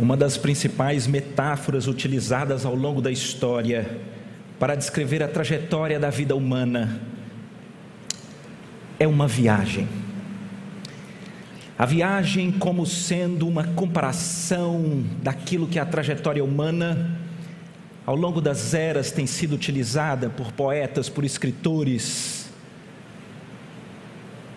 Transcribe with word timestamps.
Uma 0.00 0.16
das 0.16 0.38
principais 0.38 1.06
metáforas 1.06 1.86
utilizadas 1.86 2.64
ao 2.64 2.74
longo 2.74 3.02
da 3.02 3.10
história 3.10 3.98
para 4.58 4.74
descrever 4.74 5.22
a 5.22 5.28
trajetória 5.28 6.00
da 6.00 6.08
vida 6.08 6.34
humana 6.34 7.02
é 8.98 9.06
uma 9.06 9.28
viagem. 9.28 9.86
A 11.78 11.84
viagem, 11.84 12.50
como 12.50 12.86
sendo 12.86 13.46
uma 13.46 13.64
comparação 13.64 15.04
daquilo 15.22 15.66
que 15.66 15.78
é 15.78 15.82
a 15.82 15.86
trajetória 15.86 16.42
humana, 16.42 17.20
ao 18.06 18.16
longo 18.16 18.40
das 18.40 18.72
eras 18.72 19.10
tem 19.10 19.26
sido 19.26 19.54
utilizada 19.54 20.30
por 20.30 20.50
poetas, 20.52 21.10
por 21.10 21.26
escritores, 21.26 22.50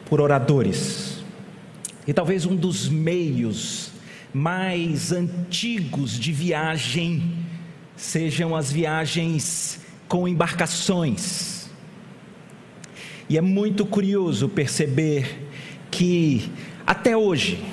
por 0.06 0.22
oradores. 0.22 1.22
E 2.08 2.14
talvez 2.14 2.46
um 2.46 2.56
dos 2.56 2.88
meios 2.88 3.93
mais 4.34 5.12
antigos 5.12 6.20
de 6.20 6.32
viagem 6.32 7.38
sejam 7.96 8.56
as 8.56 8.72
viagens 8.72 9.80
com 10.08 10.28
embarcações. 10.28 11.70
E 13.30 13.38
é 13.38 13.42
muito 13.42 13.86
curioso 13.86 14.50
perceber 14.50 15.48
que 15.92 16.52
até 16.86 17.16
hoje, 17.16 17.64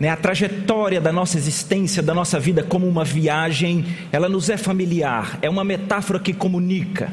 né, 0.00 0.08
a 0.08 0.16
trajetória 0.16 1.00
da 1.00 1.12
nossa 1.12 1.36
existência, 1.36 2.02
da 2.02 2.14
nossa 2.14 2.40
vida 2.40 2.62
como 2.62 2.88
uma 2.88 3.04
viagem, 3.04 3.84
ela 4.10 4.28
nos 4.28 4.48
é 4.48 4.56
familiar, 4.56 5.38
é 5.42 5.50
uma 5.50 5.62
metáfora 5.62 6.18
que 6.18 6.32
comunica. 6.32 7.12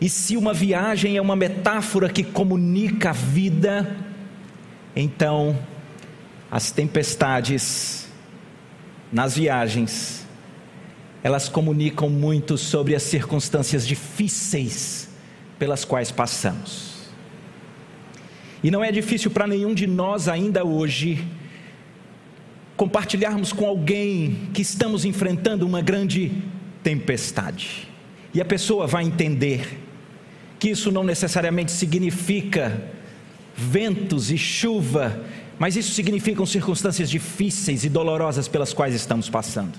E 0.00 0.08
se 0.08 0.36
uma 0.36 0.54
viagem 0.54 1.18
é 1.18 1.20
uma 1.20 1.36
metáfora 1.36 2.08
que 2.08 2.24
comunica 2.24 3.10
a 3.10 3.12
vida, 3.12 3.96
então 4.96 5.58
as 6.50 6.70
tempestades 6.70 8.08
nas 9.12 9.36
viagens, 9.36 10.26
elas 11.22 11.48
comunicam 11.48 12.08
muito 12.08 12.56
sobre 12.56 12.94
as 12.94 13.02
circunstâncias 13.02 13.86
difíceis 13.86 15.08
pelas 15.58 15.84
quais 15.84 16.10
passamos. 16.10 16.90
E 18.62 18.70
não 18.70 18.82
é 18.82 18.90
difícil 18.90 19.30
para 19.30 19.46
nenhum 19.46 19.74
de 19.74 19.86
nós 19.86 20.28
ainda 20.28 20.64
hoje 20.64 21.24
compartilharmos 22.76 23.52
com 23.52 23.66
alguém 23.66 24.48
que 24.54 24.62
estamos 24.62 25.04
enfrentando 25.04 25.66
uma 25.66 25.82
grande 25.82 26.32
tempestade. 26.82 27.88
E 28.32 28.40
a 28.40 28.44
pessoa 28.44 28.86
vai 28.86 29.04
entender 29.04 29.78
que 30.58 30.70
isso 30.70 30.90
não 30.90 31.04
necessariamente 31.04 31.72
significa 31.72 32.82
ventos 33.56 34.30
e 34.30 34.38
chuva 34.38 35.22
mas 35.60 35.76
isso 35.76 35.92
significam 35.92 36.46
circunstâncias 36.46 37.10
difíceis 37.10 37.84
e 37.84 37.90
dolorosas 37.90 38.48
pelas 38.48 38.72
quais 38.72 38.94
estamos 38.94 39.28
passando. 39.28 39.78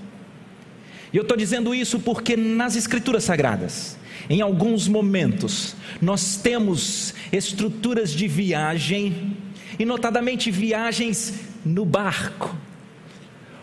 E 1.11 1.17
eu 1.17 1.23
estou 1.23 1.35
dizendo 1.35 1.73
isso 1.73 1.99
porque 1.99 2.37
nas 2.37 2.75
Escrituras 2.75 3.23
Sagradas, 3.23 3.97
em 4.29 4.41
alguns 4.41 4.87
momentos, 4.87 5.75
nós 5.99 6.35
temos 6.37 7.15
estruturas 7.31 8.11
de 8.11 8.27
viagem, 8.27 9.35
e 9.79 9.83
notadamente 9.83 10.51
viagens 10.51 11.33
no 11.65 11.83
barco, 11.83 12.55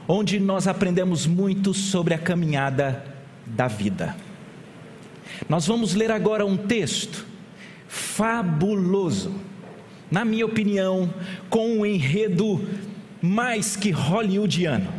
onde 0.08 0.40
nós 0.40 0.66
aprendemos 0.66 1.24
muito 1.24 1.72
sobre 1.72 2.14
a 2.14 2.18
caminhada 2.18 3.04
da 3.46 3.68
vida. 3.68 4.16
Nós 5.48 5.68
vamos 5.68 5.94
ler 5.94 6.10
agora 6.10 6.44
um 6.44 6.56
texto 6.56 7.24
fabuloso 7.86 9.32
na 10.10 10.24
minha 10.24 10.46
opinião, 10.46 11.12
com 11.50 11.78
um 11.78 11.86
enredo 11.86 12.66
mais 13.20 13.76
que 13.76 13.90
hollywoodiano. 13.90 14.92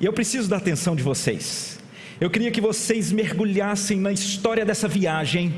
E 0.00 0.04
eu 0.04 0.12
preciso 0.12 0.48
da 0.48 0.56
atenção 0.56 0.94
de 0.94 1.02
vocês. 1.02 1.78
Eu 2.20 2.30
queria 2.30 2.50
que 2.50 2.60
vocês 2.60 3.12
mergulhassem 3.12 3.98
na 3.98 4.12
história 4.12 4.64
dessa 4.64 4.88
viagem 4.88 5.54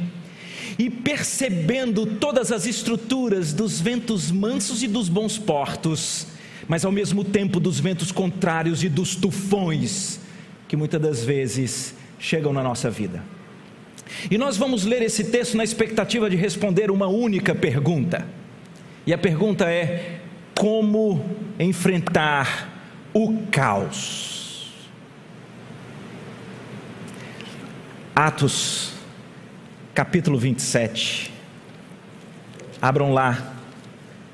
e 0.78 0.90
percebendo 0.90 2.06
todas 2.06 2.52
as 2.52 2.66
estruturas 2.66 3.52
dos 3.52 3.80
ventos 3.80 4.30
mansos 4.30 4.82
e 4.82 4.88
dos 4.88 5.08
bons 5.08 5.38
portos, 5.38 6.26
mas 6.68 6.84
ao 6.84 6.92
mesmo 6.92 7.24
tempo 7.24 7.60
dos 7.60 7.80
ventos 7.80 8.12
contrários 8.12 8.82
e 8.82 8.88
dos 8.88 9.14
tufões 9.14 10.20
que 10.68 10.76
muitas 10.76 11.00
das 11.00 11.24
vezes 11.24 11.94
chegam 12.18 12.52
na 12.52 12.62
nossa 12.62 12.88
vida. 12.88 13.22
E 14.30 14.38
nós 14.38 14.56
vamos 14.56 14.84
ler 14.84 15.02
esse 15.02 15.24
texto 15.24 15.56
na 15.56 15.64
expectativa 15.64 16.30
de 16.30 16.36
responder 16.36 16.90
uma 16.90 17.08
única 17.08 17.54
pergunta. 17.54 18.26
E 19.10 19.12
a 19.12 19.18
pergunta 19.18 19.64
é: 19.68 20.20
como 20.56 21.36
enfrentar 21.58 22.68
o 23.12 23.42
caos? 23.50 24.72
Atos, 28.14 28.92
capítulo 29.92 30.38
27. 30.38 31.32
Abram 32.80 33.12
lá 33.12 33.52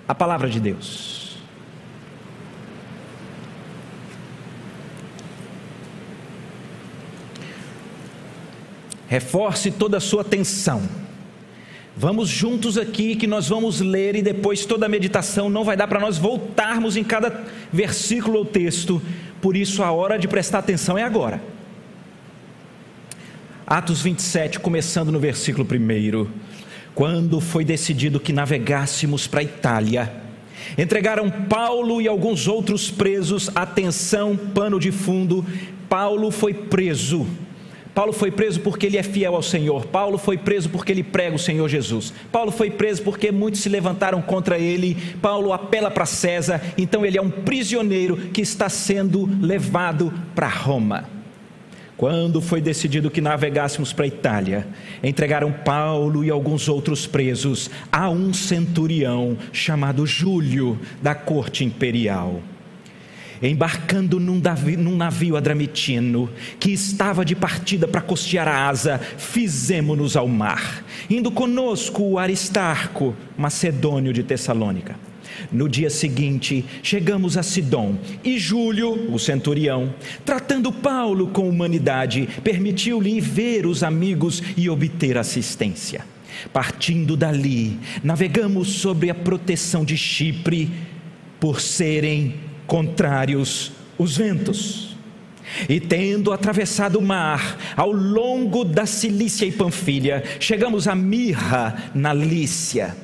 a 0.07 0.15
palavra 0.15 0.51
de 0.51 0.61
Deus. 0.61 1.39
Reforce 9.09 9.71
toda 9.71 9.97
a 9.97 10.01
sua 10.01 10.21
atenção 10.21 11.06
Vamos 11.99 12.29
juntos 12.29 12.77
aqui 12.77 13.17
que 13.17 13.27
nós 13.27 13.49
vamos 13.49 13.81
ler 13.81 14.17
e 14.17 14.21
depois 14.21 14.67
toda 14.67 14.85
a 14.85 14.89
meditação 14.89 15.49
não 15.49 15.65
vai 15.65 15.79
dar 15.79 15.89
para 15.89 15.99
nós 15.99 16.19
voltarmos 16.19 16.95
em 16.95 17.03
cada 17.03 17.45
versículo 17.73 18.37
ou 18.37 18.45
texto, 18.45 19.01
por 19.41 19.57
isso 19.57 19.83
a 19.83 19.91
hora 19.91 20.19
de 20.19 20.29
prestar 20.29 20.59
atenção 20.59 20.99
é 20.99 21.03
agora. 21.03 21.43
Atos 23.67 24.03
27, 24.03 24.61
começando 24.61 25.11
no 25.11 25.19
versículo 25.19 25.67
1. 25.67 26.27
Quando 26.95 27.41
foi 27.41 27.65
decidido 27.65 28.21
que 28.21 28.33
navegássemos 28.33 29.27
para 29.27 29.41
a 29.41 29.45
Itália, 29.45 30.13
entregaram 30.77 31.31
Paulo 31.31 32.03
e 32.03 32.07
alguns 32.07 32.47
outros 32.47 32.91
presos, 32.91 33.51
atenção, 33.55 34.37
pano 34.37 34.79
de 34.79 34.93
fundo, 34.93 35.47
Paulo 35.89 36.31
foi 36.31 36.53
preso 36.53 37.27
Paulo 37.97 38.13
foi 38.13 38.31
preso 38.31 38.61
porque 38.61 38.85
ele 38.85 38.99
é 38.99 39.03
fiel 39.03 39.35
ao 39.35 39.43
Senhor. 39.43 39.87
Paulo 39.87 40.19
foi 40.19 40.37
preso 40.37 40.69
porque 40.69 40.93
ele 40.93 41.03
prega 41.03 41.35
o 41.35 41.39
Senhor 41.39 41.67
Jesus. 41.67 42.13
Paulo 42.31 42.53
foi 42.53 42.71
preso 42.71 43.03
porque 43.03 43.33
muitos 43.33 43.63
se 43.63 43.71
levantaram 43.71 44.21
contra 44.21 44.59
ele. 44.59 44.95
Paulo 45.23 45.51
apela 45.51 45.91
para 45.91 46.05
César, 46.05 46.61
então 46.77 47.07
ele 47.07 47.17
é 47.17 47.23
um 47.23 47.31
prisioneiro 47.31 48.19
que 48.35 48.43
está 48.43 48.69
sendo 48.69 49.27
levado 49.41 50.13
para 50.35 50.47
Roma. 50.47 51.09
Quando 51.97 52.43
foi 52.43 52.61
decidido 52.61 53.11
que 53.11 53.23
navegássemos 53.23 53.95
para 53.95 54.05
a 54.05 54.09
Itália, 54.09 54.69
entregaram 55.03 55.51
Paulo 55.51 56.23
e 56.23 56.29
alguns 56.29 56.69
outros 56.69 57.07
presos 57.07 57.71
a 57.91 58.11
um 58.11 58.35
centurião 58.35 59.39
chamado 59.55 60.07
Júlio, 60.07 60.79
da 61.01 61.15
corte 61.15 61.65
imperial 61.65 62.43
embarcando 63.43 64.19
num 64.19 64.41
navio, 64.41 64.79
num 64.79 64.97
navio 64.97 65.37
adramitino, 65.37 66.31
que 66.59 66.71
estava 66.71 67.25
de 67.25 67.35
partida 67.35 67.87
para 67.87 68.01
costear 68.01 68.49
a 68.49 68.69
asa, 68.69 68.99
fizemos-nos 68.99 70.17
ao 70.17 70.29
mar, 70.29 70.85
indo 71.09 71.31
conosco 71.31 72.03
o 72.03 72.19
Aristarco, 72.19 73.15
macedônio 73.37 74.13
de 74.13 74.23
Tessalônica. 74.23 74.97
No 75.53 75.69
dia 75.69 75.91
seguinte, 75.91 76.65
chegamos 76.83 77.37
a 77.37 77.43
Sidom 77.43 77.97
e 78.25 78.39
Júlio, 78.39 79.13
o 79.13 79.19
centurião, 79.19 79.95
tratando 80.25 80.73
Paulo 80.73 81.29
com 81.29 81.49
humanidade, 81.49 82.29
permitiu-lhe 82.43 83.21
ver 83.21 83.67
os 83.67 83.83
amigos 83.83 84.43
e 84.57 84.69
obter 84.69 85.19
assistência. 85.19 86.05
Partindo 86.53 87.17
dali, 87.17 87.79
navegamos 88.03 88.69
sobre 88.69 89.11
a 89.11 89.15
proteção 89.15 89.85
de 89.85 89.97
Chipre, 89.97 90.71
por 91.39 91.61
serem 91.61 92.35
contrários 92.67 93.73
os 93.99 94.17
ventos. 94.17 94.97
E 95.69 95.81
tendo 95.81 96.33
atravessado 96.33 96.99
o 96.99 97.03
mar, 97.03 97.59
ao 97.77 97.93
longo 97.93 98.65
da 98.65 98.85
Cilícia 98.85 99.47
e 99.47 99.53
Panfilha, 99.53 100.23
chegamos 100.41 100.89
a 100.89 100.95
Mirra, 100.95 101.91
na 101.95 102.13
Lícia. 102.13 102.97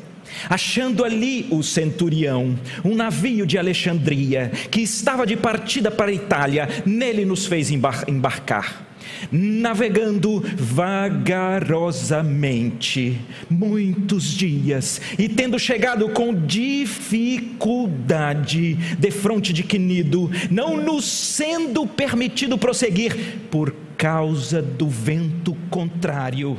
Achando 0.49 1.05
ali 1.05 1.47
o 1.50 1.62
centurião, 1.62 2.59
um 2.85 2.94
navio 2.94 3.47
de 3.47 3.59
Alexandria, 3.59 4.50
que 4.70 4.81
estava 4.81 5.26
de 5.26 5.37
partida 5.37 5.91
para 5.91 6.11
a 6.11 6.15
Itália, 6.15 6.69
nele 6.85 7.25
nos 7.25 7.47
fez 7.47 7.70
embarcar 7.70 8.92
navegando 9.31 10.43
vagarosamente, 10.56 13.20
muitos 13.49 14.32
dias, 14.32 15.00
e 15.19 15.29
tendo 15.29 15.59
chegado 15.59 16.09
com 16.11 16.35
dificuldade 16.35 18.75
de 18.75 19.11
fronte 19.11 19.53
de 19.53 19.62
Quinido, 19.62 20.31
não 20.50 20.76
nos 20.76 21.05
sendo 21.05 21.87
permitido 21.87 22.59
prosseguir 22.59 23.38
por 23.50 23.75
causa 23.97 24.61
do 24.61 24.88
vento 24.88 25.56
contrário, 25.70 26.58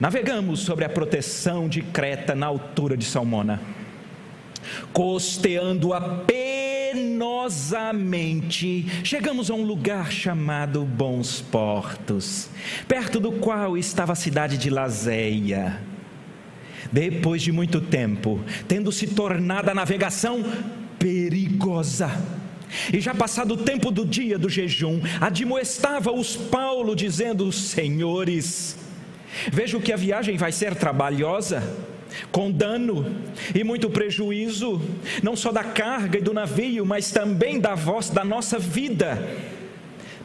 navegamos 0.00 0.60
sobre 0.60 0.84
a 0.84 0.88
proteção 0.88 1.68
de 1.68 1.82
Creta 1.82 2.34
na 2.34 2.46
altura 2.46 2.96
de 2.96 3.04
Salmona, 3.04 3.60
costeando 4.92 5.92
a 5.92 6.00
penosamente, 6.94 8.86
chegamos 9.02 9.50
a 9.50 9.54
um 9.54 9.64
lugar 9.64 10.12
chamado 10.12 10.84
Bons 10.84 11.40
Portos, 11.40 12.48
perto 12.86 13.18
do 13.18 13.32
qual 13.32 13.76
estava 13.76 14.12
a 14.12 14.16
cidade 14.16 14.56
de 14.56 14.70
Lazéia. 14.70 15.82
Depois 16.92 17.42
de 17.42 17.50
muito 17.50 17.80
tempo, 17.80 18.40
tendo 18.68 18.92
se 18.92 19.08
tornado 19.08 19.70
a 19.70 19.74
navegação 19.74 20.44
perigosa, 20.96 22.12
e 22.92 23.00
já 23.00 23.12
passado 23.12 23.54
o 23.54 23.56
tempo 23.56 23.90
do 23.90 24.06
dia 24.06 24.38
do 24.38 24.48
jejum, 24.48 25.00
admoestava-os 25.20 26.36
Paulo, 26.36 26.94
dizendo: 26.94 27.50
Senhores, 27.50 28.76
vejo 29.50 29.80
que 29.80 29.92
a 29.92 29.96
viagem 29.96 30.36
vai 30.36 30.52
ser 30.52 30.76
trabalhosa 30.76 31.92
com 32.30 32.50
dano 32.50 33.14
e 33.54 33.64
muito 33.64 33.90
prejuízo, 33.90 34.80
não 35.22 35.36
só 35.36 35.52
da 35.52 35.64
carga 35.64 36.18
e 36.18 36.22
do 36.22 36.32
navio, 36.32 36.84
mas 36.84 37.10
também 37.10 37.60
da 37.60 37.74
voz 37.74 38.10
da 38.10 38.24
nossa 38.24 38.58
vida. 38.58 39.36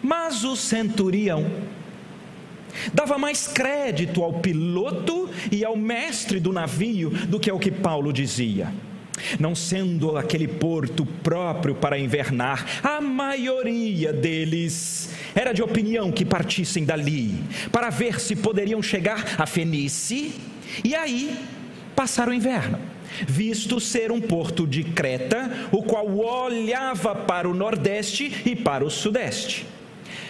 Mas 0.01 0.43
o 0.43 0.55
centurião 0.55 1.45
dava 2.93 3.17
mais 3.17 3.47
crédito 3.47 4.23
ao 4.23 4.33
piloto 4.33 5.29
e 5.51 5.65
ao 5.65 5.75
mestre 5.75 6.39
do 6.39 6.53
navio 6.53 7.09
do 7.09 7.39
que 7.39 7.49
ao 7.49 7.59
que 7.59 7.71
Paulo 7.71 8.13
dizia. 8.13 8.71
Não 9.37 9.53
sendo 9.53 10.17
aquele 10.17 10.47
porto 10.47 11.05
próprio 11.05 11.75
para 11.75 11.99
invernar, 11.99 12.65
a 12.81 13.01
maioria 13.01 14.13
deles 14.13 15.09
era 15.35 15.51
de 15.51 15.61
opinião 15.61 16.11
que 16.11 16.23
partissem 16.23 16.85
dali, 16.85 17.35
para 17.71 17.89
ver 17.89 18.19
se 18.19 18.35
poderiam 18.35 18.81
chegar 18.81 19.35
a 19.37 19.45
Fenice 19.45 20.33
e 20.83 20.95
aí 20.95 21.37
passar 21.99 22.29
o 22.29 22.33
inverno, 22.33 22.79
visto 23.27 23.77
ser 23.77 24.09
um 24.09 24.21
porto 24.21 24.65
de 24.65 24.85
Creta, 24.85 25.67
o 25.69 25.83
qual 25.83 26.07
olhava 26.17 27.13
para 27.13 27.49
o 27.49 27.53
nordeste 27.53 28.41
e 28.45 28.55
para 28.55 28.85
o 28.85 28.89
sudeste 28.89 29.65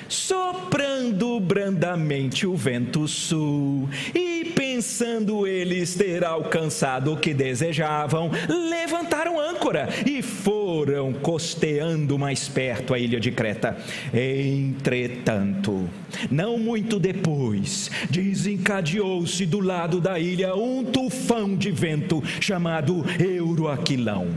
soprando 0.10 1.40
brandamente 1.40 2.46
o 2.46 2.56
vento 2.56 3.08
sul, 3.08 3.88
e 4.14 4.52
pensando 4.56 5.46
eles 5.46 5.94
ter 5.94 6.26
alcançado 6.26 7.14
o 7.14 7.18
que 7.18 7.34
desejavam, 7.34 8.32
levantaram 8.48 9.40
âncora 9.40 9.88
e 10.06 10.22
foram 10.22 11.14
costeando 11.14 12.18
mais 12.18 12.48
perto 12.48 12.94
a 12.94 13.00
ilha 13.00 13.20
de 13.20 13.32
Creta. 13.32 13.78
Entretanto, 14.14 15.88
não 16.32 16.58
muito 16.58 17.00
depois, 17.00 17.92
desencadeou-se 18.10 19.46
do 19.46 19.60
lado 19.60 20.02
da 20.02 20.20
ilha 20.20 20.56
um 20.56 20.84
tufão 20.84 21.56
de 21.56 21.72
vento 21.72 22.24
chamado 22.40 23.06
Euroaquilão 23.20 24.28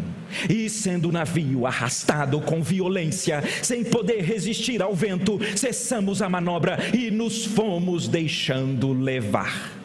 e 0.49 0.69
sendo 0.69 1.09
o 1.09 1.13
navio 1.13 1.67
arrastado 1.67 2.41
com 2.41 2.63
violência, 2.63 3.43
sem 3.63 3.85
poder 3.85 4.23
resistir 4.23 4.83
ao 4.83 4.95
vento, 4.95 5.39
cessamos 5.57 6.23
a 6.23 6.29
manobra 6.29 6.79
e 6.95 7.11
nos 7.11 7.45
fomos 7.45 8.09
deixando 8.09 8.93
levar. 8.93 9.83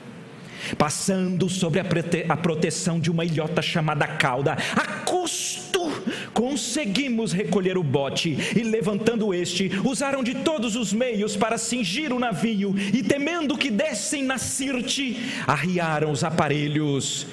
Passando 0.78 1.50
sobre 1.50 1.80
a, 1.80 1.84
prote 1.84 2.26
a 2.28 2.36
proteção 2.36 3.00
de 3.00 3.10
uma 3.10 3.24
ilhota 3.24 3.62
chamada 3.62 4.08
cauda, 4.08 4.58
a 4.76 4.86
custo 5.06 5.68
conseguimos 6.34 7.32
recolher 7.32 7.78
o 7.78 7.84
bote 7.84 8.38
e, 8.56 8.64
levantando 8.64 9.34
este, 9.34 9.72
usaram 9.84 10.24
de 10.24 10.36
todos 10.36 10.76
os 10.76 10.94
meios 10.94 11.36
para 11.36 11.58
cingir 11.58 12.12
o 12.12 12.20
navio 12.20 12.76
e, 12.94 13.02
temendo 13.02 13.58
que 13.58 13.72
dessem 13.72 14.24
na 14.24 14.38
sirte, 14.38 15.18
arriaram 15.46 16.12
os 16.12 16.24
aparelhos 16.24 17.28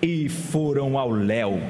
e 0.00 0.28
foram 0.28 0.96
ao 0.96 1.10
léu 1.10 1.60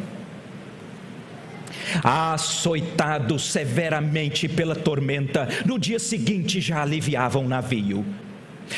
açoitados 2.03 3.51
severamente 3.51 4.49
pela 4.49 4.75
tormenta, 4.75 5.49
no 5.65 5.79
dia 5.79 5.99
seguinte 5.99 6.61
já 6.61 6.83
aliviavam 6.83 7.45
o 7.45 7.49
navio. 7.49 8.05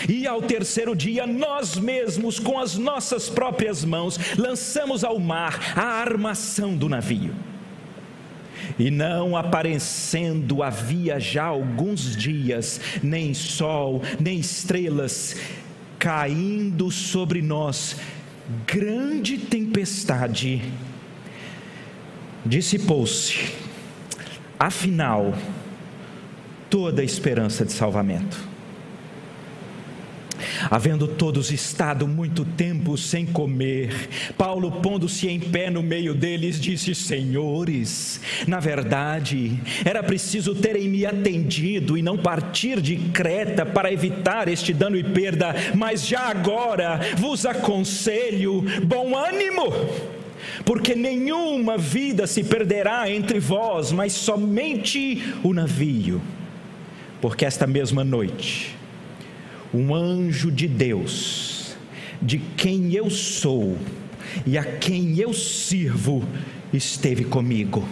E 0.09 0.27
ao 0.27 0.43
terceiro 0.43 0.95
dia, 0.95 1.27
nós 1.27 1.77
mesmos, 1.77 2.39
com 2.39 2.59
as 2.59 2.77
nossas 2.77 3.29
próprias 3.29 3.85
mãos, 3.85 4.19
lançamos 4.37 5.03
ao 5.03 5.19
mar 5.19 5.73
a 5.75 5.85
armação 5.85 6.77
do 6.77 6.89
navio. 6.89 7.35
E 8.79 8.91
não 8.91 9.37
aparecendo 9.37 10.63
havia 10.63 11.19
já 11.19 11.45
alguns 11.45 12.17
dias, 12.17 12.81
nem 13.03 13.33
sol, 13.33 14.03
nem 14.21 14.39
estrelas, 14.39 15.37
caindo 15.99 16.91
sobre 16.91 17.41
nós 17.41 17.97
grande 18.67 19.37
tempestade 19.37 20.63
dissipou-se, 22.49 23.53
afinal, 24.59 25.37
toda 26.71 27.03
a 27.03 27.05
esperança 27.05 27.65
de 27.65 27.73
salvamento. 27.73 28.49
Havendo 30.71 31.09
todos 31.09 31.51
estado 31.51 32.07
muito 32.07 32.45
tempo 32.45 32.97
sem 32.97 33.27
comer, 33.27 34.09
Paulo, 34.37 34.71
pondo-se 34.81 35.29
em 35.29 35.41
pé 35.41 35.69
no 35.69 35.83
meio 35.83 36.15
deles, 36.15 36.61
disse: 36.61 36.95
Senhores, 36.95 38.21
na 38.47 38.61
verdade, 38.61 39.61
era 39.85 40.03
preciso 40.03 40.55
terem 40.55 40.89
me 40.89 41.05
atendido 41.05 41.99
e 41.99 42.03
não 42.03 42.17
partir 42.17 42.81
de 42.81 42.97
Creta 42.97 43.67
para 43.67 43.93
evitar 43.93 44.49
este 44.49 44.73
dano 44.73 44.97
e 44.97 45.03
perda, 45.03 45.55
mas 45.75 46.07
já 46.07 46.29
agora 46.29 47.01
vos 47.17 47.45
aconselho: 47.45 48.65
bom 48.85 49.17
ânimo 49.17 50.18
porque 50.65 50.95
nenhuma 50.95 51.79
vida 51.79 52.27
se 52.27 52.43
perderá 52.43 53.11
entre 53.11 53.39
vós, 53.39 53.93
mas 53.93 54.13
somente 54.13 55.23
o 55.43 55.53
navio. 55.53 56.21
Porque 57.21 57.45
esta 57.45 57.67
mesma 57.67 58.05
noite, 58.05 58.77
um 59.73 59.95
anjo 59.95 60.51
de 60.51 60.69
Deus, 60.69 61.77
de 62.21 62.39
quem 62.39 62.93
eu 62.95 63.11
sou 63.11 63.77
e 64.47 64.57
a 64.57 64.65
quem 64.65 65.19
eu 65.19 65.33
sirvo, 65.33 66.25
esteve 66.73 67.25
comigo, 67.25 67.87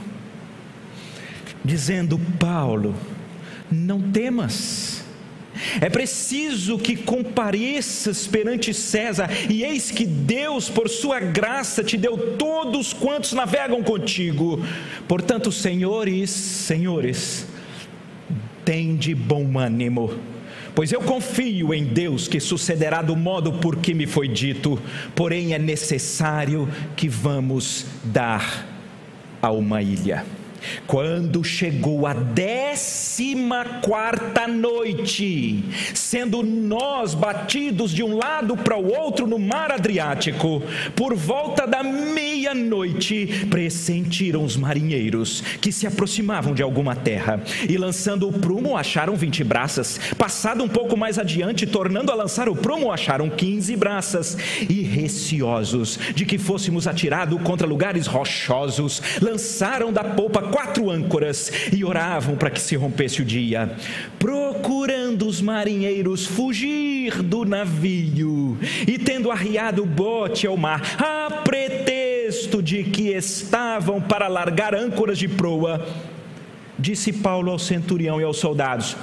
dizendo: 1.64 2.20
Paulo, 2.38 2.94
não 3.70 4.00
temas 4.00 4.95
é 5.80 5.88
preciso 5.88 6.78
que 6.78 6.96
compareças 6.96 8.26
perante 8.26 8.72
César, 8.72 9.28
e 9.48 9.62
eis 9.64 9.90
que 9.90 10.06
Deus, 10.06 10.68
por 10.68 10.88
sua 10.88 11.20
graça, 11.20 11.82
te 11.82 11.96
deu 11.96 12.36
todos 12.36 12.92
quantos 12.92 13.32
navegam 13.32 13.82
contigo. 13.82 14.64
Portanto, 15.06 15.50
senhores, 15.52 16.30
senhores, 16.30 17.46
de 18.98 19.14
bom 19.14 19.60
ânimo, 19.60 20.12
pois 20.75 20.90
eu 20.90 21.00
confio 21.00 21.72
em 21.72 21.84
Deus 21.84 22.26
que 22.26 22.40
sucederá 22.40 23.00
do 23.00 23.14
modo 23.14 23.52
por 23.52 23.76
que 23.76 23.94
me 23.94 24.06
foi 24.06 24.26
dito, 24.26 24.76
porém 25.14 25.54
é 25.54 25.58
necessário 25.58 26.68
que 26.96 27.08
vamos 27.08 27.86
dar 28.02 28.66
a 29.40 29.52
uma 29.52 29.80
ilha. 29.80 30.25
Quando 30.86 31.42
chegou 31.42 32.06
a 32.06 32.14
décima 32.14 33.64
quarta 33.82 34.46
noite, 34.46 35.64
sendo 35.94 36.42
nós 36.42 37.14
batidos 37.14 37.90
de 37.90 38.02
um 38.02 38.16
lado 38.16 38.56
para 38.56 38.76
o 38.76 38.94
outro 38.94 39.26
no 39.26 39.38
mar 39.38 39.72
Adriático, 39.72 40.62
por 40.94 41.14
volta 41.14 41.66
da 41.66 41.82
meia-noite, 41.82 43.46
pressentiram 43.50 44.44
os 44.44 44.56
marinheiros 44.56 45.42
que 45.60 45.72
se 45.72 45.86
aproximavam 45.86 46.54
de 46.54 46.62
alguma 46.62 46.94
terra, 46.94 47.42
e 47.68 47.76
lançando 47.76 48.28
o 48.28 48.32
prumo, 48.32 48.76
acharam 48.76 49.16
vinte 49.16 49.42
braças. 49.42 49.98
Passado 50.16 50.62
um 50.62 50.68
pouco 50.68 50.96
mais 50.96 51.18
adiante, 51.18 51.66
tornando 51.66 52.12
a 52.12 52.14
lançar 52.14 52.48
o 52.48 52.56
prumo, 52.56 52.92
acharam 52.92 53.28
quinze 53.28 53.76
braças, 53.76 54.36
e 54.68 54.82
receosos 54.82 55.98
de 56.14 56.25
que 56.25 56.38
fôssemos 56.38 56.86
atirados 56.86 57.40
contra 57.42 57.66
lugares 57.66 58.06
rochosos, 58.06 59.02
lançaram 59.20 59.92
da 59.92 60.04
polpa 60.04 60.42
quatro 60.50 60.90
âncoras 60.90 61.50
e 61.72 61.84
oravam 61.84 62.36
para 62.36 62.50
que 62.50 62.60
se 62.60 62.76
rompesse 62.76 63.22
o 63.22 63.24
dia, 63.24 63.76
procurando 64.18 65.26
os 65.26 65.40
marinheiros 65.40 66.26
fugir 66.26 67.22
do 67.22 67.44
navio 67.44 68.58
e 68.86 68.98
tendo 68.98 69.30
arriado 69.30 69.82
o 69.82 69.86
bote 69.86 70.46
ao 70.46 70.56
mar, 70.56 70.82
a 70.98 71.30
pretexto 71.42 72.62
de 72.62 72.84
que 72.84 73.08
estavam 73.08 74.00
para 74.00 74.28
largar 74.28 74.74
âncoras 74.74 75.18
de 75.18 75.28
proa, 75.28 75.86
disse 76.78 77.12
Paulo 77.12 77.50
ao 77.50 77.58
centurião 77.58 78.20
e 78.20 78.24
aos 78.24 78.38
soldados: 78.38 78.96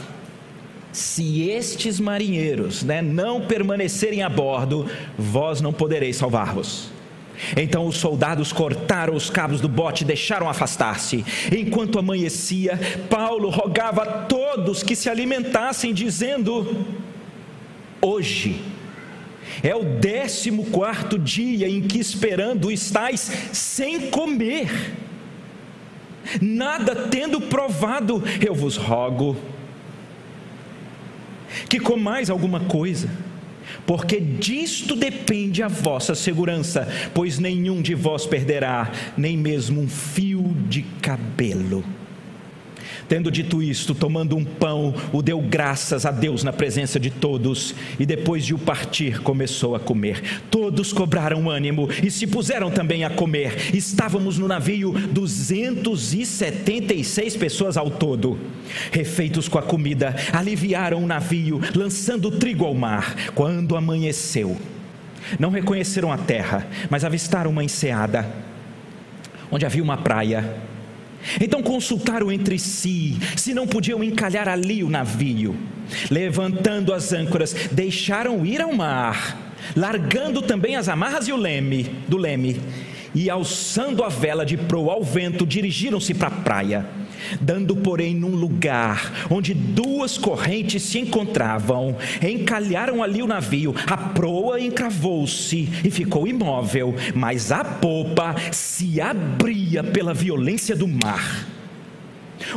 se 0.93 1.49
estes 1.49 1.99
marinheiros 1.99 2.83
né, 2.83 3.01
não 3.01 3.41
permanecerem 3.41 4.21
a 4.21 4.29
bordo, 4.29 4.85
vós 5.17 5.59
não 5.59 5.73
podereis 5.73 6.15
salvar-vos. 6.15 6.92
Então 7.55 7.85
os 7.87 7.97
soldados 7.97 8.51
cortaram 8.51 9.15
os 9.15 9.29
cabos 9.29 9.61
do 9.61 9.67
bote 9.67 10.03
e 10.03 10.07
deixaram 10.07 10.49
afastar-se. 10.49 11.23
Enquanto 11.51 11.99
amanhecia, 11.99 12.79
Paulo 13.09 13.49
rogava 13.49 14.03
a 14.03 14.05
todos 14.23 14.83
que 14.83 14.95
se 14.95 15.09
alimentassem, 15.09 15.93
dizendo: 15.93 16.85
Hoje 18.01 18.61
é 19.61 19.75
o 19.75 19.83
décimo 19.83 20.65
quarto 20.65 21.17
dia 21.17 21.67
em 21.67 21.81
que 21.81 21.99
esperando 21.99 22.71
estáis 22.71 23.31
sem 23.51 24.09
comer. 24.09 24.93
Nada 26.41 26.95
tendo 26.95 27.41
provado, 27.41 28.23
eu 28.45 28.55
vos 28.55 28.77
rogo 28.77 29.35
que 31.69 31.79
comais 31.79 32.29
alguma 32.29 32.61
coisa, 32.61 33.09
porque 33.85 34.19
disto 34.19 34.95
depende 34.95 35.61
a 35.63 35.67
vossa 35.67 36.15
segurança, 36.15 36.87
pois 37.13 37.39
nenhum 37.39 37.81
de 37.81 37.95
vós 37.95 38.25
perderá, 38.25 38.91
nem 39.17 39.37
mesmo 39.37 39.81
um 39.81 39.87
fio 39.87 40.55
de 40.67 40.83
cabelo. 41.01 41.83
Tendo 43.07 43.31
dito 43.31 43.61
isto, 43.61 43.95
tomando 43.95 44.35
um 44.35 44.43
pão, 44.43 44.93
o 45.11 45.21
deu 45.21 45.39
graças 45.41 46.05
a 46.05 46.11
Deus 46.11 46.43
na 46.43 46.53
presença 46.53 46.99
de 46.99 47.09
todos, 47.09 47.73
e 47.99 48.05
depois 48.05 48.45
de 48.45 48.53
o 48.53 48.59
partir, 48.59 49.21
começou 49.21 49.75
a 49.75 49.79
comer. 49.79 50.41
Todos 50.49 50.93
cobraram 50.93 51.49
ânimo 51.49 51.89
e 52.01 52.09
se 52.11 52.25
puseram 52.27 52.71
também 52.71 53.03
a 53.03 53.09
comer. 53.09 53.75
Estávamos 53.75 54.37
no 54.37 54.47
navio 54.47 54.91
276 54.91 57.35
pessoas 57.37 57.75
ao 57.77 57.89
todo. 57.89 58.37
Refeitos 58.91 59.47
com 59.47 59.57
a 59.57 59.63
comida, 59.63 60.15
aliviaram 60.31 61.03
o 61.03 61.07
navio, 61.07 61.59
lançando 61.75 62.31
trigo 62.31 62.65
ao 62.65 62.73
mar. 62.73 63.15
Quando 63.35 63.75
amanheceu, 63.75 64.57
não 65.39 65.49
reconheceram 65.49 66.11
a 66.11 66.17
terra, 66.17 66.67
mas 66.89 67.03
avistaram 67.03 67.51
uma 67.51 67.63
enseada, 67.63 68.25
onde 69.51 69.65
havia 69.65 69.83
uma 69.83 69.97
praia 69.97 70.72
então 71.39 71.61
consultaram 71.61 72.31
entre 72.31 72.57
si 72.59 73.17
se 73.35 73.53
não 73.53 73.67
podiam 73.67 74.03
encalhar 74.03 74.47
ali 74.47 74.83
o 74.83 74.89
navio. 74.89 75.55
Levantando 76.09 76.93
as 76.93 77.13
âncoras, 77.13 77.53
deixaram 77.71 78.45
ir 78.45 78.61
ao 78.61 78.73
mar, 78.73 79.53
largando 79.75 80.41
também 80.41 80.75
as 80.75 80.87
amarras 80.87 81.27
e 81.27 81.31
o 81.31 81.37
leme 81.37 81.83
do 82.07 82.17
leme, 82.17 82.59
e 83.13 83.29
alçando 83.29 84.03
a 84.03 84.09
vela 84.09 84.45
de 84.45 84.57
proa 84.57 84.93
ao 84.93 85.03
vento, 85.03 85.45
dirigiram-se 85.45 86.13
para 86.13 86.29
a 86.29 86.31
praia 86.31 87.02
dando, 87.39 87.75
porém, 87.75 88.15
num 88.15 88.35
lugar 88.35 89.27
onde 89.29 89.53
duas 89.53 90.17
correntes 90.17 90.83
se 90.83 90.99
encontravam, 90.99 91.95
encalharam 92.21 93.03
ali 93.03 93.21
o 93.21 93.27
navio, 93.27 93.75
a 93.87 93.97
proa 93.97 94.59
encravou-se 94.59 95.69
e 95.83 95.91
ficou 95.91 96.27
imóvel, 96.27 96.95
mas 97.15 97.51
a 97.51 97.63
popa 97.63 98.35
se 98.51 98.99
abria 99.01 99.83
pela 99.83 100.13
violência 100.13 100.75
do 100.75 100.87
mar. 100.87 101.47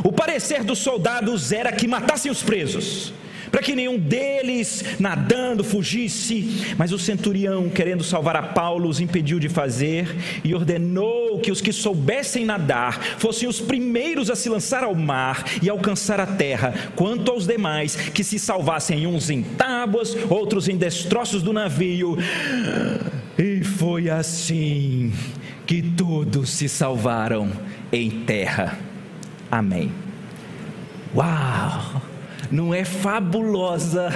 O 0.03 0.11
parecer 0.11 0.63
dos 0.63 0.79
soldados 0.79 1.51
era 1.51 1.71
que 1.71 1.87
matassem 1.87 2.31
os 2.31 2.43
presos 2.43 3.13
para 3.51 3.61
que 3.61 3.75
nenhum 3.75 3.97
deles 3.97 4.83
nadando 4.99 5.63
fugisse. 5.63 6.75
Mas 6.77 6.91
o 6.91 6.99
centurião, 6.99 7.69
querendo 7.69 8.03
salvar 8.03 8.35
a 8.35 8.43
Paulo, 8.43 8.89
os 8.89 8.99
impediu 8.99 9.39
de 9.39 9.49
fazer 9.49 10.07
e 10.43 10.53
ordenou 10.53 11.39
que 11.39 11.51
os 11.51 11.61
que 11.61 11.71
soubessem 11.71 12.45
nadar 12.45 13.01
fossem 13.17 13.47
os 13.47 13.59
primeiros 13.59 14.29
a 14.29 14.35
se 14.35 14.49
lançar 14.49 14.83
ao 14.83 14.95
mar 14.95 15.45
e 15.61 15.69
alcançar 15.69 16.19
a 16.19 16.25
terra, 16.25 16.73
quanto 16.95 17.31
aos 17.31 17.45
demais 17.45 17.95
que 17.95 18.23
se 18.23 18.39
salvassem 18.39 19.05
uns 19.05 19.29
em 19.29 19.43
tábuas, 19.43 20.15
outros 20.29 20.67
em 20.67 20.77
destroços 20.77 21.43
do 21.43 21.53
navio. 21.53 22.17
E 23.37 23.63
foi 23.63 24.09
assim 24.09 25.13
que 25.65 25.81
todos 25.81 26.49
se 26.49 26.67
salvaram 26.67 27.51
em 27.91 28.09
terra. 28.09 28.77
Amém. 29.51 29.91
Uau! 31.15 32.16
Não 32.51 32.73
é 32.73 32.83
fabulosa 32.83 34.09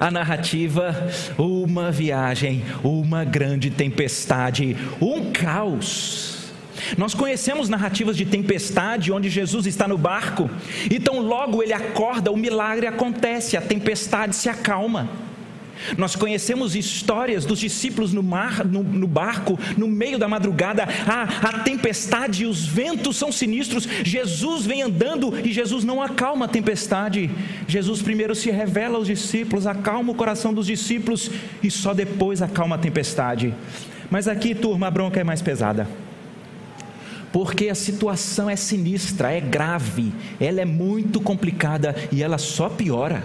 a 0.00 0.10
narrativa? 0.10 0.94
Uma 1.38 1.90
viagem, 1.90 2.64
uma 2.82 3.24
grande 3.24 3.70
tempestade, 3.70 4.76
um 5.00 5.32
caos. 5.32 6.52
Nós 6.98 7.14
conhecemos 7.14 7.68
narrativas 7.68 8.16
de 8.16 8.26
tempestade 8.26 9.12
onde 9.12 9.28
Jesus 9.28 9.66
está 9.66 9.88
no 9.88 9.96
barco 9.96 10.50
e 10.90 10.98
tão 10.98 11.20
logo 11.20 11.62
ele 11.62 11.72
acorda, 11.72 12.30
o 12.30 12.36
milagre 12.36 12.86
acontece, 12.86 13.56
a 13.56 13.60
tempestade 13.60 14.36
se 14.36 14.48
acalma. 14.48 15.23
Nós 15.96 16.16
conhecemos 16.16 16.74
histórias 16.74 17.44
dos 17.44 17.58
discípulos 17.58 18.12
no 18.12 18.22
mar, 18.22 18.64
no, 18.64 18.82
no 18.82 19.06
barco, 19.06 19.58
no 19.76 19.88
meio 19.88 20.18
da 20.18 20.28
madrugada, 20.28 20.84
a, 21.06 21.48
a 21.48 21.58
tempestade 21.60 22.44
e 22.44 22.46
os 22.46 22.66
ventos 22.66 23.16
são 23.16 23.30
sinistros. 23.30 23.88
Jesus 24.04 24.66
vem 24.66 24.82
andando 24.82 25.34
e 25.44 25.52
Jesus 25.52 25.84
não 25.84 26.02
acalma 26.02 26.46
a 26.46 26.48
tempestade. 26.48 27.30
Jesus 27.66 28.02
primeiro 28.02 28.34
se 28.34 28.50
revela 28.50 28.96
aos 28.96 29.06
discípulos, 29.06 29.66
acalma 29.66 30.12
o 30.12 30.14
coração 30.14 30.52
dos 30.52 30.66
discípulos 30.66 31.30
e 31.62 31.70
só 31.70 31.92
depois 31.94 32.42
acalma 32.42 32.76
a 32.76 32.78
tempestade. 32.78 33.54
Mas 34.10 34.28
aqui, 34.28 34.54
turma, 34.54 34.86
a 34.86 34.90
bronca 34.90 35.20
é 35.20 35.24
mais 35.24 35.42
pesada 35.42 35.88
porque 37.32 37.68
a 37.68 37.74
situação 37.74 38.48
é 38.48 38.54
sinistra, 38.54 39.32
é 39.32 39.40
grave, 39.40 40.12
ela 40.38 40.60
é 40.60 40.64
muito 40.64 41.20
complicada 41.20 41.92
e 42.12 42.22
ela 42.22 42.38
só 42.38 42.68
piora 42.68 43.24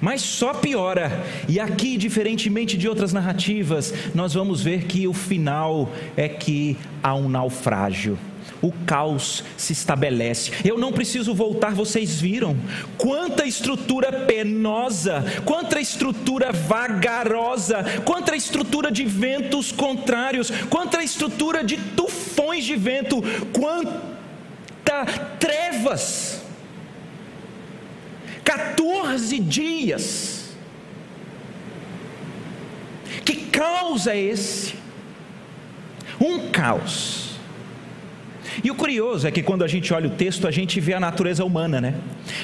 mas 0.00 0.20
só 0.20 0.52
piora. 0.52 1.24
E 1.48 1.58
aqui, 1.58 1.96
diferentemente 1.96 2.76
de 2.76 2.88
outras 2.88 3.12
narrativas, 3.12 3.92
nós 4.14 4.34
vamos 4.34 4.62
ver 4.62 4.84
que 4.84 5.08
o 5.08 5.12
final 5.12 5.90
é 6.16 6.28
que 6.28 6.76
há 7.02 7.14
um 7.14 7.28
naufrágio. 7.28 8.18
O 8.62 8.72
caos 8.72 9.42
se 9.56 9.72
estabelece. 9.72 10.52
Eu 10.64 10.76
não 10.76 10.92
preciso 10.92 11.34
voltar, 11.34 11.74
vocês 11.74 12.20
viram 12.20 12.56
quanta 12.98 13.46
estrutura 13.46 14.12
penosa, 14.12 15.24
quanta 15.46 15.80
estrutura 15.80 16.52
vagarosa, 16.52 17.82
quanta 18.04 18.36
estrutura 18.36 18.90
de 18.90 19.04
ventos 19.04 19.72
contrários, 19.72 20.50
quanta 20.68 21.02
estrutura 21.02 21.64
de 21.64 21.78
tufões 21.78 22.64
de 22.64 22.76
vento, 22.76 23.22
quanta 23.52 24.10
trevas 25.38 26.39
14 28.50 29.38
dias. 29.38 30.50
Que 33.24 33.36
caos 33.36 34.08
é 34.08 34.18
esse? 34.18 34.74
Um 36.20 36.50
caos. 36.50 37.38
E 38.64 38.68
o 38.68 38.74
curioso 38.74 39.28
é 39.28 39.30
que 39.30 39.40
quando 39.40 39.62
a 39.62 39.68
gente 39.68 39.94
olha 39.94 40.08
o 40.08 40.10
texto, 40.10 40.48
a 40.48 40.50
gente 40.50 40.80
vê 40.80 40.94
a 40.94 41.00
natureza 41.00 41.44
humana, 41.44 41.80
né? 41.80 41.94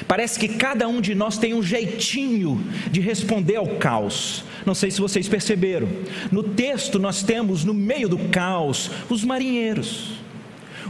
Parece 0.07 0.39
que 0.39 0.47
cada 0.47 0.87
um 0.87 1.01
de 1.01 1.13
nós 1.13 1.37
tem 1.37 1.53
um 1.53 1.61
jeitinho 1.61 2.63
de 2.89 3.01
responder 3.01 3.57
ao 3.57 3.67
caos. 3.67 4.45
Não 4.65 4.73
sei 4.73 4.89
se 4.89 5.01
vocês 5.01 5.27
perceberam. 5.27 5.89
No 6.31 6.41
texto, 6.41 6.97
nós 6.99 7.21
temos 7.21 7.65
no 7.65 7.73
meio 7.73 8.07
do 8.07 8.17
caos 8.29 8.89
os 9.09 9.25
marinheiros. 9.25 10.16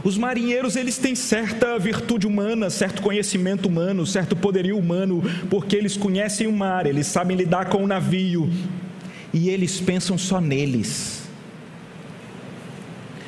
Os 0.04 0.16
marinheiros 0.16 0.76
eles 0.76 0.96
têm 0.98 1.14
certa 1.14 1.78
virtude 1.78 2.26
humana, 2.26 2.70
certo 2.70 3.02
conhecimento 3.02 3.66
humano, 3.66 4.06
certo 4.06 4.36
poderio 4.36 4.78
humano, 4.78 5.22
porque 5.50 5.76
eles 5.76 5.96
conhecem 5.96 6.46
o 6.46 6.52
mar, 6.52 6.86
eles 6.86 7.06
sabem 7.06 7.36
lidar 7.36 7.66
com 7.66 7.82
o 7.82 7.86
navio 7.86 8.50
e 9.32 9.48
eles 9.48 9.80
pensam 9.80 10.16
só 10.16 10.40
neles. 10.40 11.22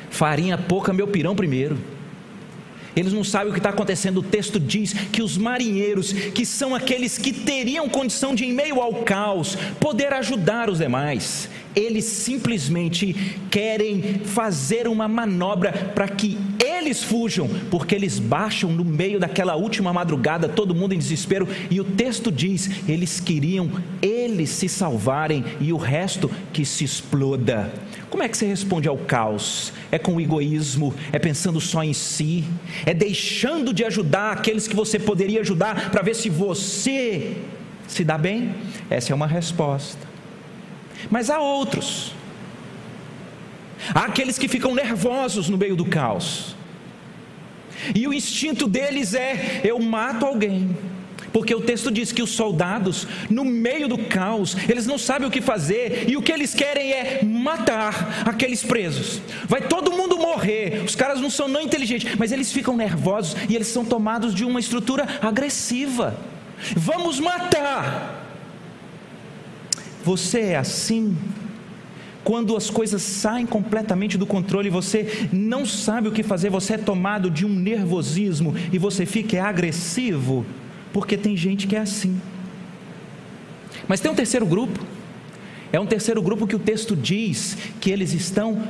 Farinha 0.09 0.57
pouca, 0.57 0.93
meu 0.93 1.07
pirão 1.07 1.35
primeiro. 1.35 1.77
Eles 2.95 3.13
não 3.13 3.23
sabem 3.23 3.49
o 3.49 3.53
que 3.53 3.59
está 3.59 3.69
acontecendo. 3.69 4.17
O 4.17 4.23
texto 4.23 4.59
diz 4.59 4.93
que 4.93 5.21
os 5.21 5.37
marinheiros, 5.37 6.11
que 6.11 6.45
são 6.45 6.75
aqueles 6.75 7.17
que 7.17 7.31
teriam 7.31 7.87
condição 7.87 8.35
de, 8.35 8.45
em 8.45 8.53
meio 8.53 8.81
ao 8.81 8.95
caos, 9.03 9.55
poder 9.79 10.11
ajudar 10.13 10.69
os 10.69 10.79
demais, 10.79 11.49
eles 11.75 12.05
simplesmente 12.05 13.13
querem 13.49 14.21
fazer 14.25 14.87
uma 14.87 15.07
manobra 15.07 15.71
para 15.93 16.07
que 16.07 16.37
eles 16.63 17.03
fujam, 17.03 17.49
porque 17.69 17.95
eles 17.95 18.19
baixam 18.19 18.71
no 18.71 18.83
meio 18.83 19.19
daquela 19.19 19.55
última 19.55 19.93
madrugada, 19.93 20.49
todo 20.49 20.75
mundo 20.75 20.93
em 20.93 20.97
desespero, 20.97 21.47
e 21.69 21.79
o 21.79 21.83
texto 21.83 22.31
diz: 22.31 22.69
eles 22.87 23.19
queriam 23.19 23.69
eles 24.01 24.49
se 24.49 24.67
salvarem 24.67 25.43
e 25.59 25.71
o 25.71 25.77
resto 25.77 26.29
que 26.51 26.65
se 26.65 26.83
exploda. 26.83 27.71
Como 28.09 28.23
é 28.23 28.27
que 28.27 28.37
você 28.37 28.45
responde 28.45 28.89
ao 28.89 28.97
caos? 28.97 29.71
É 29.89 29.97
com 29.97 30.19
egoísmo? 30.19 30.93
É 31.13 31.19
pensando 31.19 31.61
só 31.61 31.81
em 31.81 31.93
si? 31.93 32.43
É 32.85 32.93
deixando 32.93 33.73
de 33.73 33.85
ajudar 33.85 34.33
aqueles 34.33 34.67
que 34.67 34.75
você 34.75 34.99
poderia 34.99 35.39
ajudar 35.39 35.91
para 35.91 36.01
ver 36.01 36.15
se 36.15 36.29
você 36.29 37.37
se 37.87 38.03
dá 38.03 38.17
bem? 38.17 38.53
Essa 38.89 39.13
é 39.13 39.15
uma 39.15 39.27
resposta. 39.27 40.10
Mas 41.09 41.29
há 41.29 41.39
outros. 41.39 42.13
Há 43.93 44.05
aqueles 44.05 44.37
que 44.37 44.47
ficam 44.47 44.75
nervosos 44.75 45.49
no 45.49 45.57
meio 45.57 45.75
do 45.75 45.85
caos. 45.85 46.55
E 47.95 48.07
o 48.07 48.13
instinto 48.13 48.67
deles 48.67 49.13
é: 49.13 49.61
eu 49.63 49.79
mato 49.79 50.25
alguém. 50.25 50.75
Porque 51.31 51.55
o 51.55 51.61
texto 51.61 51.89
diz 51.89 52.11
que 52.11 52.21
os 52.21 52.31
soldados, 52.31 53.07
no 53.29 53.45
meio 53.45 53.87
do 53.87 53.97
caos, 53.97 54.55
eles 54.67 54.85
não 54.85 54.97
sabem 54.97 55.27
o 55.27 55.31
que 55.31 55.41
fazer 55.41 56.09
e 56.09 56.17
o 56.17 56.21
que 56.21 56.31
eles 56.31 56.53
querem 56.53 56.91
é 56.91 57.21
matar 57.23 58.23
aqueles 58.25 58.63
presos. 58.63 59.21
Vai 59.45 59.61
todo 59.61 59.93
mundo 59.93 60.17
morrer. 60.17 60.83
Os 60.85 60.93
caras 60.93 61.21
não 61.21 61.29
são 61.29 61.47
não 61.47 61.61
inteligentes, 61.61 62.15
mas 62.17 62.33
eles 62.33 62.51
ficam 62.51 62.75
nervosos 62.75 63.37
e 63.47 63.55
eles 63.55 63.67
são 63.67 63.85
tomados 63.85 64.35
de 64.35 64.43
uma 64.43 64.59
estrutura 64.59 65.07
agressiva. 65.21 66.17
Vamos 66.75 67.19
matar. 67.19 68.20
Você 70.03 70.39
é 70.39 70.57
assim? 70.57 71.15
quando 72.23 72.55
as 72.55 72.69
coisas 72.69 73.01
saem 73.01 73.45
completamente 73.45 74.17
do 74.17 74.25
controle, 74.25 74.69
você 74.69 75.27
não 75.31 75.65
sabe 75.65 76.07
o 76.07 76.11
que 76.11 76.23
fazer, 76.23 76.49
você 76.49 76.75
é 76.75 76.77
tomado 76.77 77.29
de 77.29 77.45
um 77.45 77.49
nervosismo 77.49 78.55
e 78.71 78.77
você 78.77 79.05
fica 79.05 79.43
agressivo, 79.43 80.45
porque 80.93 81.17
tem 81.17 81.35
gente 81.35 81.67
que 81.67 81.75
é 81.75 81.79
assim. 81.79 82.19
Mas 83.87 83.99
tem 83.99 84.11
um 84.11 84.15
terceiro 84.15 84.45
grupo, 84.45 84.79
é 85.71 85.79
um 85.79 85.85
terceiro 85.85 86.21
grupo 86.21 86.45
que 86.45 86.55
o 86.55 86.59
texto 86.59 86.95
diz 86.95 87.57
que 87.79 87.89
eles 87.89 88.13
estão 88.13 88.61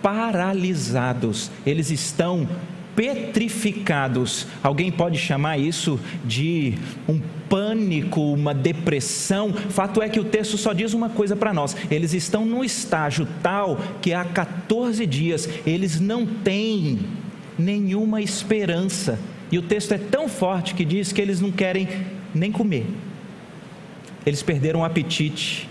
paralisados, 0.00 1.50
eles 1.66 1.90
estão 1.90 2.48
petrificados. 2.94 4.46
Alguém 4.62 4.90
pode 4.90 5.18
chamar 5.18 5.58
isso 5.58 5.98
de 6.24 6.74
um 7.08 7.20
pânico, 7.48 8.20
uma 8.32 8.54
depressão. 8.54 9.52
Fato 9.52 10.02
é 10.02 10.08
que 10.08 10.20
o 10.20 10.24
texto 10.24 10.56
só 10.56 10.72
diz 10.72 10.94
uma 10.94 11.08
coisa 11.08 11.34
para 11.34 11.52
nós: 11.52 11.76
eles 11.90 12.12
estão 12.14 12.44
num 12.46 12.64
estágio 12.64 13.26
tal 13.42 13.78
que 14.00 14.12
há 14.12 14.24
14 14.24 15.04
dias 15.06 15.48
eles 15.66 16.00
não 16.00 16.24
têm 16.26 17.00
nenhuma 17.58 18.22
esperança. 18.22 19.18
E 19.52 19.58
o 19.58 19.62
texto 19.62 19.92
é 19.92 19.98
tão 19.98 20.28
forte 20.28 20.74
que 20.74 20.84
diz 20.84 21.12
que 21.12 21.20
eles 21.20 21.40
não 21.40 21.50
querem 21.50 21.88
nem 22.34 22.52
comer. 22.52 22.86
Eles 24.24 24.42
perderam 24.42 24.80
o 24.80 24.84
apetite 24.84 25.68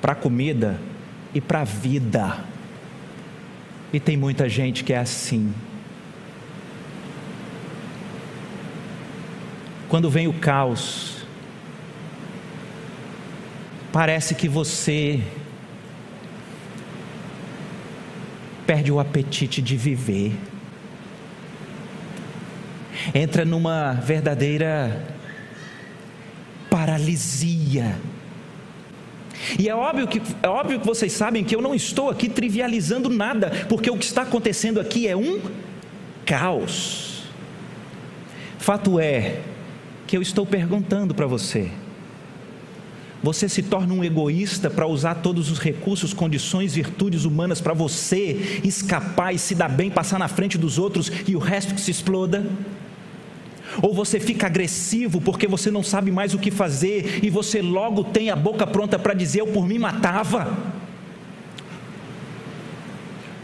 para 0.00 0.12
a 0.12 0.16
comida 0.16 0.80
e 1.34 1.40
para 1.40 1.60
a 1.60 1.64
vida. 1.64 2.38
E 3.92 4.00
tem 4.00 4.16
muita 4.16 4.48
gente 4.48 4.82
que 4.82 4.92
é 4.92 4.98
assim. 4.98 5.52
Quando 9.94 10.10
vem 10.10 10.26
o 10.26 10.32
caos, 10.32 11.24
parece 13.92 14.34
que 14.34 14.48
você 14.48 15.22
perde 18.66 18.90
o 18.90 18.98
apetite 18.98 19.62
de 19.62 19.76
viver, 19.76 20.32
entra 23.14 23.44
numa 23.44 23.92
verdadeira 23.92 25.06
paralisia. 26.68 27.96
E 29.56 29.68
é 29.68 29.76
óbvio, 29.76 30.08
que, 30.08 30.20
é 30.42 30.48
óbvio 30.48 30.80
que 30.80 30.86
vocês 30.86 31.12
sabem 31.12 31.44
que 31.44 31.54
eu 31.54 31.62
não 31.62 31.72
estou 31.72 32.10
aqui 32.10 32.28
trivializando 32.28 33.08
nada, 33.08 33.64
porque 33.68 33.88
o 33.88 33.96
que 33.96 34.06
está 34.06 34.22
acontecendo 34.22 34.80
aqui 34.80 35.06
é 35.06 35.16
um 35.16 35.40
caos. 36.26 37.28
Fato 38.58 38.98
é 38.98 39.53
que 40.14 40.18
eu 40.18 40.22
estou 40.22 40.46
perguntando 40.46 41.12
para 41.12 41.26
você: 41.26 41.68
você 43.20 43.48
se 43.48 43.64
torna 43.64 43.92
um 43.92 44.04
egoísta 44.04 44.70
para 44.70 44.86
usar 44.86 45.16
todos 45.16 45.50
os 45.50 45.58
recursos, 45.58 46.14
condições, 46.14 46.76
virtudes 46.76 47.24
humanas 47.24 47.60
para 47.60 47.74
você 47.74 48.60
escapar 48.62 49.34
e 49.34 49.40
se 49.40 49.56
dar 49.56 49.68
bem, 49.68 49.90
passar 49.90 50.20
na 50.20 50.28
frente 50.28 50.56
dos 50.56 50.78
outros 50.78 51.10
e 51.26 51.34
o 51.34 51.40
resto 51.40 51.74
que 51.74 51.80
se 51.80 51.90
exploda? 51.90 52.46
Ou 53.82 53.92
você 53.92 54.20
fica 54.20 54.46
agressivo 54.46 55.20
porque 55.20 55.48
você 55.48 55.68
não 55.68 55.82
sabe 55.82 56.12
mais 56.12 56.32
o 56.32 56.38
que 56.38 56.52
fazer 56.52 57.18
e 57.20 57.28
você 57.28 57.60
logo 57.60 58.04
tem 58.04 58.30
a 58.30 58.36
boca 58.36 58.64
pronta 58.64 58.96
para 58.96 59.14
dizer: 59.14 59.40
Eu 59.40 59.48
por 59.48 59.66
mim 59.66 59.80
matava? 59.80 60.56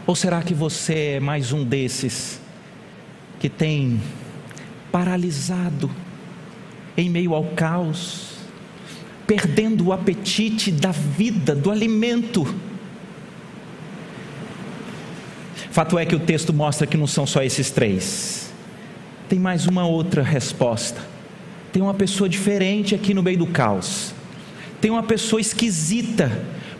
Ou 0.07 0.15
será 0.15 0.41
que 0.41 0.53
você 0.53 1.15
é 1.15 1.19
mais 1.19 1.51
um 1.51 1.65
desses 1.65 2.39
que 3.41 3.49
tem 3.49 3.99
paralisado 4.89 5.91
em 6.97 7.09
meio 7.09 7.33
ao 7.33 7.43
caos, 7.45 8.37
perdendo 9.25 9.87
o 9.87 9.93
apetite 9.93 10.71
da 10.71 10.91
vida, 10.91 11.55
do 11.55 11.71
alimento? 11.71 12.45
Fato 15.71 15.97
é 15.97 16.05
que 16.05 16.15
o 16.15 16.19
texto 16.19 16.53
mostra 16.53 16.85
que 16.85 16.97
não 16.97 17.07
são 17.07 17.25
só 17.25 17.41
esses 17.41 17.71
três 17.71 18.41
tem 19.31 19.39
mais 19.39 19.65
uma 19.65 19.87
outra 19.87 20.21
resposta. 20.21 20.99
Tem 21.71 21.81
uma 21.81 21.93
pessoa 21.93 22.27
diferente 22.27 22.93
aqui 22.93 23.13
no 23.13 23.23
meio 23.23 23.37
do 23.37 23.47
caos. 23.47 24.13
Tem 24.81 24.91
uma 24.91 25.03
pessoa 25.03 25.39
esquisita, 25.39 26.29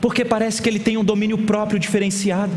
porque 0.01 0.25
parece 0.25 0.61
que 0.61 0.67
ele 0.67 0.77
tem 0.77 0.97
um 0.97 1.03
domínio 1.05 1.37
próprio 1.37 1.79
diferenciado. 1.79 2.51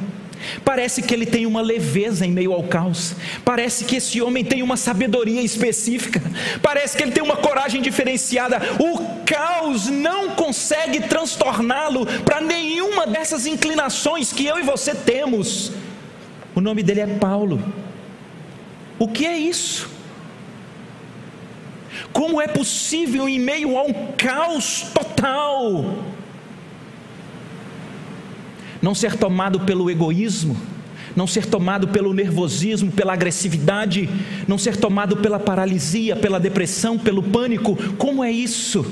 Parece 0.65 1.03
que 1.03 1.13
ele 1.15 1.27
tem 1.27 1.47
uma 1.47 1.61
leveza 1.61 2.25
em 2.27 2.31
meio 2.31 2.53
ao 2.53 2.63
caos. 2.65 3.15
Parece 3.45 3.85
que 3.85 3.97
esse 3.97 4.21
homem 4.21 4.45
tem 4.45 4.63
uma 4.63 4.77
sabedoria 4.77 5.43
específica. 5.43 6.23
Parece 6.63 6.97
que 6.97 7.03
ele 7.03 7.13
tem 7.13 7.23
uma 7.23 7.37
coragem 7.37 7.81
diferenciada. 7.81 8.61
O 8.79 9.25
caos 9.25 9.89
não 9.89 10.31
consegue 10.31 11.01
transtorná-lo 11.01 12.07
para 12.25 12.41
nenhuma 12.41 13.07
dessas 13.07 13.47
inclinações 13.47 14.33
que 14.33 14.47
eu 14.47 14.59
e 14.59 14.63
você 14.63 14.95
temos. 14.95 15.73
O 16.55 16.61
nome 16.61 16.83
dele 16.83 17.01
é 17.01 17.07
Paulo. 17.07 17.63
O 18.99 19.09
que 19.09 19.27
é 19.27 19.37
isso? 19.37 19.91
Como 22.13 22.41
é 22.41 22.47
possível, 22.47 23.29
em 23.29 23.41
meio 23.41 23.77
a 23.77 23.83
um 23.83 24.13
caos 24.17 24.87
total, 24.95 25.85
não 28.85 28.95
ser 28.95 29.17
tomado 29.17 29.61
pelo 29.61 29.91
egoísmo, 29.91 30.55
não 31.17 31.27
ser 31.27 31.47
tomado 31.47 31.89
pelo 31.89 32.13
nervosismo, 32.13 32.93
pela 32.93 33.15
agressividade, 33.15 34.11
não 34.47 34.59
ser 34.59 34.77
tomado 34.77 35.17
pela 35.17 35.39
paralisia, 35.39 36.15
pela 36.15 36.39
depressão, 36.39 36.99
pelo 36.99 37.23
pânico? 37.23 37.77
Como 37.97 38.23
é 38.23 38.31
isso? 38.31 38.85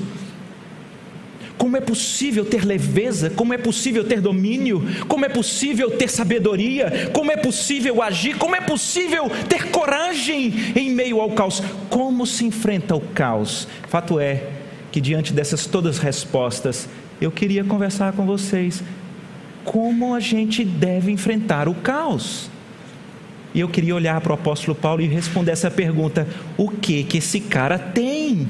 Como 1.58 1.76
é 1.76 1.80
possível 1.82 2.42
ter 2.42 2.64
leveza? 2.64 3.28
Como 3.28 3.52
é 3.52 3.58
possível 3.58 4.02
ter 4.02 4.22
domínio? 4.22 4.82
Como 5.06 5.26
é 5.26 5.28
possível 5.28 5.90
ter 5.90 6.08
sabedoria? 6.08 7.10
Como 7.12 7.30
é 7.30 7.36
possível 7.36 8.00
agir? 8.00 8.38
Como 8.38 8.56
é 8.56 8.62
possível 8.62 9.30
ter 9.46 9.68
coragem 9.68 10.54
em 10.74 10.90
meio 10.90 11.20
ao 11.20 11.32
caos? 11.32 11.62
Como 11.90 12.26
se 12.26 12.46
enfrenta 12.46 12.96
o 12.96 13.00
caos? 13.00 13.68
Fato 13.88 14.18
é 14.18 14.42
que 14.90 15.02
diante 15.02 15.34
dessas 15.34 15.66
todas 15.66 15.98
respostas, 15.98 16.88
eu 17.20 17.30
queria 17.30 17.62
conversar 17.62 18.14
com 18.14 18.24
vocês 18.24 18.82
como 19.64 20.14
a 20.14 20.20
gente 20.20 20.64
deve 20.64 21.10
enfrentar 21.10 21.68
o 21.68 21.74
caos. 21.74 22.50
E 23.54 23.60
eu 23.60 23.68
queria 23.68 23.94
olhar 23.94 24.20
para 24.20 24.32
o 24.32 24.34
apóstolo 24.34 24.74
Paulo 24.74 25.02
e 25.02 25.06
responder 25.06 25.52
essa 25.52 25.70
pergunta: 25.70 26.26
o 26.56 26.70
que 26.70 27.04
que 27.04 27.18
esse 27.18 27.40
cara 27.40 27.78
tem? 27.78 28.48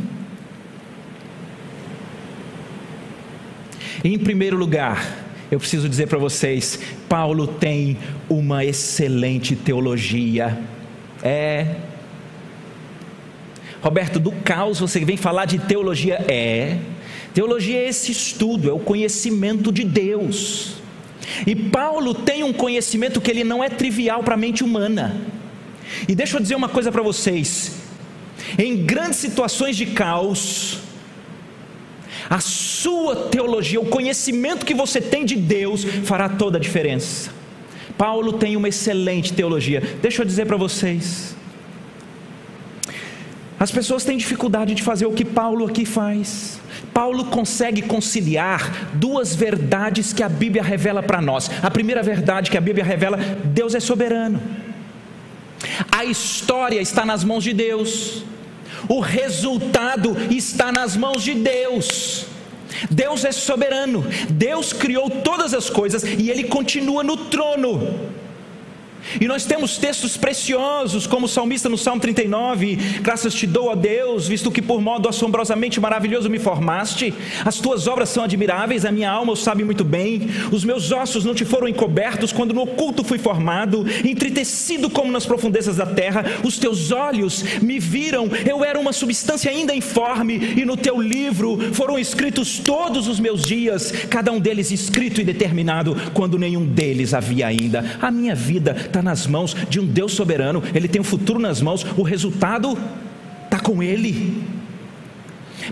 Em 4.04 4.18
primeiro 4.18 4.56
lugar, 4.56 5.24
eu 5.50 5.58
preciso 5.58 5.88
dizer 5.88 6.06
para 6.06 6.18
vocês: 6.18 6.78
Paulo 7.08 7.46
tem 7.46 7.96
uma 8.28 8.64
excelente 8.64 9.56
teologia. 9.56 10.58
É. 11.22 11.76
Roberto, 13.80 14.20
do 14.20 14.30
caos 14.30 14.78
você 14.78 15.04
vem 15.04 15.16
falar 15.16 15.44
de 15.44 15.58
teologia? 15.58 16.24
É. 16.28 16.78
Teologia 17.34 17.78
é 17.78 17.88
esse 17.88 18.12
estudo, 18.12 18.68
é 18.68 18.72
o 18.72 18.78
conhecimento 18.78 19.72
de 19.72 19.84
Deus. 19.84 20.81
E 21.46 21.54
Paulo 21.54 22.14
tem 22.14 22.42
um 22.42 22.52
conhecimento 22.52 23.20
que 23.20 23.30
ele 23.30 23.44
não 23.44 23.62
é 23.62 23.68
trivial 23.68 24.22
para 24.22 24.34
a 24.34 24.36
mente 24.36 24.64
humana. 24.64 25.20
E 26.08 26.14
deixa 26.14 26.36
eu 26.36 26.40
dizer 26.40 26.54
uma 26.54 26.68
coisa 26.68 26.90
para 26.90 27.02
vocês: 27.02 27.72
em 28.58 28.84
grandes 28.84 29.18
situações 29.18 29.76
de 29.76 29.86
caos, 29.86 30.78
a 32.28 32.40
sua 32.40 33.28
teologia, 33.28 33.80
o 33.80 33.86
conhecimento 33.86 34.64
que 34.64 34.74
você 34.74 35.00
tem 35.00 35.24
de 35.24 35.36
Deus 35.36 35.84
fará 36.04 36.28
toda 36.28 36.58
a 36.58 36.60
diferença. 36.60 37.30
Paulo 37.98 38.32
tem 38.32 38.56
uma 38.56 38.68
excelente 38.68 39.32
teologia. 39.32 39.80
Deixa 40.00 40.22
eu 40.22 40.26
dizer 40.26 40.46
para 40.46 40.56
vocês. 40.56 41.36
As 43.60 43.70
pessoas 43.70 44.02
têm 44.02 44.16
dificuldade 44.16 44.74
de 44.74 44.82
fazer 44.82 45.06
o 45.06 45.12
que 45.12 45.24
Paulo 45.24 45.66
aqui 45.66 45.84
faz. 45.84 46.61
Paulo 46.92 47.26
consegue 47.26 47.82
conciliar 47.82 48.90
duas 48.94 49.34
verdades 49.34 50.12
que 50.12 50.22
a 50.22 50.28
Bíblia 50.28 50.62
revela 50.62 51.02
para 51.02 51.20
nós. 51.20 51.50
A 51.62 51.70
primeira 51.70 52.02
verdade 52.02 52.50
que 52.50 52.58
a 52.58 52.60
Bíblia 52.60 52.84
revela: 52.84 53.16
Deus 53.44 53.74
é 53.74 53.80
soberano. 53.80 54.40
A 55.90 56.04
história 56.04 56.80
está 56.80 57.04
nas 57.04 57.24
mãos 57.24 57.44
de 57.44 57.52
Deus 57.52 58.24
o 58.88 59.00
resultado 59.00 60.16
está 60.30 60.72
nas 60.72 60.96
mãos 60.96 61.22
de 61.22 61.34
Deus. 61.34 62.26
Deus 62.90 63.24
é 63.24 63.30
soberano, 63.30 64.04
Deus 64.30 64.72
criou 64.72 65.08
todas 65.08 65.54
as 65.54 65.68
coisas 65.68 66.02
e 66.02 66.30
Ele 66.30 66.44
continua 66.44 67.04
no 67.04 67.16
trono. 67.16 68.10
E 69.20 69.26
nós 69.26 69.44
temos 69.44 69.78
textos 69.78 70.16
preciosos, 70.16 71.06
como 71.06 71.26
o 71.26 71.28
salmista 71.28 71.68
no 71.68 71.78
Salmo 71.78 72.00
39: 72.00 72.76
Graças 73.00 73.34
te 73.34 73.46
dou 73.46 73.70
a 73.70 73.74
Deus, 73.74 74.26
visto 74.26 74.50
que 74.50 74.62
por 74.62 74.80
modo 74.80 75.08
assombrosamente 75.08 75.80
maravilhoso 75.80 76.30
me 76.30 76.38
formaste. 76.38 77.12
As 77.44 77.58
tuas 77.58 77.86
obras 77.86 78.08
são 78.08 78.24
admiráveis, 78.24 78.84
a 78.84 78.92
minha 78.92 79.10
alma 79.10 79.32
o 79.32 79.36
sabe 79.36 79.64
muito 79.64 79.84
bem. 79.84 80.28
Os 80.50 80.64
meus 80.64 80.92
ossos 80.92 81.24
não 81.24 81.34
te 81.34 81.44
foram 81.44 81.68
encobertos 81.68 82.32
quando 82.32 82.54
no 82.54 82.62
oculto 82.62 83.04
fui 83.04 83.18
formado, 83.18 83.84
entritecido 84.04 84.88
como 84.88 85.12
nas 85.12 85.26
profundezas 85.26 85.76
da 85.76 85.86
terra. 85.86 86.24
Os 86.42 86.58
teus 86.58 86.90
olhos 86.90 87.42
me 87.60 87.78
viram, 87.78 88.28
eu 88.48 88.64
era 88.64 88.78
uma 88.78 88.92
substância 88.92 89.50
ainda 89.50 89.74
informe, 89.74 90.54
e 90.56 90.64
no 90.64 90.76
teu 90.76 91.00
livro 91.00 91.74
foram 91.74 91.98
escritos 91.98 92.58
todos 92.58 93.08
os 93.08 93.18
meus 93.18 93.42
dias, 93.42 93.92
cada 94.08 94.32
um 94.32 94.40
deles 94.40 94.70
escrito 94.70 95.20
e 95.20 95.24
determinado, 95.24 95.96
quando 96.12 96.38
nenhum 96.38 96.64
deles 96.64 97.14
havia 97.14 97.46
ainda. 97.46 97.84
A 98.00 98.10
minha 98.10 98.34
vida 98.34 98.74
está 98.92 99.02
nas 99.02 99.26
mãos 99.26 99.56
de 99.68 99.80
um 99.80 99.86
Deus 99.86 100.12
soberano, 100.12 100.62
Ele 100.74 100.86
tem 100.86 101.00
o 101.00 101.04
futuro 101.04 101.38
nas 101.38 101.60
mãos, 101.60 101.84
o 101.96 102.02
resultado 102.02 102.78
está 103.44 103.58
com 103.58 103.82
Ele. 103.82 104.42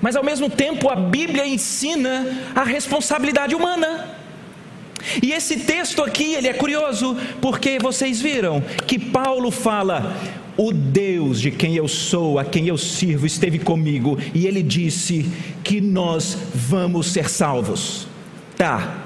Mas 0.01 0.17
ao 0.17 0.25
mesmo 0.25 0.49
tempo 0.49 0.89
a 0.89 0.97
Bíblia 0.97 1.47
ensina 1.47 2.27
a 2.55 2.63
responsabilidade 2.63 3.55
humana. 3.55 4.17
E 5.23 5.33
esse 5.33 5.61
texto 5.61 6.03
aqui, 6.03 6.35
ele 6.35 6.49
é 6.49 6.53
curioso, 6.53 7.17
porque 7.41 7.79
vocês 7.79 8.21
viram 8.21 8.63
que 8.87 8.99
Paulo 8.99 9.51
fala: 9.51 10.15
"O 10.57 10.73
Deus 10.73 11.41
de 11.41 11.51
quem 11.51 11.75
eu 11.75 11.89
sou, 11.89 12.39
a 12.39 12.45
quem 12.45 12.69
eu 12.69 12.77
sirvo, 12.77 13.27
esteve 13.27 13.59
comigo, 13.59 14.19
e 14.35 14.47
ele 14.47 14.63
disse 14.63 15.27
que 15.65 15.81
nós 15.81 16.37
vamos 16.55 17.07
ser 17.09 17.31
salvos". 17.31 18.07
Tá. 18.57 18.99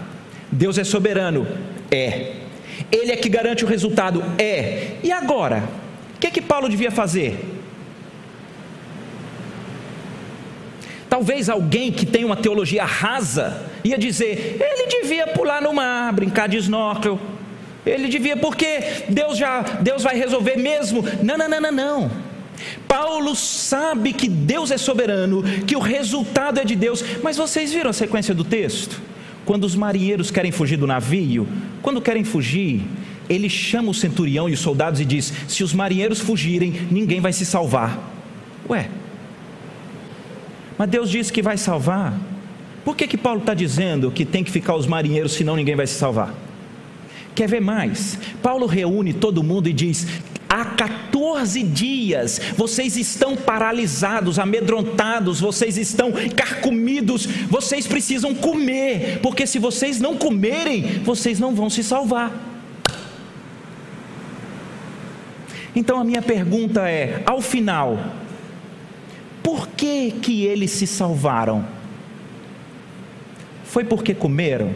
Deus 0.50 0.78
é 0.78 0.84
soberano? 0.84 1.46
É. 1.90 2.43
Ele 2.90 3.12
é 3.12 3.16
que 3.16 3.28
garante 3.28 3.64
o 3.64 3.68
resultado? 3.68 4.22
É. 4.38 4.96
E 5.02 5.10
agora? 5.12 5.64
O 6.16 6.20
que 6.20 6.26
é 6.26 6.30
que 6.30 6.40
Paulo 6.40 6.68
devia 6.68 6.90
fazer? 6.90 7.38
Talvez 11.08 11.48
alguém 11.48 11.92
que 11.92 12.04
tem 12.04 12.24
uma 12.24 12.36
teologia 12.36 12.84
rasa 12.84 13.70
ia 13.84 13.96
dizer: 13.96 14.56
ele 14.60 14.86
devia 14.88 15.28
pular 15.28 15.62
no 15.62 15.72
mar, 15.72 16.12
brincar 16.12 16.48
de 16.48 16.56
snorkel. 16.56 17.20
Ele 17.86 18.08
devia, 18.08 18.36
porque 18.36 19.04
Deus 19.08 19.36
já, 19.36 19.60
Deus 19.60 20.02
vai 20.02 20.16
resolver 20.16 20.56
mesmo. 20.56 21.04
Não, 21.22 21.36
não, 21.36 21.48
não, 21.48 21.60
não, 21.60 21.72
não. 21.72 22.10
Paulo 22.88 23.34
sabe 23.34 24.12
que 24.12 24.28
Deus 24.28 24.70
é 24.70 24.78
soberano, 24.78 25.42
que 25.66 25.76
o 25.76 25.80
resultado 25.80 26.58
é 26.58 26.64
de 26.64 26.74
Deus, 26.74 27.04
mas 27.22 27.36
vocês 27.36 27.72
viram 27.72 27.90
a 27.90 27.92
sequência 27.92 28.34
do 28.34 28.44
texto? 28.44 29.00
Quando 29.44 29.64
os 29.64 29.74
marinheiros 29.74 30.30
querem 30.30 30.50
fugir 30.50 30.76
do 30.76 30.86
navio, 30.86 31.46
quando 31.82 32.00
querem 32.00 32.24
fugir, 32.24 32.82
ele 33.28 33.48
chama 33.48 33.90
o 33.90 33.94
centurião 33.94 34.48
e 34.48 34.52
os 34.52 34.60
soldados 34.60 35.00
e 35.00 35.04
diz: 35.04 35.32
Se 35.48 35.62
os 35.62 35.72
marinheiros 35.72 36.20
fugirem, 36.20 36.72
ninguém 36.90 37.20
vai 37.20 37.32
se 37.32 37.44
salvar. 37.44 38.12
Ué, 38.68 38.88
mas 40.78 40.88
Deus 40.88 41.10
disse 41.10 41.32
que 41.32 41.42
vai 41.42 41.56
salvar. 41.56 42.18
Por 42.84 42.96
que, 42.96 43.06
que 43.06 43.16
Paulo 43.16 43.40
está 43.40 43.54
dizendo 43.54 44.10
que 44.10 44.24
tem 44.24 44.44
que 44.44 44.50
ficar 44.50 44.74
os 44.74 44.86
marinheiros, 44.86 45.32
senão 45.32 45.56
ninguém 45.56 45.76
vai 45.76 45.86
se 45.86 45.94
salvar? 45.94 46.34
Quer 47.34 47.48
ver 47.48 47.60
mais? 47.60 48.18
Paulo 48.42 48.66
reúne 48.66 49.12
todo 49.12 49.42
mundo 49.42 49.68
e 49.68 49.72
diz: 49.72 50.06
há 50.48 50.64
14 50.64 51.62
dias 51.62 52.40
vocês 52.56 52.96
estão 52.96 53.36
paralisados, 53.36 54.38
amedrontados, 54.38 55.40
vocês 55.40 55.76
estão 55.76 56.12
carcomidos, 56.36 57.26
vocês 57.48 57.86
precisam 57.86 58.34
comer, 58.34 59.20
porque 59.22 59.46
se 59.46 59.58
vocês 59.58 60.00
não 60.00 60.16
comerem, 60.16 61.02
vocês 61.02 61.38
não 61.40 61.54
vão 61.54 61.68
se 61.68 61.82
salvar. 61.82 62.32
Então 65.74 65.98
a 65.98 66.04
minha 66.04 66.22
pergunta 66.22 66.88
é: 66.88 67.22
ao 67.26 67.40
final, 67.40 67.98
por 69.42 69.68
que, 69.68 70.12
que 70.12 70.44
eles 70.44 70.70
se 70.70 70.86
salvaram? 70.86 71.66
Foi 73.64 73.84
porque 73.84 74.14
comeram? 74.14 74.72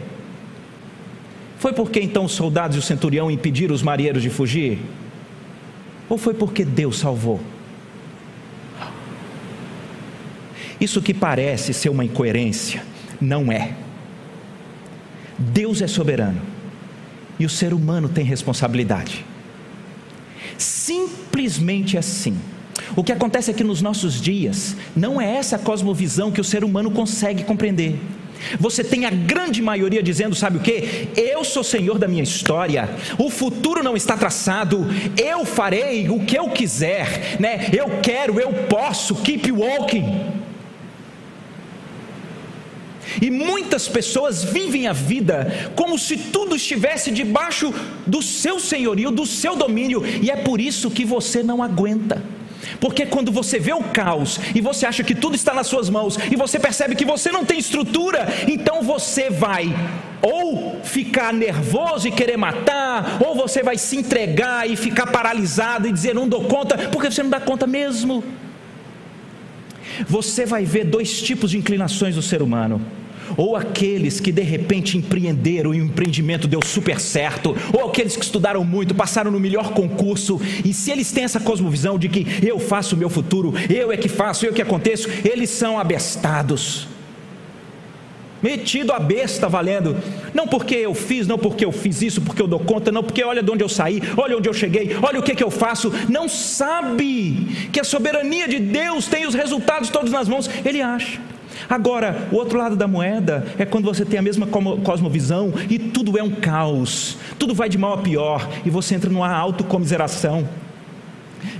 Foi 1.57 1.73
porque 1.73 1.99
então 1.99 2.25
os 2.25 2.33
soldados 2.33 2.75
e 2.75 2.79
o 2.79 2.81
centurião 2.81 3.31
impediram 3.31 3.73
os 3.73 3.81
marinheiros 3.81 4.21
de 4.21 4.29
fugir? 4.29 4.79
Ou 6.09 6.17
foi 6.17 6.33
porque 6.33 6.65
Deus 6.65 6.97
salvou? 6.97 7.39
Isso 10.81 11.01
que 11.01 11.13
parece 11.13 11.73
ser 11.73 11.89
uma 11.89 12.03
incoerência, 12.03 12.83
não 13.21 13.51
é. 13.51 13.73
Deus 15.37 15.81
é 15.81 15.87
soberano 15.87 16.41
e 17.39 17.45
o 17.45 17.49
ser 17.49 17.73
humano 17.73 18.09
tem 18.09 18.25
responsabilidade. 18.25 19.25
Simplesmente 20.57 21.97
assim. 21.97 22.37
O 22.95 23.03
que 23.03 23.11
acontece 23.11 23.51
é 23.51 23.53
que 23.53 23.63
nos 23.63 23.81
nossos 23.81 24.19
dias, 24.19 24.75
não 24.95 25.21
é 25.21 25.35
essa 25.35 25.57
cosmovisão 25.57 26.31
que 26.31 26.41
o 26.41 26.43
ser 26.43 26.63
humano 26.63 26.91
consegue 26.91 27.43
compreender. 27.43 27.99
Você 28.59 28.83
tem 28.83 29.05
a 29.05 29.09
grande 29.09 29.61
maioria 29.61 30.01
dizendo, 30.01 30.35
sabe 30.35 30.57
o 30.57 30.61
que? 30.61 31.09
Eu 31.15 31.43
sou 31.43 31.63
senhor 31.63 31.97
da 31.97 32.07
minha 32.07 32.23
história, 32.23 32.89
o 33.17 33.29
futuro 33.29 33.83
não 33.83 33.95
está 33.95 34.17
traçado, 34.17 34.87
eu 35.17 35.45
farei 35.45 36.09
o 36.09 36.25
que 36.25 36.37
eu 36.37 36.49
quiser, 36.49 37.37
né? 37.39 37.69
Eu 37.73 37.99
quero, 38.01 38.39
eu 38.39 38.51
posso, 38.67 39.15
keep 39.15 39.51
walking. 39.51 40.39
E 43.21 43.31
muitas 43.31 43.87
pessoas 43.87 44.43
vivem 44.43 44.87
a 44.87 44.93
vida 44.93 45.71
como 45.75 45.97
se 45.97 46.15
tudo 46.15 46.55
estivesse 46.55 47.11
debaixo 47.11 47.73
do 48.05 48.21
seu 48.21 48.59
senhorio, 48.59 49.11
do 49.11 49.25
seu 49.25 49.55
domínio, 49.55 50.03
e 50.21 50.29
é 50.29 50.35
por 50.35 50.61
isso 50.61 50.91
que 50.91 51.03
você 51.03 51.41
não 51.41 51.63
aguenta. 51.63 52.21
Porque 52.79 53.05
quando 53.05 53.31
você 53.31 53.59
vê 53.59 53.73
o 53.73 53.83
caos 53.83 54.39
e 54.53 54.61
você 54.61 54.85
acha 54.85 55.03
que 55.03 55.15
tudo 55.15 55.35
está 55.35 55.53
nas 55.53 55.67
suas 55.67 55.89
mãos 55.89 56.17
e 56.31 56.35
você 56.35 56.59
percebe 56.59 56.95
que 56.95 57.05
você 57.05 57.31
não 57.31 57.45
tem 57.45 57.59
estrutura, 57.59 58.27
então 58.47 58.81
você 58.81 59.29
vai 59.29 59.73
ou 60.21 60.81
ficar 60.83 61.33
nervoso 61.33 62.07
e 62.07 62.11
querer 62.11 62.37
matar, 62.37 63.19
ou 63.25 63.35
você 63.35 63.63
vai 63.63 63.77
se 63.77 63.95
entregar 63.95 64.69
e 64.69 64.75
ficar 64.75 65.07
paralisado 65.07 65.87
e 65.87 65.93
dizer 65.93 66.13
não 66.13 66.27
dou 66.27 66.43
conta, 66.45 66.77
porque 66.89 67.09
você 67.09 67.23
não 67.23 67.29
dá 67.29 67.39
conta 67.39 67.65
mesmo. 67.65 68.23
Você 70.07 70.45
vai 70.45 70.65
ver 70.65 70.85
dois 70.85 71.21
tipos 71.21 71.51
de 71.51 71.57
inclinações 71.57 72.15
do 72.15 72.21
ser 72.21 72.41
humano 72.41 72.81
ou 73.37 73.55
aqueles 73.55 74.19
que 74.19 74.31
de 74.31 74.41
repente 74.41 74.97
empreenderam 74.97 75.73
e 75.73 75.81
o 75.81 75.85
empreendimento 75.85 76.47
deu 76.47 76.63
super 76.63 76.99
certo, 76.99 77.55
ou 77.73 77.89
aqueles 77.89 78.15
que 78.15 78.23
estudaram 78.23 78.63
muito, 78.63 78.95
passaram 78.95 79.31
no 79.31 79.39
melhor 79.39 79.71
concurso, 79.71 80.39
e 80.63 80.73
se 80.73 80.91
eles 80.91 81.11
têm 81.11 81.23
essa 81.23 81.39
cosmovisão 81.39 81.97
de 81.97 82.09
que 82.09 82.25
eu 82.45 82.59
faço 82.59 82.95
o 82.95 82.97
meu 82.97 83.09
futuro, 83.09 83.53
eu 83.69 83.91
é 83.91 83.97
que 83.97 84.09
faço, 84.09 84.45
eu 84.45 84.51
é 84.51 84.53
que 84.53 84.61
aconteço, 84.61 85.09
eles 85.23 85.49
são 85.49 85.79
abestados. 85.79 86.87
Metido 88.41 88.93
a 88.93 88.99
besta 88.99 89.49
valendo, 89.49 89.97
não 90.33 90.47
porque 90.47 90.75
eu 90.75 90.93
fiz, 90.93 91.27
não 91.27 91.37
porque 91.37 91.65
eu 91.65 91.73
fiz 91.73 92.01
isso, 92.01 92.21
porque 92.21 92.41
eu 92.41 92.47
dou 92.47 92.59
conta, 92.59 92.89
não 92.89 93.03
porque 93.03 93.21
olha 93.21 93.43
de 93.43 93.51
onde 93.51 93.63
eu 93.63 93.67
saí, 93.67 94.01
olha 94.15 94.37
onde 94.37 94.47
eu 94.47 94.53
cheguei, 94.53 94.95
olha 95.01 95.19
o 95.19 95.23
que, 95.23 95.35
que 95.35 95.43
eu 95.43 95.51
faço, 95.51 95.91
não 96.07 96.29
sabe 96.29 97.69
que 97.73 97.81
a 97.81 97.83
soberania 97.83 98.47
de 98.47 98.59
Deus 98.59 99.07
tem 99.07 99.27
os 99.27 99.35
resultados 99.35 99.89
todos 99.89 100.11
nas 100.11 100.29
mãos, 100.29 100.49
ele 100.63 100.81
acha. 100.81 101.19
Agora, 101.67 102.27
o 102.31 102.35
outro 102.35 102.57
lado 102.57 102.75
da 102.75 102.87
moeda 102.87 103.45
é 103.57 103.65
quando 103.65 103.85
você 103.85 104.05
tem 104.05 104.19
a 104.19 104.21
mesma 104.21 104.47
cosmovisão 104.47 105.53
e 105.69 105.79
tudo 105.79 106.17
é 106.17 106.23
um 106.23 106.31
caos, 106.31 107.17
tudo 107.37 107.53
vai 107.53 107.69
de 107.69 107.77
mal 107.77 107.93
a 107.93 107.97
pior 107.97 108.47
e 108.65 108.69
você 108.69 108.95
entra 108.95 109.09
numa 109.09 109.31
autocomiseração. 109.31 110.47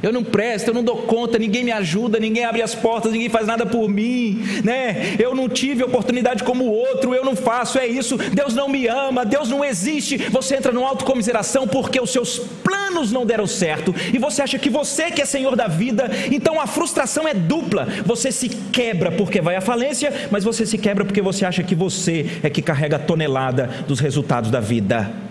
Eu 0.02 0.14
não 0.14 0.24
presto, 0.24 0.70
eu 0.70 0.74
não 0.74 0.84
dou 0.84 0.98
conta, 1.04 1.38
ninguém 1.38 1.64
me 1.64 1.72
ajuda, 1.72 2.20
ninguém 2.20 2.46
abre 2.46 2.62
as 2.62 2.74
portas, 2.74 3.12
ninguém 3.12 3.30
faz 3.30 3.48
nada 3.48 3.66
por 3.66 3.90
mim, 3.90 4.42
né? 4.64 5.16
Eu 5.20 5.36
não 5.36 5.50
tive 5.50 5.84
oportunidade 5.84 6.44
como 6.44 6.66
o 6.66 6.72
outro, 6.72 7.14
eu 7.14 7.26
não 7.26 7.36
faço, 7.36 7.78
é 7.78 7.88
isso. 7.88 8.18
Deus 8.18 8.54
não 8.54 8.68
me 8.70 8.88
ama, 8.88 9.26
Deus 9.26 9.50
não 9.50 9.64
existe. 9.64 10.18
Você 10.18 10.56
entra 10.56 10.72
numa 10.72 10.88
autocomiseração 10.88 11.68
porque 11.68 12.00
os 12.00 12.12
seus 12.12 12.40
planos 12.64 13.12
não 13.12 13.26
deram 13.26 13.48
certo 13.48 13.94
e 14.14 14.18
você 14.18 14.42
acha 14.42 14.58
que 14.58 14.70
você 14.70 15.12
que 15.12 15.22
é 15.22 15.26
senhor 15.26 15.56
da 15.56 15.68
vida, 15.68 16.10
então 16.32 16.60
a 16.60 16.68
frustração 16.68 17.28
é 17.28 17.34
dupla. 17.34 17.88
Você 18.06 18.32
se 18.32 18.50
quebra 18.50 19.12
porque 19.12 19.42
vai 19.42 19.56
à 19.56 19.62
falência, 19.62 20.28
mas 20.32 20.44
você 20.44 20.66
se 20.66 20.78
quebra 20.78 21.06
porque 21.06 21.22
você 21.22 21.46
acha 21.46 21.64
que 21.64 21.76
você 21.76 22.26
é 22.42 22.50
que 22.50 22.62
carrega 22.62 22.96
a 22.96 23.00
tonelada 23.00 23.70
dos 23.88 24.00
resultados 24.00 24.50
da 24.50 24.60
vida. 24.60 25.29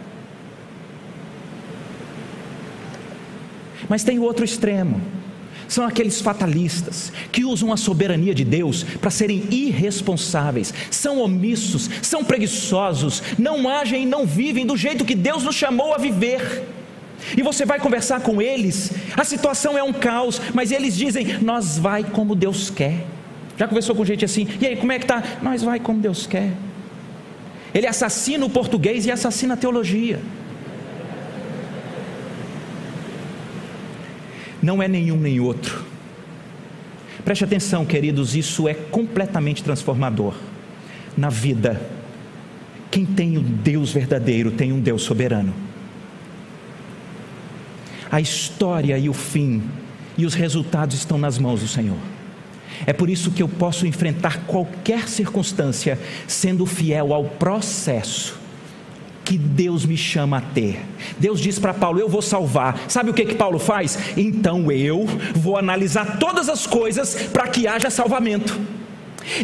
Mas 3.88 4.04
tem 4.04 4.18
o 4.18 4.22
outro 4.22 4.44
extremo. 4.44 5.00
São 5.68 5.86
aqueles 5.86 6.20
fatalistas 6.20 7.12
que 7.30 7.44
usam 7.44 7.72
a 7.72 7.76
soberania 7.76 8.34
de 8.34 8.42
Deus 8.42 8.82
para 8.82 9.10
serem 9.10 9.44
irresponsáveis, 9.50 10.72
são 10.90 11.20
omissos, 11.20 11.90
são 12.00 12.24
preguiçosos, 12.24 13.22
não 13.38 13.68
agem 13.68 14.04
e 14.04 14.06
não 14.06 14.26
vivem 14.26 14.64
do 14.64 14.78
jeito 14.78 15.04
que 15.04 15.14
Deus 15.14 15.44
nos 15.44 15.54
chamou 15.54 15.92
a 15.92 15.98
viver. 15.98 16.66
E 17.36 17.42
você 17.42 17.66
vai 17.66 17.78
conversar 17.78 18.20
com 18.22 18.40
eles, 18.40 18.92
a 19.14 19.24
situação 19.24 19.76
é 19.76 19.82
um 19.82 19.92
caos, 19.92 20.40
mas 20.54 20.72
eles 20.72 20.96
dizem: 20.96 21.38
Nós 21.42 21.76
vai 21.76 22.02
como 22.02 22.34
Deus 22.34 22.70
quer. 22.70 23.04
Já 23.58 23.68
conversou 23.68 23.94
com 23.94 24.04
gente 24.04 24.24
assim? 24.24 24.46
E 24.60 24.66
aí, 24.66 24.76
como 24.76 24.92
é 24.92 24.98
que 24.98 25.06
tá? 25.06 25.22
Nós 25.42 25.62
vai 25.62 25.80
como 25.80 26.00
Deus 26.00 26.26
quer. 26.26 26.52
Ele 27.74 27.86
assassina 27.86 28.46
o 28.46 28.50
português 28.50 29.04
e 29.04 29.10
assassina 29.10 29.54
a 29.54 29.56
teologia. 29.56 30.20
Não 34.62 34.82
é 34.82 34.88
nenhum 34.88 35.16
nem 35.16 35.40
outro. 35.40 35.84
Preste 37.24 37.44
atenção, 37.44 37.84
queridos, 37.84 38.34
isso 38.34 38.68
é 38.68 38.74
completamente 38.74 39.62
transformador 39.62 40.34
na 41.16 41.28
vida. 41.28 41.80
Quem 42.90 43.04
tem 43.04 43.36
um 43.36 43.42
Deus 43.42 43.92
verdadeiro 43.92 44.50
tem 44.50 44.72
um 44.72 44.80
Deus 44.80 45.02
soberano. 45.02 45.52
A 48.10 48.20
história 48.20 48.96
e 48.98 49.08
o 49.08 49.12
fim 49.12 49.62
e 50.16 50.24
os 50.24 50.34
resultados 50.34 50.96
estão 50.96 51.18
nas 51.18 51.38
mãos 51.38 51.60
do 51.60 51.68
Senhor. 51.68 51.98
É 52.86 52.92
por 52.92 53.10
isso 53.10 53.30
que 53.30 53.42
eu 53.42 53.48
posso 53.48 53.86
enfrentar 53.86 54.44
qualquer 54.46 55.08
circunstância 55.08 55.98
sendo 56.26 56.64
fiel 56.64 57.12
ao 57.12 57.24
processo 57.24 58.38
que 59.28 59.36
Deus 59.36 59.84
me 59.84 59.94
chama 59.94 60.38
a 60.38 60.40
ter. 60.40 60.80
Deus 61.18 61.38
diz 61.38 61.58
para 61.58 61.74
Paulo: 61.74 62.00
Eu 62.00 62.08
vou 62.08 62.22
salvar. 62.22 62.80
Sabe 62.88 63.10
o 63.10 63.14
que, 63.14 63.26
que 63.26 63.34
Paulo 63.34 63.58
faz? 63.58 63.98
Então 64.16 64.72
eu 64.72 65.04
vou 65.34 65.58
analisar 65.58 66.18
todas 66.18 66.48
as 66.48 66.66
coisas 66.66 67.14
para 67.30 67.46
que 67.46 67.68
haja 67.68 67.90
salvamento. 67.90 68.58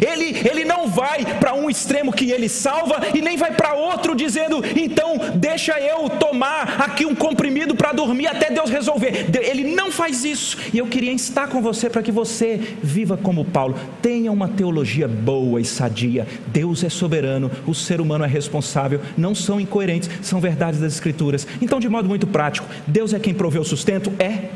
Ele, 0.05 0.35
ele 0.47 0.65
não 0.65 0.87
vai 0.87 1.25
para 1.39 1.53
um 1.53 1.69
extremo 1.69 2.11
que 2.11 2.31
ele 2.31 2.49
salva 2.49 3.01
e 3.13 3.21
nem 3.21 3.37
vai 3.37 3.51
para 3.51 3.73
outro 3.73 4.15
dizendo, 4.15 4.63
então 4.75 5.17
deixa 5.35 5.79
eu 5.79 6.09
tomar 6.09 6.81
aqui 6.81 7.05
um 7.05 7.15
comprimido 7.15 7.75
para 7.75 7.93
dormir 7.93 8.27
até 8.27 8.49
Deus 8.49 8.69
resolver. 8.69 9.27
Ele 9.41 9.75
não 9.75 9.91
faz 9.91 10.23
isso. 10.23 10.57
E 10.73 10.77
eu 10.77 10.87
queria 10.87 11.11
estar 11.11 11.47
com 11.47 11.61
você 11.61 11.89
para 11.89 12.01
que 12.01 12.11
você 12.11 12.59
viva 12.81 13.17
como 13.17 13.45
Paulo. 13.45 13.75
Tenha 14.01 14.31
uma 14.31 14.47
teologia 14.47 15.07
boa 15.07 15.61
e 15.61 15.65
sadia. 15.65 16.27
Deus 16.47 16.83
é 16.83 16.89
soberano, 16.89 17.51
o 17.65 17.73
ser 17.73 18.01
humano 18.01 18.25
é 18.25 18.27
responsável. 18.27 19.01
Não 19.17 19.35
são 19.35 19.59
incoerentes, 19.59 20.09
são 20.21 20.39
verdades 20.39 20.79
das 20.79 20.93
Escrituras. 20.93 21.47
Então, 21.61 21.79
de 21.79 21.89
modo 21.89 22.07
muito 22.07 22.27
prático, 22.27 22.67
Deus 22.87 23.13
é 23.13 23.19
quem 23.19 23.33
provê 23.33 23.59
o 23.59 23.63
sustento? 23.63 24.11
É. 24.19 24.49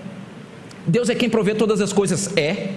Deus 0.88 1.10
é 1.10 1.16
quem 1.16 1.30
provê 1.30 1.54
todas 1.54 1.82
as 1.82 1.94
coisas? 1.94 2.36
É. 2.36 2.70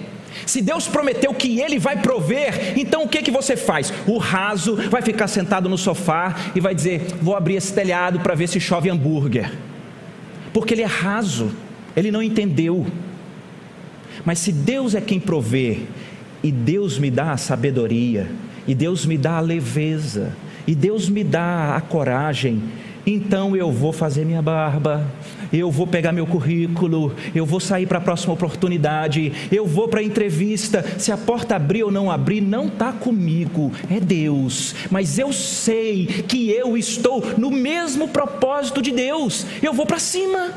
Se 0.45 0.61
Deus 0.61 0.87
prometeu 0.87 1.33
que 1.33 1.59
Ele 1.59 1.79
vai 1.79 2.01
prover, 2.01 2.73
então 2.77 3.03
o 3.03 3.07
que, 3.07 3.21
que 3.21 3.31
você 3.31 3.55
faz? 3.55 3.93
O 4.07 4.17
raso 4.17 4.75
vai 4.89 5.01
ficar 5.01 5.27
sentado 5.27 5.69
no 5.69 5.77
sofá 5.77 6.35
e 6.55 6.59
vai 6.59 6.73
dizer: 6.73 7.07
Vou 7.21 7.35
abrir 7.35 7.55
esse 7.55 7.73
telhado 7.73 8.19
para 8.19 8.35
ver 8.35 8.47
se 8.47 8.59
chove 8.59 8.89
hambúrguer. 8.89 9.51
Porque 10.53 10.73
ele 10.73 10.83
é 10.83 10.87
raso, 10.87 11.51
ele 11.95 12.11
não 12.11 12.21
entendeu. 12.21 12.85
Mas 14.23 14.39
se 14.39 14.51
Deus 14.51 14.93
é 14.93 15.01
quem 15.01 15.19
provê, 15.19 15.79
e 16.43 16.51
Deus 16.51 16.99
me 16.99 17.09
dá 17.09 17.31
a 17.31 17.37
sabedoria, 17.37 18.29
e 18.67 18.75
Deus 18.75 19.05
me 19.05 19.17
dá 19.17 19.37
a 19.37 19.41
leveza, 19.41 20.35
e 20.67 20.75
Deus 20.75 21.09
me 21.09 21.23
dá 21.23 21.75
a 21.75 21.81
coragem, 21.81 22.61
então 23.05 23.55
eu 23.55 23.71
vou 23.71 23.91
fazer 23.91 24.23
minha 24.23 24.41
barba, 24.41 25.05
eu 25.53 25.69
vou 25.69 25.85
pegar 25.85 26.11
meu 26.11 26.25
currículo, 26.25 27.15
eu 27.35 27.45
vou 27.45 27.59
sair 27.59 27.85
para 27.85 27.99
a 27.99 28.01
próxima 28.01 28.33
oportunidade, 28.33 29.31
eu 29.51 29.67
vou 29.67 29.87
para 29.87 29.99
a 29.99 30.03
entrevista. 30.03 30.83
Se 30.97 31.11
a 31.11 31.17
porta 31.17 31.55
abrir 31.55 31.83
ou 31.83 31.91
não 31.91 32.09
abrir, 32.09 32.41
não 32.41 32.67
está 32.67 32.91
comigo, 32.91 33.71
é 33.89 33.99
Deus. 33.99 34.73
Mas 34.89 35.19
eu 35.19 35.31
sei 35.31 36.07
que 36.27 36.49
eu 36.49 36.75
estou 36.75 37.23
no 37.37 37.51
mesmo 37.51 38.07
propósito 38.07 38.81
de 38.81 38.91
Deus, 38.91 39.45
eu 39.61 39.73
vou 39.73 39.85
para 39.85 39.99
cima. 39.99 40.51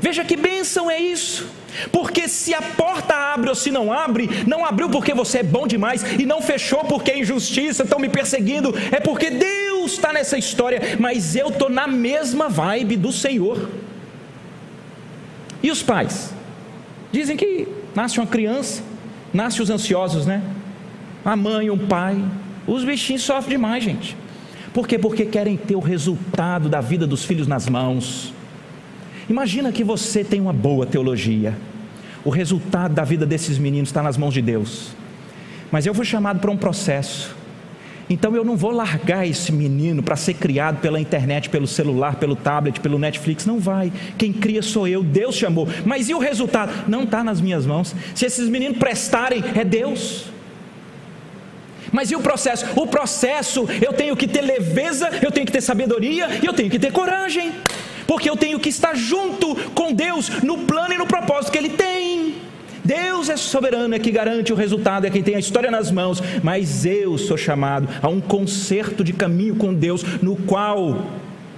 Veja 0.00 0.24
que 0.24 0.36
bênção 0.36 0.90
é 0.90 0.98
isso. 0.98 1.46
Porque 1.92 2.26
se 2.26 2.54
a 2.54 2.62
porta 2.62 3.14
abre 3.14 3.50
ou 3.50 3.54
se 3.54 3.70
não 3.70 3.92
abre, 3.92 4.28
não 4.46 4.64
abriu 4.64 4.88
porque 4.88 5.12
você 5.12 5.38
é 5.38 5.42
bom 5.42 5.66
demais 5.66 6.02
e 6.18 6.24
não 6.24 6.40
fechou 6.40 6.84
porque 6.84 7.10
é 7.10 7.18
injustiça, 7.18 7.82
estão 7.82 7.98
me 7.98 8.08
perseguindo, 8.08 8.74
é 8.90 8.98
porque 8.98 9.30
Deus 9.30 9.67
está 9.92 10.12
nessa 10.12 10.38
história, 10.38 10.96
mas 10.98 11.36
eu 11.36 11.48
estou 11.48 11.68
na 11.68 11.86
mesma 11.86 12.48
vibe 12.48 12.96
do 12.96 13.12
Senhor. 13.12 13.68
E 15.62 15.70
os 15.70 15.82
pais? 15.82 16.32
Dizem 17.10 17.36
que 17.36 17.66
nasce 17.94 18.18
uma 18.18 18.26
criança, 18.26 18.82
nasce 19.32 19.60
os 19.60 19.70
ansiosos, 19.70 20.26
né? 20.26 20.42
A 21.24 21.34
mãe, 21.34 21.70
um 21.70 21.78
pai, 21.78 22.22
os 22.66 22.84
bichinhos 22.84 23.22
sofrem 23.22 23.56
demais, 23.56 23.82
gente. 23.82 24.16
Por 24.72 24.86
quê? 24.86 24.98
Porque 24.98 25.26
querem 25.26 25.56
ter 25.56 25.74
o 25.74 25.80
resultado 25.80 26.68
da 26.68 26.80
vida 26.80 27.06
dos 27.06 27.24
filhos 27.24 27.46
nas 27.46 27.68
mãos 27.68 28.32
Imagina 29.28 29.70
que 29.70 29.84
você 29.84 30.24
tem 30.24 30.40
uma 30.40 30.54
boa 30.54 30.86
teologia. 30.86 31.54
O 32.24 32.30
resultado 32.30 32.94
da 32.94 33.04
vida 33.04 33.26
desses 33.26 33.58
meninos 33.58 33.90
está 33.90 34.02
nas 34.02 34.16
mãos 34.16 34.32
de 34.32 34.40
Deus. 34.40 34.92
Mas 35.70 35.84
eu 35.84 35.92
fui 35.92 36.06
chamado 36.06 36.40
para 36.40 36.50
um 36.50 36.56
processo. 36.56 37.36
Então 38.10 38.34
eu 38.34 38.44
não 38.44 38.56
vou 38.56 38.70
largar 38.70 39.26
esse 39.26 39.52
menino 39.52 40.02
para 40.02 40.16
ser 40.16 40.34
criado 40.34 40.80
pela 40.80 41.00
internet, 41.00 41.48
pelo 41.48 41.66
celular, 41.66 42.16
pelo 42.16 42.34
tablet, 42.34 42.80
pelo 42.80 42.98
Netflix. 42.98 43.44
Não 43.44 43.58
vai. 43.58 43.92
Quem 44.16 44.32
cria 44.32 44.62
sou 44.62 44.88
eu. 44.88 45.02
Deus 45.02 45.36
chamou. 45.36 45.68
Mas 45.84 46.08
e 46.08 46.14
o 46.14 46.18
resultado? 46.18 46.72
Não 46.88 47.04
está 47.04 47.22
nas 47.22 47.40
minhas 47.40 47.66
mãos. 47.66 47.94
Se 48.14 48.24
esses 48.24 48.48
meninos 48.48 48.78
prestarem, 48.78 49.44
é 49.54 49.64
Deus. 49.64 50.26
Mas 51.92 52.10
e 52.10 52.16
o 52.16 52.20
processo? 52.20 52.66
O 52.76 52.86
processo 52.86 53.66
eu 53.84 53.92
tenho 53.92 54.16
que 54.16 54.26
ter 54.26 54.42
leveza, 54.42 55.10
eu 55.22 55.30
tenho 55.30 55.46
que 55.46 55.52
ter 55.52 55.60
sabedoria 55.60 56.28
e 56.42 56.46
eu 56.46 56.52
tenho 56.52 56.70
que 56.70 56.78
ter 56.78 56.92
coragem 56.92 57.52
porque 58.06 58.28
eu 58.28 58.36
tenho 58.36 58.58
que 58.58 58.70
estar 58.70 58.96
junto 58.96 59.54
com 59.72 59.92
Deus 59.92 60.30
no 60.42 60.58
plano 60.58 60.94
e 60.94 60.98
no 60.98 61.06
propósito 61.06 61.52
que 61.52 61.58
Ele 61.58 61.68
tem. 61.68 62.47
Deus 62.88 63.28
é 63.28 63.36
soberano, 63.36 63.94
é 63.94 63.98
que 63.98 64.10
garante 64.10 64.50
o 64.50 64.56
resultado, 64.56 65.06
é 65.06 65.10
quem 65.10 65.22
tem 65.22 65.34
a 65.34 65.38
história 65.38 65.70
nas 65.70 65.90
mãos, 65.90 66.22
mas 66.42 66.86
eu 66.86 67.18
sou 67.18 67.36
chamado 67.36 67.86
a 68.00 68.08
um 68.08 68.18
concerto 68.18 69.04
de 69.04 69.12
caminho 69.12 69.56
com 69.56 69.74
Deus, 69.74 70.02
no 70.22 70.34
qual 70.34 71.04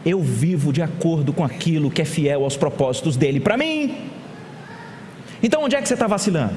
eu 0.05 0.21
vivo 0.21 0.73
de 0.73 0.83
acordo 0.83 1.33
com 1.33 1.45
aquilo 1.45 1.89
que 1.89 2.03
é 2.03 2.05
fiel 2.05 2.43
aos 2.43 2.57
propósitos 2.57 3.17
dele 3.17 3.39
para 3.39 3.57
mim. 3.57 3.95
Então, 5.41 5.63
onde 5.63 5.77
é 5.77 5.81
que 5.81 5.87
você 5.87 5.95
está 5.95 6.09
vacilando? 6.09 6.57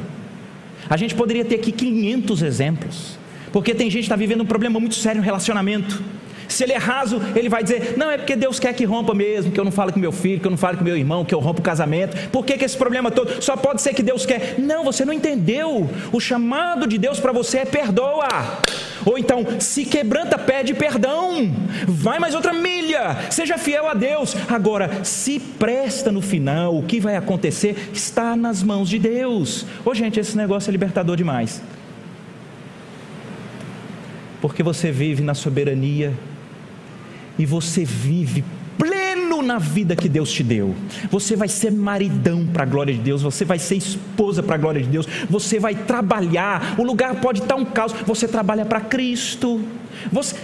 A 0.90 0.98
gente 0.98 1.14
poderia 1.14 1.46
ter 1.46 1.54
aqui 1.54 1.72
500 1.72 2.42
exemplos, 2.42 3.20
porque 3.52 3.76
tem 3.76 3.92
gente 3.92 4.02
que 4.02 4.06
está 4.06 4.16
vivendo 4.16 4.42
um 4.42 4.48
problema 4.48 4.80
muito 4.80 4.96
sério 4.96 5.22
no 5.22 5.26
relacionamento. 5.26 6.02
Se 6.48 6.64
ele 6.64 6.74
é 6.74 6.78
raso, 6.78 7.22
ele 7.36 7.50
vai 7.50 7.64
dizer: 7.64 7.96
Não, 7.98 8.10
é 8.10 8.18
porque 8.18 8.36
Deus 8.36 8.60
quer 8.60 8.74
que 8.74 8.86
rompa 8.86 9.14
mesmo, 9.14 9.52
que 9.52 9.60
eu 9.60 9.66
não 9.66 9.72
fale 9.72 9.92
com 9.92 10.00
meu 10.00 10.12
filho, 10.12 10.40
que 10.40 10.48
eu 10.48 10.52
não 10.52 10.58
fale 10.58 10.78
com 10.78 10.84
meu 10.84 10.98
irmão, 10.98 11.26
que 11.26 11.34
eu 11.34 11.40
rompa 11.40 11.60
o 11.60 11.64
casamento. 11.64 12.30
Por 12.30 12.46
que, 12.46 12.58
que 12.58 12.66
esse 12.66 12.78
problema 12.78 13.12
todo? 13.12 13.42
Só 13.42 13.56
pode 13.56 13.82
ser 13.82 13.94
que 13.94 14.04
Deus 14.04 14.26
quer. 14.26 14.56
Não, 14.58 14.84
você 14.84 15.06
não 15.06 15.14
entendeu. 15.14 15.90
O 16.12 16.20
chamado 16.20 16.88
de 16.88 16.98
Deus 16.98 17.20
para 17.20 17.32
você 17.32 17.60
é 17.60 17.66
perdoa. 17.66 18.28
Ou 19.06 19.18
então, 19.18 19.46
se 19.60 19.86
quebranta, 19.86 20.38
pede 20.38 20.74
perdão. 20.74 21.52
Vai 21.88 22.20
mais 22.20 22.36
outra 22.36 22.54
milha. 22.54 23.18
Seja 23.30 23.58
fiel 23.58 23.88
a 23.88 23.94
Deus. 23.94 24.36
Agora, 24.50 25.04
se 25.04 25.40
presta 25.40 26.12
no 26.12 26.22
final, 26.22 26.78
o 26.78 26.84
que 26.84 27.00
vai 27.00 27.16
acontecer 27.16 27.90
está 27.94 28.36
nas 28.36 28.64
mãos 28.64 28.90
de 28.90 29.00
Deus. 29.00 29.66
Ô, 29.84 29.94
gente, 29.94 30.20
esse 30.20 30.38
negócio 30.38 30.70
é 30.70 30.72
libertador 30.72 31.16
demais. 31.16 31.62
Porque 34.42 34.62
você 34.62 34.92
vive 34.92 35.24
na 35.24 35.34
soberania 35.34 36.14
e 37.38 37.46
você 37.46 37.84
vive 37.84 38.44
pleno 38.78 39.42
na 39.42 39.60
vida 39.60 39.96
que 39.96 40.10
Deus 40.10 40.32
te 40.32 40.44
deu. 40.44 40.76
Você 41.10 41.36
vai 41.36 41.48
ser 41.48 41.72
maridão 41.72 42.46
para 42.46 42.64
a 42.64 42.66
glória 42.66 42.94
de 42.94 43.00
Deus, 43.00 43.22
você 43.22 43.46
vai 43.46 43.60
ser 43.60 43.76
esposa 43.76 44.44
para 44.44 44.56
a 44.56 44.58
glória 44.58 44.82
de 44.82 44.90
Deus, 44.90 45.08
você 45.30 45.60
vai 45.60 45.76
trabalhar. 45.76 46.76
O 46.78 46.84
lugar 46.84 47.16
pode 47.16 47.42
estar 47.42 47.56
um 47.56 47.66
caos, 47.66 47.94
você 48.06 48.28
trabalha 48.28 48.66
para 48.66 48.82
Cristo. 48.82 49.62
Você 50.12 50.36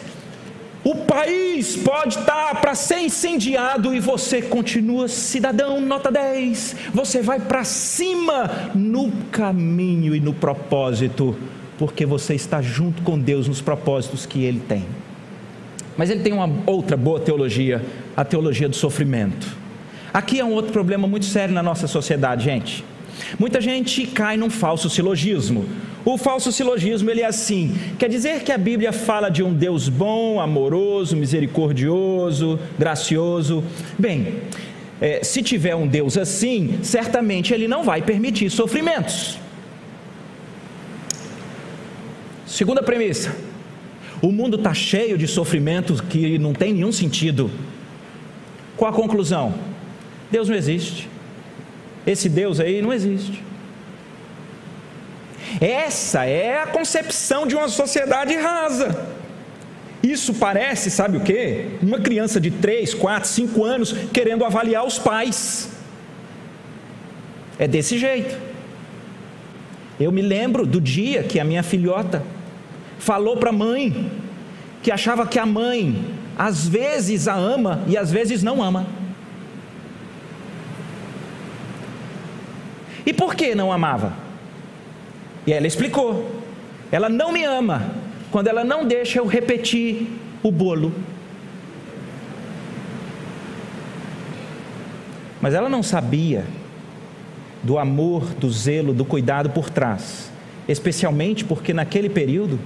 o 0.81 0.95
país 0.95 1.75
pode 1.75 2.17
estar 2.17 2.61
para 2.61 2.73
ser 2.73 2.99
incendiado 2.99 3.93
e 3.93 3.99
você 3.99 4.41
continua 4.41 5.09
cidadão 5.09 5.81
nota 5.81 6.09
10. 6.09 6.75
Você 6.93 7.21
vai 7.21 7.39
para 7.39 7.65
cima 7.65 8.71
no 8.73 9.11
caminho 9.29 10.15
e 10.15 10.21
no 10.21 10.33
propósito, 10.33 11.35
porque 11.77 12.05
você 12.05 12.33
está 12.33 12.61
junto 12.61 13.01
com 13.01 13.19
Deus 13.19 13.47
nos 13.47 13.61
propósitos 13.61 14.25
que 14.25 14.43
ele 14.45 14.61
tem. 14.61 14.85
Mas 15.99 16.09
ele 16.09 16.21
tem 16.21 16.31
uma 16.31 16.49
outra 16.65 16.95
boa 16.95 17.19
teologia, 17.19 17.81
a 18.15 18.23
teologia 18.23 18.69
do 18.69 18.75
sofrimento. 18.77 19.53
Aqui 20.13 20.39
é 20.39 20.45
um 20.45 20.53
outro 20.53 20.71
problema 20.71 21.05
muito 21.05 21.25
sério 21.25 21.53
na 21.53 21.61
nossa 21.61 21.87
sociedade, 21.87 22.45
gente. 22.45 22.85
Muita 23.37 23.59
gente 23.59 24.07
cai 24.07 24.37
num 24.37 24.49
falso 24.49 24.89
silogismo. 24.89 25.65
O 26.05 26.17
falso 26.17 26.53
silogismo 26.53 27.09
ele 27.09 27.19
é 27.19 27.25
assim: 27.25 27.77
quer 27.99 28.07
dizer 28.07 28.43
que 28.43 28.51
a 28.53 28.57
Bíblia 28.57 28.93
fala 28.93 29.27
de 29.27 29.43
um 29.43 29.53
Deus 29.53 29.89
bom, 29.89 30.39
amoroso, 30.39 31.17
misericordioso, 31.17 32.57
gracioso. 32.79 33.61
Bem, 33.97 34.35
é, 35.01 35.21
se 35.21 35.43
tiver 35.43 35.75
um 35.75 35.85
Deus 35.85 36.17
assim, 36.17 36.79
certamente 36.81 37.53
ele 37.53 37.67
não 37.67 37.83
vai 37.83 38.01
permitir 38.01 38.49
sofrimentos. 38.49 39.37
Segunda 42.47 42.81
premissa: 42.81 43.48
o 44.21 44.31
mundo 44.31 44.57
está 44.57 44.73
cheio 44.73 45.17
de 45.17 45.27
sofrimentos 45.27 46.01
que 46.01 46.37
não 46.37 46.53
tem 46.53 46.73
nenhum 46.73 46.91
sentido. 46.91 47.49
Qual 48.75 48.91
a 48.91 48.93
conclusão? 48.93 49.53
Deus 50.31 50.49
não 50.49 50.55
existe. 50.55 51.09
Esse 52.05 52.27
Deus 52.27 52.59
aí 52.59 52.81
não 52.81 52.93
existe. 52.93 53.43
Essa 55.59 56.25
é 56.25 56.61
a 56.61 56.67
concepção 56.67 57.47
de 57.47 57.55
uma 57.55 57.67
sociedade 57.67 58.35
rasa. 58.35 59.07
Isso 60.01 60.33
parece, 60.33 60.89
sabe 60.89 61.17
o 61.17 61.21
que? 61.21 61.65
Uma 61.81 61.99
criança 61.99 62.39
de 62.39 62.51
3, 62.51 62.93
4, 62.93 63.29
5 63.29 63.65
anos 63.65 63.93
querendo 64.13 64.45
avaliar 64.45 64.85
os 64.85 64.97
pais. 64.97 65.71
É 67.57 67.67
desse 67.67 67.97
jeito. 67.97 68.37
Eu 69.99 70.11
me 70.11 70.21
lembro 70.21 70.65
do 70.65 70.79
dia 70.79 71.23
que 71.23 71.39
a 71.39 71.43
minha 71.43 71.63
filhota 71.63 72.23
falou 72.99 73.37
para 73.37 73.49
a 73.49 73.53
mãe 73.53 74.11
que 74.83 74.91
achava 74.91 75.25
que 75.25 75.39
a 75.39 75.45
mãe 75.45 76.19
às 76.37 76.67
vezes 76.67 77.27
a 77.27 77.33
ama 77.33 77.81
e 77.87 77.97
às 77.97 78.11
vezes 78.11 78.43
não 78.43 78.61
ama. 78.61 78.85
E 83.05 83.13
por 83.13 83.33
que 83.33 83.55
não 83.55 83.71
amava? 83.71 84.13
E 85.47 85.51
ela 85.51 85.65
explicou: 85.65 86.43
ela 86.91 87.09
não 87.09 87.31
me 87.31 87.43
ama 87.43 87.91
quando 88.31 88.47
ela 88.47 88.63
não 88.63 88.85
deixa 88.85 89.19
eu 89.19 89.25
repetir 89.25 90.07
o 90.43 90.51
bolo. 90.51 90.93
Mas 95.41 95.53
ela 95.53 95.69
não 95.69 95.81
sabia 95.81 96.45
do 97.63 97.77
amor, 97.77 98.25
do 98.35 98.49
zelo, 98.49 98.93
do 98.93 99.05
cuidado 99.05 99.49
por 99.49 99.69
trás, 99.69 100.31
especialmente 100.67 101.43
porque 101.43 101.73
naquele 101.73 102.09
período 102.09 102.59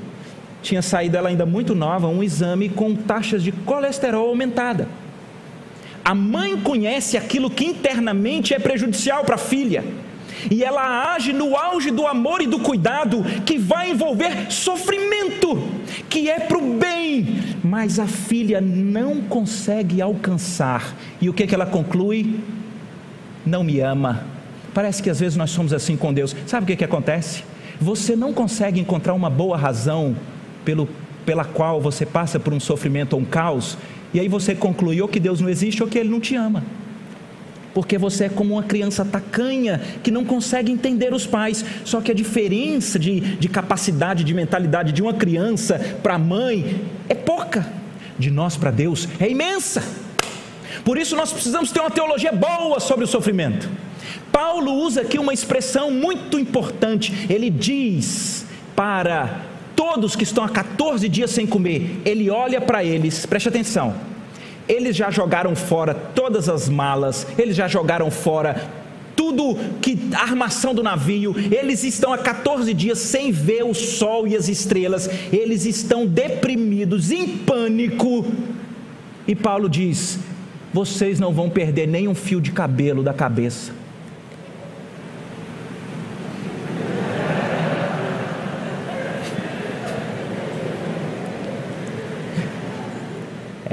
tinha 0.64 0.82
saído 0.82 1.18
ela 1.18 1.30
ainda 1.30 1.46
muito 1.46 1.76
nova 1.76 2.08
um 2.08 2.24
exame 2.24 2.70
com 2.70 2.96
taxas 2.96 3.44
de 3.44 3.52
colesterol 3.52 4.30
aumentada. 4.30 4.88
A 6.04 6.16
mãe 6.16 6.58
conhece 6.58 7.18
aquilo 7.18 7.50
que 7.50 7.66
internamente 7.66 8.54
é 8.54 8.60
prejudicial 8.60 9.24
para 9.24 9.36
a 9.36 9.38
filha. 9.38 9.84
E 10.50 10.64
ela 10.64 11.14
age 11.14 11.32
no 11.32 11.56
auge 11.56 11.92
do 11.92 12.08
amor 12.08 12.42
e 12.42 12.48
do 12.48 12.60
cuidado 12.60 13.24
que 13.46 13.58
vai 13.58 13.92
envolver 13.92 14.52
sofrimento, 14.52 15.62
que 16.10 16.30
é 16.30 16.40
para 16.40 16.58
o 16.58 16.78
bem, 16.78 17.56
mas 17.64 18.00
a 18.00 18.08
filha 18.08 18.60
não 18.60 19.22
consegue 19.22 20.02
alcançar. 20.02 20.96
E 21.22 21.30
o 21.30 21.34
que, 21.34 21.48
que 21.48 21.56
ela 21.56 21.66
conclui? 21.66 22.40
Não 23.46 23.64
me 23.64 23.80
ama. 23.80 24.26
Parece 24.74 25.04
que 25.04 25.10
às 25.10 25.20
vezes 25.20 25.38
nós 25.38 25.52
somos 25.52 25.72
assim 25.72 25.96
com 25.96 26.14
Deus. 26.14 26.36
Sabe 26.46 26.64
o 26.64 26.68
que, 26.68 26.76
que 26.76 26.84
acontece? 26.84 27.44
Você 27.80 28.16
não 28.16 28.34
consegue 28.34 28.80
encontrar 28.80 29.14
uma 29.14 29.30
boa 29.30 29.58
razão 29.58 30.16
pelo, 30.64 30.88
pela 31.26 31.44
qual 31.44 31.82
você 31.82 32.06
passa 32.06 32.40
por 32.40 32.54
um 32.54 32.60
sofrimento 32.60 33.14
ou 33.14 33.20
um 33.20 33.26
caos, 33.26 33.78
e 34.14 34.20
aí 34.20 34.28
você 34.28 34.54
conclui 34.54 35.02
ou 35.02 35.08
que 35.08 35.20
Deus 35.20 35.42
não 35.42 35.50
existe 35.50 35.82
ou 35.82 35.90
que 35.90 35.98
Ele 35.98 36.10
não 36.10 36.20
te 36.20 36.36
ama. 36.36 36.64
Porque 37.74 37.98
você 37.98 38.26
é 38.26 38.30
como 38.30 38.54
uma 38.54 38.64
criança 38.64 39.04
tacanha 39.04 39.82
que 40.04 40.12
não 40.12 40.24
consegue 40.24 40.72
entender 40.72 41.12
os 41.12 41.26
pais. 41.26 41.66
Só 41.84 42.00
que 42.02 42.12
a 42.12 42.14
diferença 42.14 43.00
de, 43.00 43.20
de 43.20 43.50
capacidade, 43.50 44.24
de 44.24 44.34
mentalidade 44.34 44.92
de 44.92 45.02
uma 45.02 45.14
criança 45.14 45.80
para 46.04 46.14
a 46.14 46.20
mãe 46.20 46.82
é 47.10 47.16
pouca. 47.16 47.66
De 48.20 48.30
nós 48.30 48.56
para 48.56 48.70
Deus 48.70 49.10
é 49.20 49.28
imensa. 49.28 49.84
Por 50.86 51.00
isso 51.00 51.16
nós 51.16 51.34
precisamos 51.34 51.72
ter 51.72 51.80
uma 51.80 51.90
teologia 51.90 52.32
boa 52.32 52.80
sobre 52.80 53.06
o 53.06 53.08
sofrimento. 53.08 53.68
Paulo 54.32 54.74
usa 54.74 55.02
aqui 55.02 55.18
uma 55.18 55.34
expressão 55.34 55.90
muito 55.90 56.38
importante. 56.38 57.26
Ele 57.28 57.50
diz 57.50 58.46
para 58.76 59.42
todos 59.84 60.16
que 60.16 60.24
estão 60.24 60.46
há 60.46 60.50
14 60.50 61.10
dias 61.10 61.30
sem 61.30 61.46
comer, 61.46 62.00
ele 62.06 62.30
olha 62.30 62.62
para 62.62 62.86
eles, 62.86 63.26
preste 63.26 63.50
atenção. 63.50 63.94
Eles 64.66 64.96
já 64.96 65.12
jogaram 65.12 65.58
fora 65.58 65.94
todas 65.94 66.48
as 66.48 66.70
malas, 66.70 67.28
eles 67.38 67.54
já 67.54 67.68
jogaram 67.68 68.10
fora 68.10 68.72
tudo 69.14 69.58
que 69.82 70.00
a 70.16 70.22
armação 70.22 70.74
do 70.74 70.82
navio, 70.82 71.36
eles 71.52 71.84
estão 71.84 72.14
há 72.14 72.18
14 72.18 72.74
dias 72.74 72.98
sem 72.98 73.30
ver 73.30 73.66
o 73.66 73.74
sol 73.74 74.26
e 74.26 74.38
as 74.38 74.48
estrelas, 74.48 75.10
eles 75.34 75.66
estão 75.66 76.06
deprimidos, 76.08 77.12
em 77.12 77.28
pânico. 77.40 78.26
E 79.28 79.36
Paulo 79.36 79.68
diz: 79.68 80.18
vocês 80.72 81.20
não 81.20 81.34
vão 81.34 81.50
perder 81.50 81.88
nem 81.88 82.08
um 82.08 82.16
fio 82.16 82.40
de 82.40 82.54
cabelo 82.54 83.04
da 83.04 83.14
cabeça. 83.14 83.83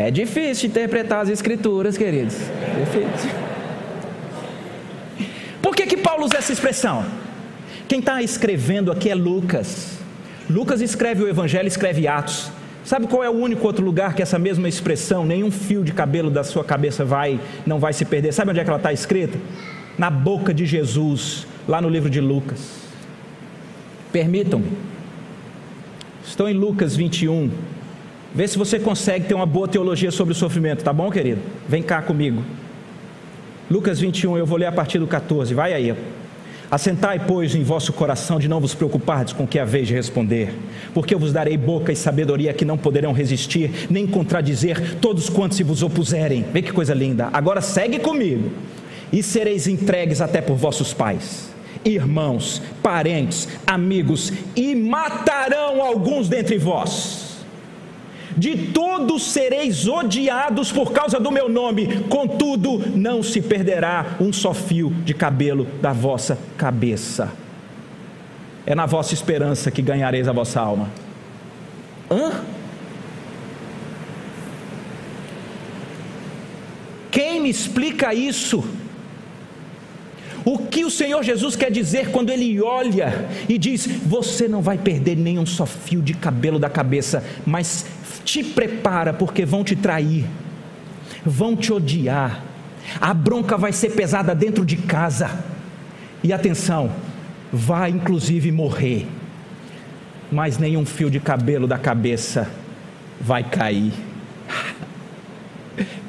É 0.00 0.10
difícil 0.10 0.70
interpretar 0.70 1.20
as 1.20 1.28
escrituras, 1.28 1.98
queridos. 1.98 2.34
Difícil. 2.34 3.30
Por 5.60 5.76
que, 5.76 5.84
que 5.84 5.98
Paulo 5.98 6.24
usa 6.24 6.38
essa 6.38 6.50
expressão? 6.50 7.04
Quem 7.86 7.98
está 7.98 8.22
escrevendo 8.22 8.90
aqui 8.90 9.10
é 9.10 9.14
Lucas. 9.14 9.98
Lucas 10.48 10.80
escreve 10.80 11.22
o 11.22 11.28
Evangelho, 11.28 11.68
escreve 11.68 12.08
Atos. 12.08 12.50
Sabe 12.82 13.08
qual 13.08 13.22
é 13.22 13.28
o 13.28 13.34
único 13.34 13.66
outro 13.66 13.84
lugar 13.84 14.14
que 14.14 14.22
essa 14.22 14.38
mesma 14.38 14.66
expressão, 14.66 15.26
nenhum 15.26 15.50
fio 15.50 15.84
de 15.84 15.92
cabelo 15.92 16.30
da 16.30 16.42
sua 16.42 16.64
cabeça 16.64 17.04
vai, 17.04 17.38
não 17.66 17.78
vai 17.78 17.92
se 17.92 18.06
perder? 18.06 18.32
Sabe 18.32 18.52
onde 18.52 18.60
é 18.60 18.64
que 18.64 18.70
ela 18.70 18.78
está 18.78 18.94
escrita? 18.94 19.38
Na 19.98 20.08
boca 20.08 20.54
de 20.54 20.64
Jesus, 20.64 21.46
lá 21.68 21.78
no 21.78 21.90
livro 21.90 22.08
de 22.08 22.22
Lucas. 22.22 22.80
Permitam-me. 24.10 24.72
Estou 26.24 26.48
em 26.48 26.54
Lucas 26.54 26.96
21, 26.96 27.50
Vê 28.32 28.46
se 28.46 28.56
você 28.56 28.78
consegue 28.78 29.26
ter 29.26 29.34
uma 29.34 29.46
boa 29.46 29.66
teologia 29.66 30.10
sobre 30.10 30.32
o 30.32 30.36
sofrimento, 30.36 30.84
tá 30.84 30.92
bom, 30.92 31.10
querido? 31.10 31.40
Vem 31.68 31.82
cá 31.82 32.00
comigo. 32.00 32.42
Lucas 33.68 33.98
21, 33.98 34.38
eu 34.38 34.46
vou 34.46 34.56
ler 34.56 34.66
a 34.66 34.72
partir 34.72 34.98
do 34.98 35.06
14, 35.06 35.52
vai 35.52 35.72
aí. 35.74 35.94
Assentai, 36.70 37.20
pois, 37.26 37.56
em 37.56 37.64
vosso 37.64 37.92
coração 37.92 38.38
de 38.38 38.48
não 38.48 38.60
vos 38.60 38.72
preocupardes 38.72 39.32
com 39.32 39.42
o 39.42 39.46
que 39.46 39.58
haveis 39.58 39.88
de 39.88 39.94
responder, 39.94 40.54
porque 40.94 41.12
eu 41.12 41.18
vos 41.18 41.32
darei 41.32 41.56
boca 41.56 41.90
e 41.90 41.96
sabedoria 41.96 42.52
que 42.52 42.64
não 42.64 42.78
poderão 42.78 43.12
resistir, 43.12 43.88
nem 43.90 44.06
contradizer 44.06 44.96
todos 45.00 45.28
quantos 45.28 45.56
se 45.56 45.64
vos 45.64 45.82
opuserem. 45.82 46.44
Vê 46.52 46.62
que 46.62 46.72
coisa 46.72 46.94
linda. 46.94 47.28
Agora 47.32 47.60
segue 47.60 47.98
comigo. 47.98 48.52
E 49.12 49.24
sereis 49.24 49.66
entregues 49.66 50.20
até 50.20 50.40
por 50.40 50.54
vossos 50.54 50.94
pais, 50.94 51.50
irmãos, 51.84 52.62
parentes, 52.80 53.48
amigos, 53.66 54.32
e 54.54 54.76
matarão 54.76 55.82
alguns 55.82 56.28
dentre 56.28 56.56
vós 56.58 57.19
de 58.40 58.56
todos 58.72 59.32
sereis 59.32 59.86
odiados 59.86 60.72
por 60.72 60.92
causa 60.92 61.20
do 61.20 61.30
meu 61.30 61.46
nome, 61.46 62.04
contudo, 62.08 62.78
não 62.96 63.22
se 63.22 63.42
perderá 63.42 64.16
um 64.18 64.32
só 64.32 64.54
fio 64.54 64.88
de 65.04 65.12
cabelo 65.12 65.66
da 65.82 65.92
vossa 65.92 66.38
cabeça. 66.56 67.30
É 68.64 68.74
na 68.74 68.86
vossa 68.86 69.12
esperança 69.12 69.70
que 69.70 69.82
ganhareis 69.82 70.26
a 70.26 70.32
vossa 70.32 70.58
alma. 70.58 70.88
Hã? 72.10 72.40
Quem 77.10 77.42
me 77.42 77.50
explica 77.50 78.14
isso? 78.14 78.64
O 80.46 80.56
que 80.56 80.86
o 80.86 80.90
Senhor 80.90 81.22
Jesus 81.22 81.54
quer 81.56 81.70
dizer 81.70 82.10
quando 82.10 82.30
Ele 82.30 82.62
olha 82.62 83.28
e 83.46 83.58
diz: 83.58 83.86
Você 83.86 84.48
não 84.48 84.62
vai 84.62 84.78
perder 84.78 85.16
nenhum 85.16 85.44
só 85.44 85.66
fio 85.66 86.00
de 86.00 86.14
cabelo 86.14 86.58
da 86.58 86.70
cabeça, 86.70 87.22
mas 87.44 87.84
te 88.24 88.42
prepara, 88.42 89.12
porque 89.12 89.44
vão 89.44 89.64
te 89.64 89.74
trair, 89.74 90.24
vão 91.24 91.56
te 91.56 91.72
odiar, 91.72 92.44
a 93.00 93.12
bronca 93.14 93.56
vai 93.56 93.72
ser 93.72 93.90
pesada 93.90 94.34
dentro 94.34 94.64
de 94.64 94.76
casa, 94.76 95.30
e 96.22 96.32
atenção, 96.32 96.92
vai 97.52 97.90
inclusive 97.90 98.52
morrer, 98.52 99.06
mas 100.30 100.58
nenhum 100.58 100.84
fio 100.84 101.10
de 101.10 101.18
cabelo 101.18 101.66
da 101.66 101.78
cabeça 101.78 102.48
vai 103.20 103.42
cair. 103.42 103.92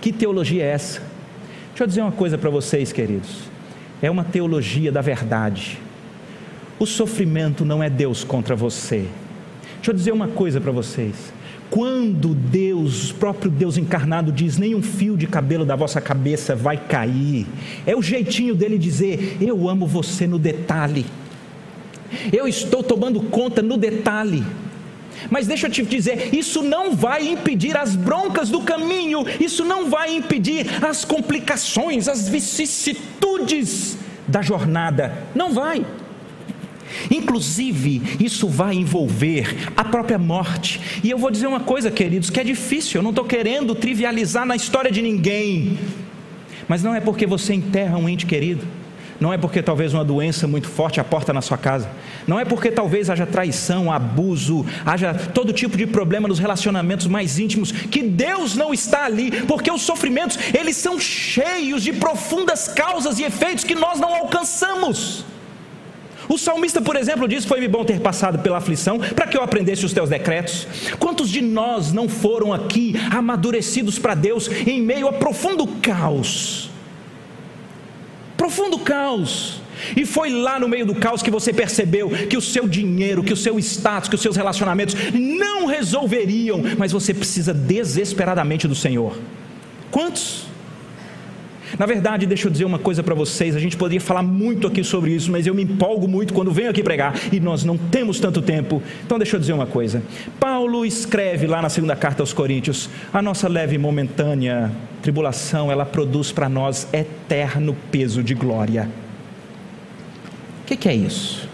Que 0.02 0.12
teologia 0.12 0.63
é 0.63 0.71
essa? 0.71 1.00
Deixa 1.69 1.84
eu 1.84 1.88
dizer 1.88 2.02
uma 2.02 2.12
coisa 2.12 2.38
para 2.38 2.50
vocês, 2.50 2.91
queridos. 2.91 3.43
É 4.02 4.10
uma 4.10 4.24
teologia 4.24 4.91
da 4.91 5.00
verdade. 5.00 5.78
O 6.80 6.88
sofrimento 6.88 7.63
não 7.63 7.84
é 7.84 7.89
Deus 7.89 8.24
contra 8.24 8.56
você. 8.56 9.06
Deixa 9.76 9.91
eu 9.91 9.93
dizer 9.93 10.12
uma 10.12 10.28
coisa 10.28 10.60
para 10.60 10.71
vocês. 10.71 11.32
Quando 11.72 12.36
Deus, 12.36 13.12
o 13.12 13.16
próprio 13.16 13.50
Deus 13.50 13.78
encarnado, 13.78 14.30
diz: 14.30 14.58
nenhum 14.58 14.84
fio 14.84 15.16
de 15.16 15.26
cabelo 15.26 15.66
da 15.66 15.74
vossa 15.74 16.02
cabeça 16.02 16.54
vai 16.54 16.76
cair, 16.76 17.48
é 17.88 17.96
o 17.96 18.02
jeitinho 18.02 18.54
dele 18.54 18.78
dizer: 18.78 19.38
eu 19.40 19.70
amo 19.70 19.88
você 19.88 20.28
no 20.28 20.38
detalhe, 20.38 21.06
eu 22.32 22.46
estou 22.46 22.84
tomando 22.84 23.22
conta 23.22 23.62
no 23.62 23.78
detalhe. 23.78 24.44
Mas 25.30 25.48
deixa 25.48 25.68
eu 25.68 25.72
te 25.72 25.84
dizer, 25.84 26.34
isso 26.34 26.62
não 26.64 26.96
vai 26.96 27.28
impedir 27.28 27.78
as 27.78 27.96
broncas 27.96 28.50
do 28.50 28.62
caminho, 28.62 29.24
isso 29.40 29.64
não 29.64 29.90
vai 29.90 30.16
impedir 30.16 30.66
as 30.84 31.06
complicações, 31.06 32.08
as 32.08 32.28
vicissitudes 32.28 33.98
da 34.28 34.42
jornada, 34.42 35.26
não 35.34 35.54
vai. 35.54 35.86
Inclusive, 37.10 38.01
isso 38.19 38.47
vai 38.47 38.75
envolver 38.75 39.71
a 39.75 39.84
própria 39.84 40.17
morte. 40.17 40.80
E 41.04 41.10
eu 41.10 41.17
vou 41.17 41.32
dizer 41.32 41.47
uma 41.47 41.60
coisa, 41.60 41.91
queridos, 41.91 42.30
que 42.30 42.39
é 42.39 42.43
difícil, 42.43 42.99
eu 42.99 43.04
não 43.04 43.12
estou 43.12 43.25
querendo 43.25 43.75
trivializar 43.75 44.45
na 44.45 44.56
história 44.56 44.91
de 44.91 45.01
ninguém. 45.01 45.77
Mas 46.67 46.83
não 46.83 46.96
é 46.96 47.00
porque 47.00 47.25
você 47.25 47.54
enterra 47.54 47.98
um 47.98 48.08
ente 48.08 48.25
querido, 48.25 48.65
não 49.19 49.31
é 49.31 49.37
porque 49.37 49.62
talvez 49.62 49.94
uma 49.94 50.04
doença 50.04 50.48
muito 50.48 50.67
forte 50.67 51.00
aporta 51.00 51.31
na 51.31 51.42
sua 51.42 51.58
casa, 51.58 51.87
não 52.25 52.39
é 52.39 52.44
porque 52.44 52.71
talvez 52.71 53.08
haja 53.08 53.25
traição, 53.25 53.92
abuso, 53.92 54.65
haja 54.83 55.13
todo 55.13 55.54
tipo 55.54 55.77
de 55.77 55.85
problema 55.85 56.27
nos 56.27 56.39
relacionamentos 56.39 57.06
mais 57.06 57.37
íntimos, 57.37 57.71
que 57.71 58.02
Deus 58.02 58.56
não 58.56 58.73
está 58.73 59.06
ali, 59.06 59.29
porque 59.44 59.69
os 59.69 59.83
sofrimentos, 59.83 60.39
eles 60.58 60.75
são 60.75 61.00
cheios 61.00 61.83
de 61.83 61.94
profundas 61.94 62.67
causas 62.67 63.19
e 63.19 63.23
efeitos 63.23 63.63
que 63.63 63.75
nós 63.75 64.00
não 64.00 64.15
alcançamos. 64.15 65.23
O 66.32 66.38
salmista, 66.38 66.82
por 66.82 66.96
exemplo, 66.96 67.27
diz: 67.27 67.44
Foi-me 67.44 67.67
bom 67.67 67.84
ter 67.84 68.00
passado 68.00 68.40
pela 68.40 68.58
aflição, 68.58 68.98
para 68.98 69.27
que 69.27 69.36
eu 69.36 69.44
aprendesse 69.44 69.86
os 69.86 69.92
teus 69.92 70.10
decretos. 70.10 70.65
Quantos 70.98 71.29
de 71.29 71.42
nós 71.42 71.92
não 71.92 72.08
foram 72.08 72.54
aqui 72.54 72.96
amadurecidos 73.12 74.00
para 74.00 74.15
Deus 74.15 74.48
em 74.65 74.82
meio 74.82 75.10
a 75.10 75.13
profundo 75.13 75.67
caos? 75.67 76.69
Profundo 78.38 78.79
caos. 78.79 79.62
E 79.98 80.06
foi 80.06 80.29
lá 80.29 80.58
no 80.58 80.69
meio 80.69 80.86
do 80.86 80.96
caos 80.96 81.21
que 81.21 81.29
você 81.29 81.52
percebeu 81.52 82.10
que 82.29 82.38
o 82.38 82.42
seu 82.42 82.65
dinheiro, 82.65 83.23
que 83.23 83.34
o 83.34 83.38
seu 83.38 83.60
status, 83.60 84.08
que 84.08 84.15
os 84.15 84.21
seus 84.21 84.38
relacionamentos 84.38 84.96
não 85.13 85.65
resolveriam, 85.65 86.62
mas 86.77 86.94
você 86.94 87.13
precisa 87.13 87.54
desesperadamente 87.54 88.69
do 88.69 88.75
Senhor. 88.75 89.17
Quantos? 89.90 90.50
Na 91.78 91.86
verdade, 91.86 92.26
deixa 92.26 92.48
eu 92.48 92.52
dizer 92.52 92.65
uma 92.65 92.80
coisa 92.80 93.02
para 93.02 93.15
vocês, 93.15 93.56
a 93.56 93.60
gente 93.60 93.78
poderia 93.78 94.02
falar 94.02 94.24
muito 94.24 94.67
aqui 94.67 94.84
sobre 94.84 95.12
isso, 95.12 95.32
mas 95.32 95.48
eu 95.48 95.54
me 95.54 95.63
empolgo 95.63 96.08
muito 96.08 96.34
quando 96.34 96.52
venho 96.52 96.69
aqui 96.69 96.84
pregar 96.84 97.15
e 97.32 97.40
nós 97.40 97.63
não 97.63 97.78
temos 97.78 98.19
tanto 98.19 98.42
tempo. 98.42 98.82
Então, 99.06 99.17
deixa 99.17 99.36
eu 99.36 99.40
dizer 99.40 99.54
uma 99.54 99.65
coisa. 99.65 100.04
Paulo 100.40 100.86
escreve 100.86 101.48
lá 101.48 101.62
na 101.62 101.69
segunda 101.69 101.96
carta 101.96 102.22
aos 102.22 102.34
Coríntios: 102.34 102.90
a 103.13 103.22
nossa 103.22 103.48
leve 103.48 103.76
e 103.76 103.78
momentânea 103.78 104.72
tribulação, 105.02 105.72
ela 105.72 105.86
produz 105.86 106.32
para 106.32 106.48
nós 106.48 106.88
eterno 106.94 107.76
peso 107.92 108.24
de 108.24 108.34
glória. 108.34 108.88
O 110.62 110.65
que, 110.67 110.78
que 110.78 110.88
é 110.88 110.96
isso? 110.96 111.50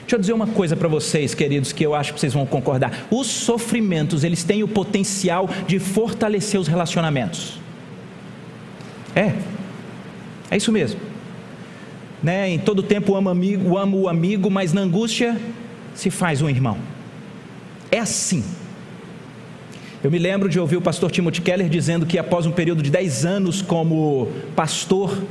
Deixa 0.00 0.16
eu 0.16 0.18
dizer 0.18 0.32
uma 0.32 0.48
coisa 0.48 0.76
para 0.76 0.88
vocês, 0.88 1.34
queridos, 1.34 1.72
que 1.72 1.86
eu 1.86 1.94
acho 1.94 2.12
que 2.12 2.18
vocês 2.18 2.34
vão 2.34 2.44
concordar. 2.44 3.06
Os 3.10 3.28
sofrimentos, 3.28 4.24
eles 4.24 4.42
têm 4.42 4.62
o 4.64 4.68
potencial 4.68 5.48
de 5.68 5.78
fortalecer 5.78 6.58
os 6.60 6.66
relacionamentos. 6.66 7.60
É, 9.14 9.34
é 10.50 10.56
isso 10.56 10.72
mesmo. 10.72 11.00
Né? 12.22 12.50
Em 12.50 12.58
todo 12.58 12.82
tempo 12.82 13.14
amo, 13.14 13.28
amigo, 13.28 13.76
amo 13.78 14.02
o 14.02 14.08
amigo, 14.08 14.50
mas 14.50 14.72
na 14.72 14.82
angústia 14.82 15.40
se 15.94 16.10
faz 16.10 16.42
um 16.42 16.48
irmão. 16.48 16.78
É 17.90 17.98
assim. 17.98 18.44
Eu 20.02 20.10
me 20.10 20.18
lembro 20.18 20.48
de 20.48 20.58
ouvir 20.58 20.76
o 20.76 20.80
pastor 20.80 21.10
Timothy 21.10 21.42
Keller 21.42 21.68
dizendo 21.68 22.06
que 22.06 22.18
após 22.18 22.46
um 22.46 22.50
período 22.50 22.82
de 22.82 22.90
10 22.90 23.26
anos 23.26 23.60
como 23.60 24.28
pastor 24.56 25.22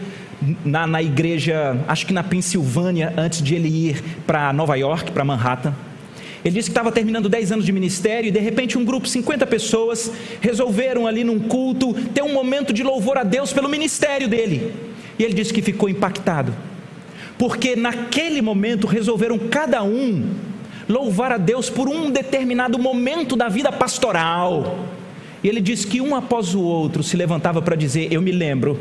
na, 0.64 0.86
na 0.86 1.02
igreja, 1.02 1.78
acho 1.88 2.06
que 2.06 2.14
na 2.14 2.24
Pensilvânia, 2.24 3.14
antes 3.18 3.42
de 3.42 3.56
ele 3.56 3.68
ir 3.68 4.04
para 4.26 4.54
Nova 4.54 4.76
York, 4.76 5.12
para 5.12 5.26
Manhattan, 5.26 5.74
ele 6.44 6.56
disse 6.56 6.70
que 6.70 6.72
estava 6.72 6.92
terminando 6.92 7.28
10 7.28 7.52
anos 7.52 7.66
de 7.66 7.72
ministério 7.72 8.30
e 8.30 8.32
de 8.32 8.40
repente 8.40 8.78
um 8.78 8.86
grupo, 8.86 9.08
50 9.08 9.46
pessoas, 9.46 10.12
resolveram 10.40 11.06
ali 11.06 11.24
num 11.24 11.40
culto 11.40 11.94
ter 12.14 12.22
um 12.22 12.34
momento 12.34 12.72
de 12.72 12.82
louvor 12.82 13.18
a 13.18 13.24
Deus 13.24 13.52
pelo 13.52 13.68
ministério 13.68 14.28
dele. 14.28 14.74
E 15.18 15.24
ele 15.24 15.34
disse 15.34 15.54
que 15.54 15.62
ficou 15.62 15.90
impactado, 15.90 16.56
porque 17.38 17.76
naquele 17.76 18.42
momento 18.42 18.88
resolveram 18.88 19.38
cada 19.38 19.84
um 19.84 20.30
louvar 20.88 21.34
a 21.34 21.38
Deus 21.38 21.70
por 21.70 21.90
um 21.90 22.10
determinado 22.10 22.80
momento 22.80 23.36
da 23.36 23.50
vida 23.50 23.72
pastoral. 23.72 24.86
E 25.44 25.48
ele 25.48 25.60
disse 25.60 25.86
que 25.86 26.00
um 26.00 26.16
após 26.16 26.56
o 26.56 26.62
outro 26.62 27.04
se 27.04 27.18
levantava 27.18 27.62
para 27.62 27.76
dizer: 27.76 28.12
Eu 28.12 28.22
me 28.22 28.32
lembro 28.32 28.80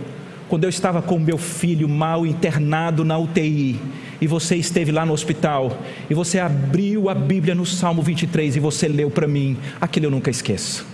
quando 0.48 0.64
eu 0.64 0.70
estava 0.70 1.02
com 1.02 1.18
meu 1.18 1.36
filho 1.36 1.88
mal 1.88 2.24
internado 2.24 3.04
na 3.04 3.18
UTI 3.18 3.78
e 4.20 4.26
você 4.26 4.56
esteve 4.56 4.92
lá 4.92 5.06
no 5.06 5.12
hospital 5.12 5.78
e 6.08 6.14
você 6.14 6.38
abriu 6.38 7.08
a 7.08 7.14
Bíblia 7.14 7.54
no 7.54 7.64
Salmo 7.64 8.02
23 8.02 8.56
e 8.56 8.60
você 8.60 8.88
leu 8.88 9.10
para 9.10 9.28
mim, 9.28 9.56
aquele 9.80 10.06
eu 10.06 10.10
nunca 10.10 10.30
esqueço. 10.30 10.86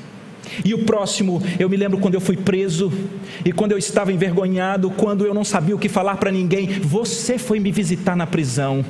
E 0.64 0.75
o 0.75 0.79
próximo, 0.85 1.43
eu 1.59 1.68
me 1.68 1.77
lembro 1.77 1.99
quando 1.99 2.14
eu 2.14 2.20
fui 2.20 2.37
preso 2.37 2.93
e 3.45 3.53
quando 3.53 3.72
eu 3.72 3.79
estava 3.79 4.12
envergonhado, 4.12 4.91
quando 4.91 5.25
eu 5.25 5.35
não 5.35 5.45
sabia 5.45 5.75
o 5.75 5.79
que 5.79 5.89
falar 5.89 6.16
para 6.16 6.31
ninguém, 6.31 6.66
você 6.81 7.39
foi 7.39 7.59
me 7.59 7.72
visitar 7.72 8.14
na 8.14 8.27
prisão. 8.27 8.85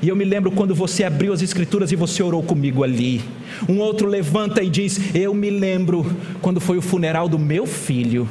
E 0.00 0.08
eu 0.08 0.16
me 0.16 0.24
lembro 0.24 0.50
quando 0.52 0.74
você 0.74 1.04
abriu 1.04 1.32
as 1.32 1.42
escrituras 1.42 1.90
e 1.90 1.96
você 1.96 2.22
orou 2.22 2.42
comigo 2.42 2.84
ali. 2.84 3.20
Um 3.68 3.78
outro 3.80 4.06
levanta 4.06 4.62
e 4.62 4.70
diz: 4.70 5.14
Eu 5.14 5.34
me 5.34 5.50
lembro 5.50 6.06
quando 6.40 6.60
foi 6.60 6.78
o 6.78 6.82
funeral 6.82 7.28
do 7.28 7.38
meu 7.38 7.66
filho 7.66 8.28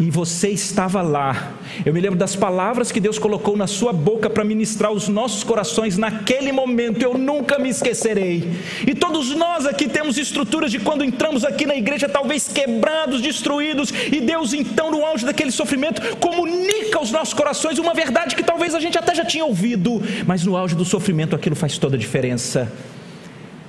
e 0.00 0.10
você 0.10 0.48
estava 0.48 1.02
lá. 1.02 1.52
Eu 1.84 1.92
me 1.92 2.00
lembro 2.00 2.18
das 2.18 2.34
palavras 2.34 2.90
que 2.90 2.98
Deus 2.98 3.18
colocou 3.18 3.54
na 3.54 3.66
sua 3.66 3.92
boca 3.92 4.30
para 4.30 4.42
ministrar 4.42 4.90
os 4.90 5.08
nossos 5.08 5.44
corações 5.44 5.98
naquele 5.98 6.50
momento, 6.50 7.02
eu 7.02 7.16
nunca 7.16 7.58
me 7.58 7.68
esquecerei. 7.68 8.50
E 8.86 8.94
todos 8.94 9.34
nós 9.36 9.66
aqui 9.66 9.86
temos 9.86 10.16
estruturas 10.16 10.70
de 10.70 10.78
quando 10.80 11.04
entramos 11.04 11.44
aqui 11.44 11.66
na 11.66 11.76
igreja, 11.76 12.08
talvez 12.08 12.48
quebrados, 12.48 13.20
destruídos, 13.20 13.92
e 14.10 14.20
Deus, 14.20 14.54
então, 14.54 14.90
no 14.90 15.04
auge 15.04 15.26
daquele 15.26 15.50
sofrimento, 15.50 16.16
comunica 16.16 16.98
aos 16.98 17.10
nossos 17.10 17.34
corações 17.34 17.78
uma 17.78 17.92
verdade 17.92 18.34
que 18.34 18.42
talvez 18.42 18.74
a 18.74 18.80
gente 18.80 18.96
até 18.96 19.14
já 19.14 19.24
tinha 19.24 19.44
ouvido, 19.44 20.00
mas 20.26 20.44
no 20.44 20.56
auge 20.56 20.74
do 20.74 20.84
sofrimento 20.84 21.36
aquilo 21.36 21.54
faz 21.54 21.76
toda 21.76 21.96
a 21.96 21.98
diferença. 21.98 22.72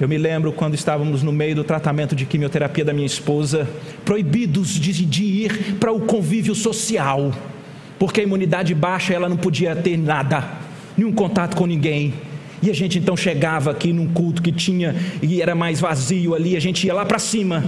Eu 0.01 0.07
me 0.07 0.17
lembro 0.17 0.51
quando 0.51 0.73
estávamos 0.73 1.21
no 1.21 1.31
meio 1.31 1.53
do 1.53 1.63
tratamento 1.63 2.15
de 2.15 2.25
quimioterapia 2.25 2.83
da 2.83 2.91
minha 2.91 3.05
esposa, 3.05 3.69
proibidos 4.03 4.69
de, 4.69 5.05
de 5.05 5.23
ir 5.23 5.75
para 5.79 5.91
o 5.91 5.99
convívio 6.01 6.55
social, 6.55 7.31
porque 7.99 8.19
a 8.19 8.23
imunidade 8.23 8.73
baixa 8.73 9.13
ela 9.13 9.29
não 9.29 9.37
podia 9.37 9.75
ter 9.75 9.97
nada, 9.97 10.43
nenhum 10.97 11.13
contato 11.13 11.55
com 11.55 11.67
ninguém. 11.67 12.15
E 12.63 12.71
a 12.71 12.73
gente 12.73 12.97
então 12.97 13.15
chegava 13.15 13.69
aqui 13.69 13.93
num 13.93 14.07
culto 14.11 14.41
que 14.41 14.51
tinha 14.51 14.95
e 15.21 15.39
era 15.39 15.53
mais 15.53 15.79
vazio 15.79 16.33
ali, 16.33 16.57
a 16.57 16.59
gente 16.59 16.87
ia 16.87 16.95
lá 16.95 17.05
para 17.05 17.19
cima. 17.19 17.63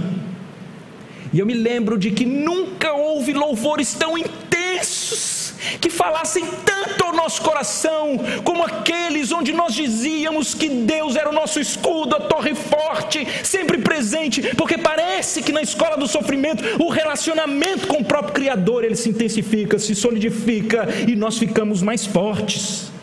E 1.32 1.38
eu 1.38 1.46
me 1.46 1.54
lembro 1.54 1.96
de 1.96 2.10
que 2.10 2.24
nunca 2.24 2.94
houve 2.94 3.32
louvores 3.32 3.94
tão 3.94 4.18
intensos 4.18 5.43
que 5.80 5.90
falassem 5.90 6.44
tanto 6.64 7.04
ao 7.04 7.12
nosso 7.12 7.42
coração, 7.42 8.18
como 8.44 8.64
aqueles 8.64 9.32
onde 9.32 9.52
nós 9.52 9.74
dizíamos 9.74 10.54
que 10.54 10.68
Deus 10.68 11.16
era 11.16 11.28
o 11.28 11.32
nosso 11.32 11.60
escudo, 11.60 12.16
a 12.16 12.20
torre 12.20 12.54
forte, 12.54 13.26
sempre 13.42 13.78
presente, 13.78 14.54
porque 14.56 14.78
parece 14.78 15.42
que 15.42 15.52
na 15.52 15.62
escola 15.62 15.96
do 15.96 16.06
sofrimento 16.06 16.62
o 16.82 16.88
relacionamento 16.88 17.86
com 17.86 17.98
o 17.98 18.04
próprio 18.04 18.34
Criador 18.34 18.84
ele 18.84 18.96
se 18.96 19.08
intensifica, 19.08 19.78
se 19.78 19.94
solidifica 19.94 20.88
e 21.06 21.14
nós 21.14 21.38
ficamos 21.38 21.82
mais 21.82 22.06
fortes. 22.06 22.93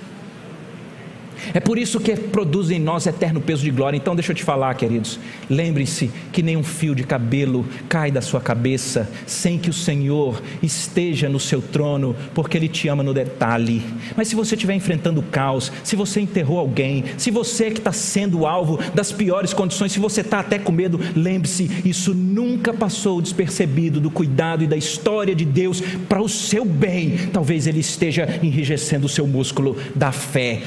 É 1.54 1.60
por 1.60 1.78
isso 1.78 2.00
que 2.00 2.16
produz 2.16 2.70
em 2.70 2.80
nós 2.80 3.06
eterno 3.06 3.42
peso 3.42 3.64
de 3.64 3.72
glória. 3.72 3.98
Então, 3.98 4.16
deixa 4.16 4.32
eu 4.32 4.36
te 4.36 4.44
falar, 4.44 4.74
queridos. 4.76 5.20
Lembre-se 5.50 6.12
que 6.32 6.42
nenhum 6.42 6.64
fio 6.64 6.96
de 6.96 7.04
cabelo 7.04 7.66
cai 7.90 8.12
da 8.12 8.22
sua 8.22 8.40
cabeça 8.40 9.10
sem 9.26 9.58
que 9.58 9.70
o 9.70 9.74
Senhor 9.74 10.42
esteja 10.62 11.28
no 11.28 11.40
seu 11.40 11.62
trono, 11.62 12.16
porque 12.34 12.58
Ele 12.58 12.68
te 12.68 12.88
ama 12.88 13.04
no 13.04 13.14
detalhe. 13.14 13.84
Mas 14.16 14.28
se 14.28 14.36
você 14.36 14.56
estiver 14.56 14.74
enfrentando 14.74 15.22
caos, 15.22 15.72
se 15.84 15.96
você 15.96 16.22
enterrou 16.22 16.60
alguém, 16.60 17.04
se 17.18 17.32
você 17.32 17.70
que 17.70 17.80
está 17.80 17.92
sendo 17.92 18.46
alvo 18.46 18.80
das 18.94 19.12
piores 19.12 19.54
condições, 19.54 19.92
se 19.92 20.00
você 20.00 20.22
está 20.22 20.40
até 20.40 20.58
com 20.58 20.72
medo, 20.72 21.00
lembre-se: 21.16 21.70
isso 21.84 22.14
nunca 22.14 22.74
passou 22.74 23.22
despercebido 23.22 24.00
do 24.00 24.10
cuidado 24.10 24.64
e 24.64 24.68
da 24.68 24.78
história 24.78 25.36
de 25.36 25.46
Deus 25.46 25.82
para 26.08 26.22
o 26.22 26.30
seu 26.30 26.64
bem. 26.64 27.18
Talvez 27.34 27.68
Ele 27.68 27.80
esteja 27.80 28.40
enrijecendo 28.42 29.06
o 29.06 29.10
seu 29.10 29.28
músculo 29.28 29.76
da 29.96 30.12
fé 30.12 30.62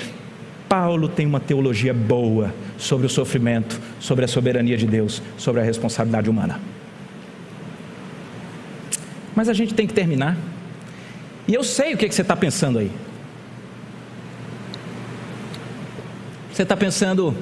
Paulo 0.69 1.09
tem 1.09 1.27
uma 1.27 1.41
teologia 1.41 1.95
boa 1.95 2.55
sobre 2.79 3.07
o 3.07 3.11
sofrimento, 3.11 3.81
sobre 4.01 4.25
a 4.25 4.29
soberania 4.29 4.77
de 4.77 4.87
Deus, 4.87 5.23
sobre 5.37 5.61
a 5.61 5.65
responsabilidade 5.65 6.29
humana. 6.29 6.61
Mas 9.35 9.49
a 9.49 9.53
gente 9.53 9.75
tem 9.75 9.87
que 9.87 9.95
terminar. 9.95 10.37
E 11.47 11.55
eu 11.55 11.63
sei 11.63 11.95
o 11.95 11.97
que, 11.97 12.07
é 12.07 12.09
que 12.09 12.15
você 12.15 12.23
está 12.23 12.37
pensando 12.37 12.79
aí. 12.79 12.91
Você 16.53 16.63
está 16.63 16.77
pensando, 16.77 17.37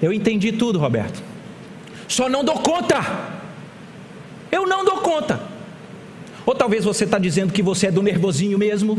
eu 0.00 0.12
entendi 0.12 0.52
tudo, 0.52 0.78
Roberto. 0.78 1.22
Só 2.08 2.28
não 2.28 2.42
dou 2.42 2.56
conta. 2.60 2.96
Eu 4.50 4.66
não 4.66 4.84
dou 4.84 4.98
conta. 4.98 5.40
Ou 6.46 6.54
talvez 6.54 6.82
você 6.82 7.04
está 7.04 7.18
dizendo 7.18 7.52
que 7.52 7.62
você 7.62 7.88
é 7.88 7.90
do 7.90 8.02
nervosinho 8.02 8.56
mesmo, 8.56 8.98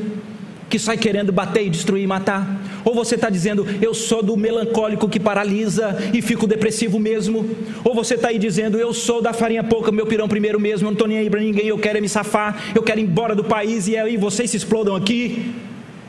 que 0.70 0.78
sai 0.78 0.98
querendo 0.98 1.32
bater 1.32 1.66
e 1.66 1.70
destruir 1.70 2.04
e 2.04 2.08
matar? 2.08 2.59
Ou 2.84 2.94
você 2.94 3.16
está 3.16 3.30
dizendo, 3.30 3.66
eu 3.82 3.94
sou 3.94 4.24
do 4.24 4.36
melancólico 4.36 5.10
que 5.10 5.20
paralisa 5.20 5.98
e 6.14 6.22
fico 6.22 6.48
depressivo 6.48 7.00
mesmo? 7.00 7.50
Ou 7.84 7.94
você 7.94 8.16
está 8.16 8.30
aí 8.30 8.40
dizendo, 8.40 8.78
eu 8.78 8.94
sou 8.94 9.22
da 9.22 9.34
farinha 9.34 9.64
pouca, 9.64 9.92
meu 9.92 10.06
pirão 10.06 10.28
primeiro 10.28 10.60
mesmo, 10.60 10.86
eu 10.86 10.92
não 10.92 10.94
estou 10.94 11.08
nem 11.08 11.18
aí 11.18 11.30
para 11.30 11.40
ninguém, 11.40 11.68
eu 11.68 11.78
quero 11.78 11.98
é 11.98 12.02
me 12.02 12.10
safar, 12.10 12.72
eu 12.74 12.82
quero 12.82 13.00
ir 13.00 13.04
embora 13.04 13.36
do 13.36 13.44
país 13.44 13.88
e 13.88 13.98
aí 13.98 14.18
vocês 14.18 14.50
se 14.50 14.58
explodam 14.58 14.96
aqui? 14.96 15.54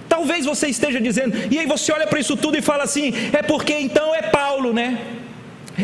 Talvez 0.08 0.44
você 0.44 0.66
esteja 0.66 1.00
dizendo, 1.00 1.36
e 1.50 1.58
aí 1.58 1.66
você 1.66 1.92
olha 1.92 2.06
para 2.06 2.18
isso 2.18 2.36
tudo 2.36 2.56
e 2.56 2.62
fala 2.62 2.84
assim: 2.84 3.12
é 3.32 3.42
porque 3.42 3.72
então 3.78 4.14
é 4.14 4.22
Paulo, 4.22 4.72
né? 4.72 4.98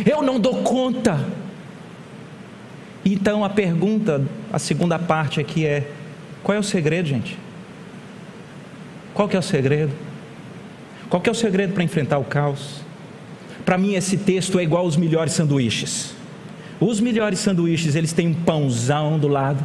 Eu 0.05 0.23
não 0.23 0.41
dou 0.41 0.63
conta. 0.63 1.25
Então 3.05 3.45
a 3.45 3.49
pergunta, 3.49 4.25
a 4.53 4.59
segunda 4.59 4.99
parte 4.99 5.41
aqui 5.41 5.65
é: 5.65 5.89
qual 6.43 6.57
é 6.57 6.59
o 6.59 6.63
segredo, 6.63 7.09
gente? 7.09 7.39
Qual 9.15 9.29
que 9.29 9.37
é 9.37 9.39
o 9.39 9.43
segredo? 9.43 9.93
Qual 11.09 11.23
é 11.25 11.31
o 11.31 11.35
segredo 11.35 11.73
para 11.73 11.85
enfrentar 11.85 12.19
o 12.19 12.25
caos? 12.25 12.81
Para 13.65 13.79
mim 13.79 13.95
esse 13.95 14.17
texto 14.17 14.59
é 14.59 14.63
igual 14.63 14.85
aos 14.85 14.97
melhores 14.97 15.33
sanduíches. 15.33 16.15
Os 16.81 17.01
melhores 17.01 17.39
sanduíches, 17.39 17.95
eles 17.95 18.13
têm 18.13 18.29
um 18.29 18.35
pãozão 18.35 19.19
do 19.19 19.29
lado 19.29 19.63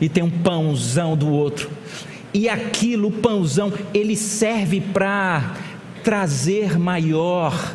e 0.00 0.08
tem 0.08 0.22
um 0.22 0.30
pãozão 0.30 1.16
do 1.16 1.28
outro. 1.28 1.70
E 2.32 2.48
aquilo, 2.48 3.08
o 3.08 3.12
pãozão, 3.12 3.72
ele 3.92 4.16
serve 4.16 4.80
para 4.80 5.54
trazer 6.02 6.78
maior 6.78 7.74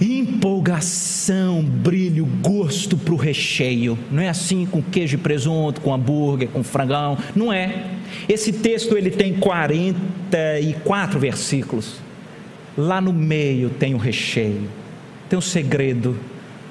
empolgação, 0.00 1.62
brilho, 1.62 2.26
gosto 2.42 2.96
para 2.96 3.14
o 3.14 3.16
recheio. 3.16 3.98
Não 4.10 4.22
é 4.22 4.28
assim 4.28 4.66
com 4.66 4.82
queijo 4.82 5.14
e 5.14 5.18
presunto, 5.18 5.80
com 5.80 5.94
hambúrguer, 5.94 6.48
com 6.48 6.62
frangão. 6.62 7.16
Não 7.34 7.52
é. 7.52 7.90
Esse 8.28 8.52
texto 8.52 8.96
ele 8.96 9.10
tem 9.10 9.34
44 9.34 11.18
versículos. 11.18 11.96
Lá 12.76 13.00
no 13.00 13.12
meio 13.12 13.70
tem 13.70 13.94
o 13.94 13.98
recheio, 13.98 14.68
tem 15.28 15.38
o 15.38 15.42
segredo. 15.42 16.18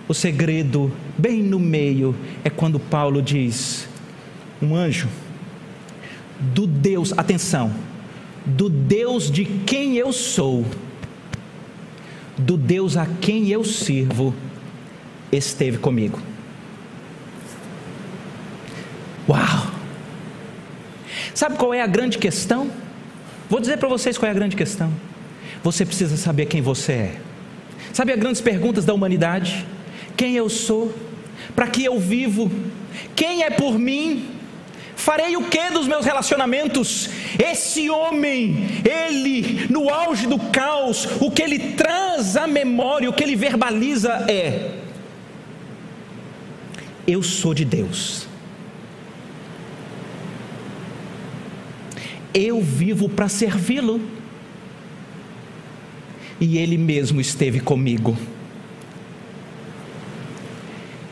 O 0.06 0.14
segredo, 0.14 0.92
bem 1.18 1.42
no 1.42 1.58
meio, 1.58 2.14
é 2.44 2.50
quando 2.50 2.78
Paulo 2.78 3.22
diz: 3.22 3.88
um 4.62 4.76
anjo 4.76 5.08
do 6.54 6.68
Deus, 6.68 7.14
atenção, 7.16 7.74
do 8.46 8.68
Deus 8.68 9.32
de 9.32 9.46
quem 9.46 9.96
eu 9.96 10.12
sou, 10.12 10.66
do 12.44 12.58
Deus 12.58 12.98
a 12.98 13.08
quem 13.22 13.50
eu 13.50 13.64
sirvo, 13.64 14.34
esteve 15.32 15.78
comigo. 15.78 16.20
Uau! 19.28 19.72
Sabe 21.34 21.56
qual 21.58 21.74
é 21.74 21.82
a 21.82 21.88
grande 21.88 22.18
questão? 22.18 22.70
Vou 23.50 23.60
dizer 23.60 23.78
para 23.78 23.88
vocês 23.88 24.18
qual 24.18 24.28
é 24.28 24.32
a 24.32 24.36
grande 24.36 24.56
questão. 24.56 24.92
Você 25.64 25.86
precisa 25.86 26.18
saber 26.18 26.46
quem 26.48 26.62
você 26.62 26.92
é. 26.92 27.16
Sabe 27.94 28.12
as 28.12 28.20
grandes 28.20 28.42
perguntas 28.42 28.84
da 28.84 28.94
humanidade? 28.94 29.66
Quem 30.18 30.36
eu 30.36 30.50
sou? 30.50 30.94
Para 31.56 31.68
que 31.68 31.84
eu 31.86 32.00
vivo? 32.00 32.52
Quem 33.16 33.44
é 33.44 33.50
por 33.50 33.80
mim? 33.80 34.33
Farei 35.04 35.36
o 35.36 35.44
que 35.50 35.70
dos 35.70 35.86
meus 35.86 36.06
relacionamentos? 36.06 37.10
Esse 37.38 37.90
homem, 37.90 38.56
ele, 38.90 39.68
no 39.70 39.90
auge 39.90 40.26
do 40.26 40.40
caos, 40.40 41.06
o 41.20 41.30
que 41.30 41.42
ele 41.42 41.60
traz 41.74 42.38
à 42.38 42.48
memória, 42.48 43.10
o 43.10 43.14
que 43.14 43.22
ele 43.22 43.36
verbaliza 43.36 44.26
é: 44.30 44.76
Eu 47.06 47.22
sou 47.22 47.54
de 47.54 47.66
Deus. 47.66 48.28
Eu 52.34 52.62
vivo 52.62 53.10
para 53.10 53.28
servi-lo. 53.28 54.00
E 56.40 56.58
ele 56.58 56.78
mesmo 56.78 57.20
esteve 57.20 57.60
comigo. 57.60 58.18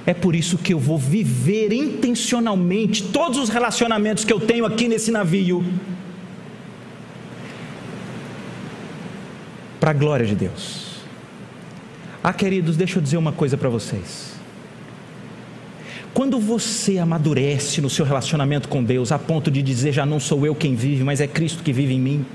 É 0.05 0.13
por 0.13 0.35
isso 0.35 0.57
que 0.57 0.73
eu 0.73 0.79
vou 0.79 0.97
viver 0.97 1.71
intencionalmente 1.71 3.03
todos 3.03 3.37
os 3.37 3.49
relacionamentos 3.49 4.25
que 4.25 4.33
eu 4.33 4.39
tenho 4.39 4.65
aqui 4.65 4.87
nesse 4.87 5.11
navio. 5.11 5.63
Para 9.79 9.91
a 9.91 9.93
glória 9.93 10.25
de 10.25 10.35
Deus. 10.35 10.91
Ah, 12.23 12.33
queridos, 12.33 12.77
deixa 12.77 12.97
eu 12.97 13.01
dizer 13.01 13.17
uma 13.17 13.31
coisa 13.31 13.57
para 13.57 13.69
vocês. 13.69 14.31
Quando 16.13 16.39
você 16.39 16.97
amadurece 16.97 17.79
no 17.79 17.89
seu 17.89 18.05
relacionamento 18.05 18.67
com 18.67 18.83
Deus, 18.83 19.11
a 19.11 19.19
ponto 19.19 19.49
de 19.49 19.61
dizer 19.61 19.91
já 19.91 20.05
não 20.05 20.19
sou 20.19 20.45
eu 20.45 20.53
quem 20.53 20.75
vive, 20.75 21.03
mas 21.03 21.21
é 21.21 21.27
Cristo 21.27 21.63
que 21.63 21.71
vive 21.71 21.93
em 21.93 21.99
mim. 21.99 22.25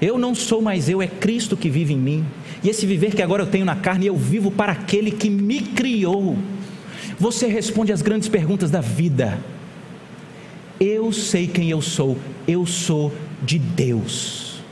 Eu 0.00 0.18
não 0.18 0.34
sou 0.34 0.60
mais 0.60 0.88
eu, 0.88 1.00
é 1.00 1.06
Cristo 1.06 1.56
que 1.56 1.70
vive 1.70 1.94
em 1.94 1.98
mim. 1.98 2.24
E 2.62 2.68
esse 2.68 2.86
viver 2.86 3.14
que 3.14 3.22
agora 3.22 3.42
eu 3.42 3.46
tenho 3.46 3.64
na 3.64 3.76
carne, 3.76 4.06
eu 4.06 4.16
vivo 4.16 4.50
para 4.50 4.72
aquele 4.72 5.10
que 5.10 5.30
me 5.30 5.60
criou. 5.60 6.36
Você 7.18 7.46
responde 7.46 7.92
às 7.92 8.02
grandes 8.02 8.28
perguntas 8.28 8.70
da 8.70 8.80
vida. 8.80 9.38
Eu 10.80 11.12
sei 11.12 11.46
quem 11.46 11.70
eu 11.70 11.82
sou, 11.82 12.16
eu 12.46 12.64
sou 12.64 13.12
de 13.42 13.58
Deus. 13.58 14.62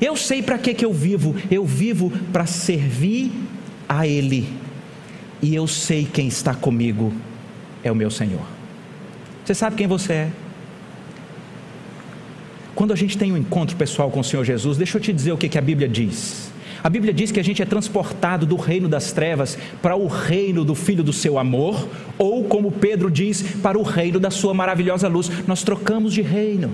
Eu 0.00 0.16
sei 0.16 0.42
para 0.42 0.58
que, 0.58 0.74
que 0.74 0.84
eu 0.84 0.92
vivo, 0.92 1.34
eu 1.50 1.64
vivo 1.64 2.10
para 2.32 2.44
servir 2.44 3.30
a 3.88 4.06
Ele. 4.06 4.48
E 5.40 5.54
eu 5.54 5.66
sei 5.66 6.04
quem 6.04 6.26
está 6.26 6.54
comigo, 6.54 7.12
é 7.84 7.90
o 7.90 7.94
meu 7.94 8.10
Senhor. 8.10 8.42
Você 9.44 9.54
sabe 9.54 9.76
quem 9.76 9.86
você 9.86 10.12
é? 10.12 10.30
Quando 12.74 12.92
a 12.92 12.96
gente 12.96 13.18
tem 13.18 13.32
um 13.32 13.36
encontro 13.36 13.76
pessoal 13.76 14.10
com 14.10 14.20
o 14.20 14.24
Senhor 14.24 14.44
Jesus, 14.44 14.76
deixa 14.76 14.98
eu 14.98 15.00
te 15.00 15.12
dizer 15.12 15.32
o 15.32 15.36
que, 15.36 15.48
que 15.48 15.58
a 15.58 15.62
Bíblia 15.62 15.88
diz. 15.88 16.51
A 16.82 16.90
Bíblia 16.90 17.14
diz 17.14 17.30
que 17.30 17.38
a 17.38 17.44
gente 17.44 17.62
é 17.62 17.64
transportado 17.64 18.44
do 18.44 18.56
reino 18.56 18.88
das 18.88 19.12
trevas 19.12 19.56
para 19.80 19.94
o 19.94 20.08
reino 20.08 20.64
do 20.64 20.74
Filho 20.74 21.04
do 21.04 21.12
seu 21.12 21.38
amor, 21.38 21.88
ou 22.18 22.44
como 22.44 22.72
Pedro 22.72 23.10
diz, 23.10 23.42
para 23.62 23.78
o 23.78 23.82
reino 23.82 24.18
da 24.18 24.30
sua 24.30 24.52
maravilhosa 24.52 25.06
luz. 25.06 25.30
Nós 25.46 25.62
trocamos 25.62 26.12
de 26.12 26.22
reino. 26.22 26.72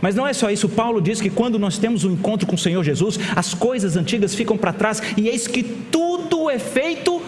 Mas 0.00 0.14
não 0.14 0.26
é 0.26 0.32
só 0.32 0.50
isso, 0.50 0.68
Paulo 0.68 1.00
diz 1.00 1.20
que 1.20 1.30
quando 1.30 1.58
nós 1.58 1.78
temos 1.78 2.04
um 2.04 2.12
encontro 2.12 2.46
com 2.46 2.56
o 2.56 2.58
Senhor 2.58 2.82
Jesus, 2.82 3.18
as 3.34 3.54
coisas 3.54 3.96
antigas 3.96 4.34
ficam 4.34 4.56
para 4.56 4.72
trás 4.72 5.00
e 5.16 5.28
eis 5.28 5.46
que 5.46 5.62
tudo 5.62 6.50
é 6.50 6.58
feito 6.58 7.22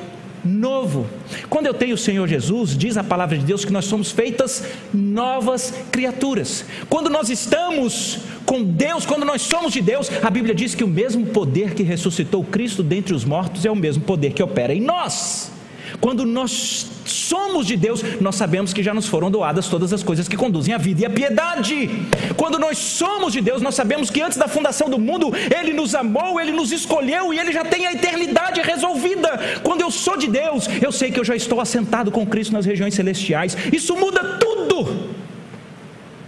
novo. 0.49 1.07
Quando 1.49 1.67
eu 1.67 1.75
tenho 1.75 1.95
o 1.95 1.99
Senhor 1.99 2.27
Jesus, 2.27 2.77
diz 2.77 2.97
a 2.97 3.05
palavra 3.05 3.37
de 3.37 3.45
Deus 3.45 3.65
que 3.65 3.73
nós 3.73 3.85
somos 3.85 4.11
feitas 4.11 4.65
novas 4.93 5.73
criaturas. 5.93 6.65
Quando 6.89 7.11
nós 7.11 7.29
estamos 7.29 8.21
com 8.47 8.65
Deus, 8.65 9.05
quando 9.05 9.27
nós 9.27 9.43
somos 9.43 9.73
de 9.73 9.83
Deus, 9.83 10.11
a 10.23 10.31
Bíblia 10.31 10.55
diz 10.55 10.75
que 10.75 10.83
o 10.83 10.89
mesmo 10.89 11.27
poder 11.27 11.75
que 11.75 11.83
ressuscitou 11.83 12.43
Cristo 12.43 12.83
dentre 12.83 13.15
os 13.15 13.25
mortos 13.25 13.65
é 13.65 13.71
o 13.71 13.77
mesmo 13.77 14.03
poder 14.05 14.33
que 14.33 14.43
opera 14.43 14.75
em 14.75 14.81
nós. 14.81 15.58
Quando 16.01 16.25
nós 16.25 16.87
somos 17.05 17.67
de 17.67 17.77
Deus, 17.77 18.03
nós 18.21 18.37
sabemos 18.37 18.73
que 18.73 18.83
já 18.83 18.95
nos 18.95 19.09
foram 19.09 19.31
doadas 19.31 19.67
todas 19.67 19.93
as 19.93 20.03
coisas 20.03 20.29
que 20.29 20.37
conduzem 20.37 20.73
à 20.73 20.79
vida 20.79 21.03
e 21.03 21.07
à 21.07 21.11
piedade. 21.11 21.91
Quando 22.37 22.59
nós 22.59 22.79
somos 22.79 23.33
de 23.33 23.41
Deus, 23.41 23.61
nós 23.61 23.75
sabemos 23.75 24.09
que 24.09 24.21
antes 24.21 24.39
da 24.39 24.47
fundação 24.47 24.89
do 24.89 24.99
mundo, 24.99 25.33
Ele 25.59 25.73
nos 25.73 25.95
amou, 25.97 26.41
Ele 26.41 26.53
nos 26.53 26.71
escolheu 26.71 27.35
e 27.35 27.39
Ele 27.39 27.53
já 27.53 27.65
tem 27.65 27.87
a 27.87 27.93
eternidade 27.93 28.61
resolvida. 28.61 29.41
Quando 29.65 29.81
eu 29.81 29.91
sou 29.91 30.17
de 30.17 30.29
Deus, 30.29 30.69
eu 30.81 30.93
sei 30.93 31.11
que 31.11 31.19
eu 31.19 31.25
já 31.25 31.35
estou 31.35 31.61
assentado 31.61 32.13
com 32.13 32.25
Cristo 32.25 32.53
nas 32.53 32.65
regiões 32.65 32.95
celestiais. 32.95 33.57
Isso 33.73 33.97
muda 33.97 34.39
tudo. 34.39 35.09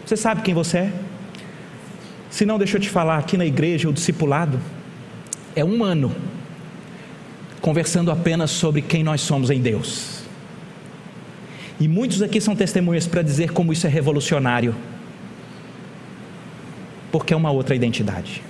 Você 0.04 0.16
sabe 0.16 0.42
quem 0.42 0.52
você 0.52 0.78
é? 0.78 0.92
Se 2.28 2.44
não, 2.44 2.58
deixa 2.58 2.76
eu 2.76 2.80
te 2.80 2.88
falar, 2.88 3.18
aqui 3.18 3.36
na 3.36 3.46
igreja, 3.46 3.88
o 3.88 3.92
discipulado 3.92 4.60
é 5.54 5.64
um 5.64 5.84
ano 5.84 6.14
conversando 7.60 8.10
apenas 8.10 8.50
sobre 8.50 8.82
quem 8.82 9.02
nós 9.02 9.20
somos 9.20 9.50
em 9.50 9.60
Deus. 9.60 10.20
E 11.78 11.88
muitos 11.88 12.22
aqui 12.22 12.40
são 12.40 12.54
testemunhas 12.54 13.06
para 13.06 13.22
dizer 13.22 13.52
como 13.52 13.72
isso 13.72 13.86
é 13.86 13.90
revolucionário, 13.90 14.74
porque 17.10 17.32
é 17.32 17.36
uma 17.36 17.50
outra 17.50 17.74
identidade. 17.74 18.42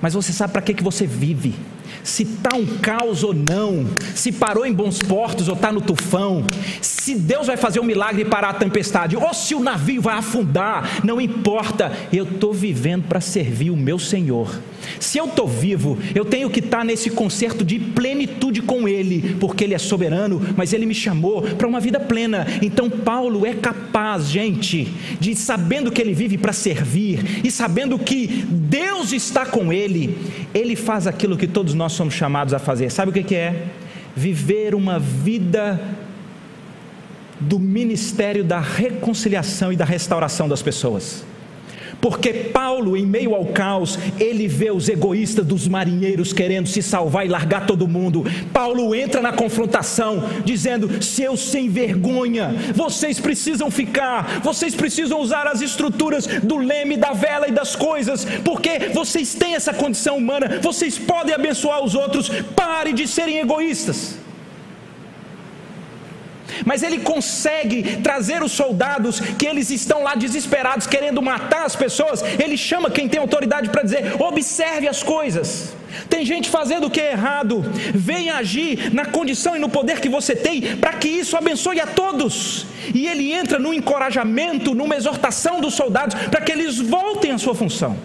Mas 0.00 0.14
você 0.14 0.32
sabe 0.32 0.52
para 0.52 0.62
que, 0.62 0.74
que 0.74 0.82
você 0.82 1.06
vive? 1.06 1.54
se 2.02 2.22
está 2.22 2.56
um 2.56 2.66
caos 2.78 3.22
ou 3.22 3.34
não, 3.34 3.86
se 4.14 4.32
parou 4.32 4.64
em 4.64 4.72
bons 4.72 4.98
portos 4.98 5.48
ou 5.48 5.54
está 5.54 5.72
no 5.72 5.80
tufão, 5.80 6.44
se 6.80 7.14
Deus 7.14 7.46
vai 7.46 7.56
fazer 7.56 7.80
um 7.80 7.84
milagre 7.84 8.22
e 8.22 8.24
parar 8.24 8.50
a 8.50 8.54
tempestade, 8.54 9.16
ou 9.16 9.34
se 9.34 9.54
o 9.54 9.60
navio 9.60 10.00
vai 10.00 10.16
afundar, 10.16 11.04
não 11.04 11.20
importa, 11.20 11.92
eu 12.12 12.24
estou 12.24 12.52
vivendo 12.52 13.04
para 13.06 13.20
servir 13.20 13.70
o 13.70 13.76
meu 13.76 13.98
Senhor. 13.98 14.58
Se 14.98 15.18
eu 15.18 15.26
estou 15.26 15.46
vivo, 15.46 15.98
eu 16.14 16.24
tenho 16.24 16.50
que 16.50 16.60
estar 16.60 16.78
tá 16.78 16.84
nesse 16.84 17.10
concerto 17.10 17.64
de 17.64 17.78
plenitude 17.78 18.62
com 18.62 18.88
Ele, 18.88 19.36
porque 19.38 19.64
Ele 19.64 19.74
é 19.74 19.78
soberano, 19.78 20.40
mas 20.56 20.72
Ele 20.72 20.86
me 20.86 20.94
chamou 20.94 21.42
para 21.42 21.66
uma 21.66 21.80
vida 21.80 22.00
plena. 22.00 22.46
Então, 22.62 22.88
Paulo 22.88 23.46
é 23.46 23.54
capaz, 23.54 24.28
gente, 24.28 24.92
de 25.18 25.34
sabendo 25.34 25.90
que 25.90 26.00
Ele 26.00 26.14
vive 26.14 26.38
para 26.38 26.52
servir 26.52 27.40
e 27.44 27.50
sabendo 27.50 27.98
que 27.98 28.26
Deus 28.48 29.12
está 29.12 29.46
com 29.46 29.72
Ele, 29.72 30.16
Ele 30.54 30.76
faz 30.76 31.06
aquilo 31.06 31.36
que 31.36 31.46
todos 31.46 31.74
nós 31.74 31.92
somos 31.92 32.14
chamados 32.14 32.54
a 32.54 32.58
fazer. 32.58 32.90
Sabe 32.90 33.10
o 33.10 33.24
que 33.24 33.34
é? 33.34 33.66
Viver 34.16 34.74
uma 34.74 34.98
vida 34.98 35.80
do 37.40 37.58
ministério 37.58 38.44
da 38.44 38.60
reconciliação 38.60 39.72
e 39.72 39.76
da 39.76 39.84
restauração 39.84 40.48
das 40.48 40.60
pessoas. 40.60 41.24
Porque 42.00 42.32
Paulo, 42.32 42.96
em 42.96 43.04
meio 43.04 43.34
ao 43.34 43.46
caos, 43.46 43.98
ele 44.18 44.48
vê 44.48 44.70
os 44.70 44.88
egoístas 44.88 45.46
dos 45.46 45.68
marinheiros 45.68 46.32
querendo 46.32 46.66
se 46.66 46.82
salvar 46.82 47.26
e 47.26 47.28
largar 47.28 47.66
todo 47.66 47.88
mundo. 47.88 48.24
Paulo 48.52 48.94
entra 48.94 49.20
na 49.20 49.32
confrontação, 49.32 50.24
dizendo: 50.44 51.02
Seus 51.02 51.40
sem 51.40 51.68
vergonha, 51.68 52.54
vocês 52.74 53.20
precisam 53.20 53.70
ficar, 53.70 54.40
vocês 54.42 54.74
precisam 54.74 55.20
usar 55.20 55.46
as 55.46 55.60
estruturas 55.60 56.26
do 56.26 56.56
leme, 56.56 56.96
da 56.96 57.12
vela 57.12 57.48
e 57.48 57.52
das 57.52 57.76
coisas, 57.76 58.24
porque 58.44 58.90
vocês 58.94 59.34
têm 59.34 59.54
essa 59.54 59.74
condição 59.74 60.16
humana, 60.16 60.58
vocês 60.62 60.98
podem 60.98 61.34
abençoar 61.34 61.82
os 61.82 61.94
outros. 61.94 62.30
Pare 62.56 62.92
de 62.92 63.06
serem 63.06 63.38
egoístas. 63.38 64.19
Mas 66.64 66.82
ele 66.82 66.98
consegue 66.98 67.98
trazer 67.98 68.42
os 68.42 68.52
soldados 68.52 69.20
que 69.20 69.46
eles 69.46 69.70
estão 69.70 70.02
lá 70.02 70.14
desesperados, 70.14 70.86
querendo 70.86 71.22
matar 71.22 71.64
as 71.64 71.76
pessoas. 71.76 72.22
Ele 72.22 72.56
chama 72.56 72.90
quem 72.90 73.08
tem 73.08 73.20
autoridade 73.20 73.68
para 73.70 73.82
dizer: 73.82 74.20
observe 74.20 74.88
as 74.88 75.02
coisas. 75.02 75.74
Tem 76.08 76.24
gente 76.24 76.48
fazendo 76.48 76.86
o 76.86 76.90
que 76.90 77.00
é 77.00 77.12
errado, 77.12 77.64
vem 77.92 78.30
agir 78.30 78.94
na 78.94 79.04
condição 79.04 79.56
e 79.56 79.58
no 79.58 79.68
poder 79.68 80.00
que 80.00 80.08
você 80.08 80.36
tem, 80.36 80.76
para 80.76 80.92
que 80.92 81.08
isso 81.08 81.36
abençoe 81.36 81.80
a 81.80 81.86
todos. 81.86 82.66
E 82.94 83.06
ele 83.06 83.32
entra 83.32 83.58
no 83.58 83.74
encorajamento, 83.74 84.74
numa 84.74 84.96
exortação 84.96 85.60
dos 85.60 85.74
soldados, 85.74 86.14
para 86.28 86.40
que 86.40 86.52
eles 86.52 86.78
voltem 86.78 87.32
à 87.32 87.38
sua 87.38 87.54
função. 87.54 87.96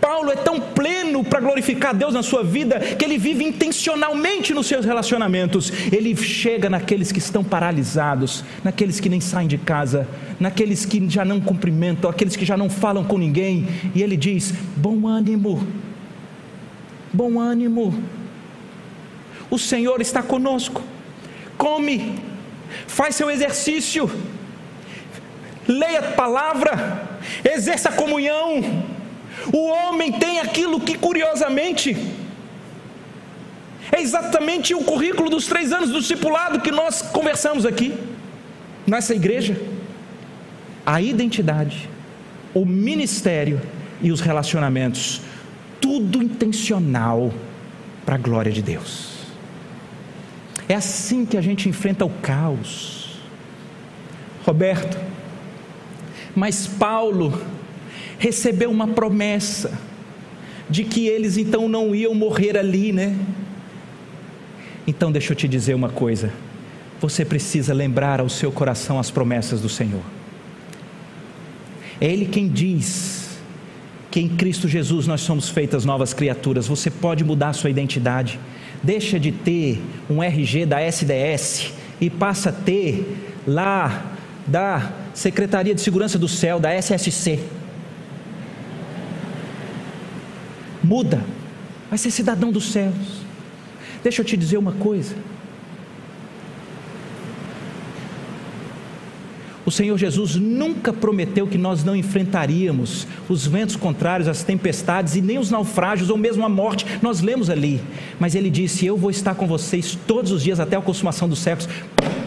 Paulo 0.00 0.30
é 0.30 0.36
tão 0.36 0.60
pleno 0.60 1.24
para 1.24 1.40
glorificar 1.40 1.94
Deus 1.94 2.14
na 2.14 2.22
sua 2.22 2.42
vida 2.42 2.78
que 2.78 3.04
ele 3.04 3.18
vive 3.18 3.44
intencionalmente 3.44 4.54
nos 4.54 4.66
seus 4.66 4.84
relacionamentos. 4.84 5.72
Ele 5.92 6.14
chega 6.16 6.70
naqueles 6.70 7.10
que 7.10 7.18
estão 7.18 7.42
paralisados, 7.42 8.44
naqueles 8.62 9.00
que 9.00 9.08
nem 9.08 9.20
saem 9.20 9.48
de 9.48 9.58
casa, 9.58 10.08
naqueles 10.38 10.84
que 10.84 11.08
já 11.08 11.24
não 11.24 11.40
cumprimentam, 11.40 12.08
aqueles 12.08 12.36
que 12.36 12.44
já 12.44 12.56
não 12.56 12.70
falam 12.70 13.04
com 13.04 13.18
ninguém, 13.18 13.66
e 13.94 14.02
ele 14.02 14.16
diz: 14.16 14.52
Bom 14.76 15.06
ânimo, 15.06 15.66
bom 17.12 17.40
ânimo, 17.40 18.02
o 19.50 19.58
Senhor 19.58 20.00
está 20.00 20.22
conosco. 20.22 20.82
Come, 21.58 22.20
faz 22.86 23.14
seu 23.14 23.30
exercício, 23.30 24.10
leia 25.66 26.00
a 26.00 26.12
palavra, 26.12 27.08
exerça 27.44 27.88
a 27.88 27.92
comunhão 27.92 28.93
o 29.52 29.68
homem 29.68 30.12
tem 30.12 30.40
aquilo 30.40 30.80
que, 30.80 30.96
curiosamente, 30.96 31.96
é 33.92 34.00
exatamente 34.00 34.74
o 34.74 34.82
currículo 34.82 35.30
dos 35.30 35.46
três 35.46 35.72
anos 35.72 35.90
do 35.90 36.00
discipulado 36.00 36.60
que 36.60 36.70
nós 36.70 37.02
conversamos 37.02 37.66
aqui, 37.66 37.94
nessa 38.86 39.14
igreja: 39.14 39.60
a 40.84 41.00
identidade, 41.00 41.88
o 42.52 42.64
ministério 42.64 43.60
e 44.02 44.10
os 44.10 44.20
relacionamentos, 44.20 45.20
tudo 45.80 46.22
intencional 46.22 47.32
para 48.04 48.16
a 48.16 48.18
glória 48.18 48.50
de 48.50 48.62
Deus. 48.62 49.14
É 50.68 50.74
assim 50.74 51.26
que 51.26 51.36
a 51.36 51.40
gente 51.40 51.68
enfrenta 51.68 52.04
o 52.04 52.10
caos. 52.10 53.18
Roberto, 54.44 54.98
mas 56.34 56.66
Paulo 56.66 57.40
recebeu 58.18 58.70
uma 58.70 58.88
promessa 58.88 59.78
de 60.68 60.84
que 60.84 61.06
eles 61.06 61.36
então 61.36 61.68
não 61.68 61.94
iam 61.94 62.14
morrer 62.14 62.56
ali, 62.56 62.92
né? 62.92 63.16
Então 64.86 65.10
deixa 65.10 65.32
eu 65.32 65.36
te 65.36 65.48
dizer 65.48 65.74
uma 65.74 65.88
coisa. 65.88 66.32
Você 67.00 67.24
precisa 67.24 67.74
lembrar 67.74 68.20
ao 68.20 68.28
seu 68.28 68.50
coração 68.50 68.98
as 68.98 69.10
promessas 69.10 69.60
do 69.60 69.68
Senhor. 69.68 70.02
É 72.00 72.06
Ele 72.06 72.26
quem 72.26 72.48
diz 72.48 73.38
que 74.10 74.20
em 74.20 74.28
Cristo 74.28 74.68
Jesus 74.68 75.06
nós 75.06 75.20
somos 75.20 75.48
feitas 75.48 75.84
novas 75.84 76.14
criaturas. 76.14 76.66
Você 76.66 76.90
pode 76.90 77.24
mudar 77.24 77.48
a 77.48 77.52
sua 77.52 77.70
identidade. 77.70 78.38
Deixa 78.82 79.18
de 79.18 79.32
ter 79.32 79.82
um 80.08 80.22
RG 80.22 80.66
da 80.66 80.80
SDS 80.80 81.72
e 82.00 82.08
passa 82.08 82.50
a 82.50 82.52
ter 82.52 83.16
lá 83.46 84.12
da 84.46 84.92
Secretaria 85.14 85.74
de 85.74 85.80
Segurança 85.80 86.18
do 86.18 86.28
Céu, 86.28 86.60
da 86.60 86.72
SSC. 86.72 87.40
Muda, 90.84 91.24
vai 91.88 91.98
ser 91.98 92.10
cidadão 92.10 92.52
dos 92.52 92.70
céus. 92.70 93.24
Deixa 94.02 94.20
eu 94.20 94.24
te 94.24 94.36
dizer 94.36 94.58
uma 94.58 94.72
coisa. 94.72 95.14
O 99.66 99.70
Senhor 99.70 99.96
Jesus 99.96 100.36
nunca 100.36 100.92
prometeu 100.92 101.46
que 101.46 101.56
nós 101.56 101.82
não 101.82 101.96
enfrentaríamos 101.96 103.06
os 103.30 103.46
ventos 103.46 103.76
contrários, 103.76 104.28
as 104.28 104.42
tempestades 104.42 105.16
e 105.16 105.22
nem 105.22 105.38
os 105.38 105.50
naufrágios 105.50 106.10
ou 106.10 106.18
mesmo 106.18 106.44
a 106.44 106.50
morte. 106.50 106.84
Nós 107.00 107.22
lemos 107.22 107.48
ali, 107.48 107.80
mas 108.20 108.34
Ele 108.34 108.50
disse: 108.50 108.84
Eu 108.84 108.96
vou 108.96 109.10
estar 109.10 109.34
com 109.34 109.46
vocês 109.46 109.98
todos 110.06 110.32
os 110.32 110.42
dias 110.42 110.60
até 110.60 110.76
a 110.76 110.82
consumação 110.82 111.26
dos 111.26 111.38
séculos. 111.38 111.72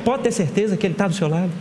Pode 0.04 0.24
ter 0.24 0.32
certeza 0.32 0.76
que 0.76 0.88
Ele 0.88 0.96
está 0.96 1.08
do 1.08 1.14
seu 1.14 1.28
lado. 1.28 1.52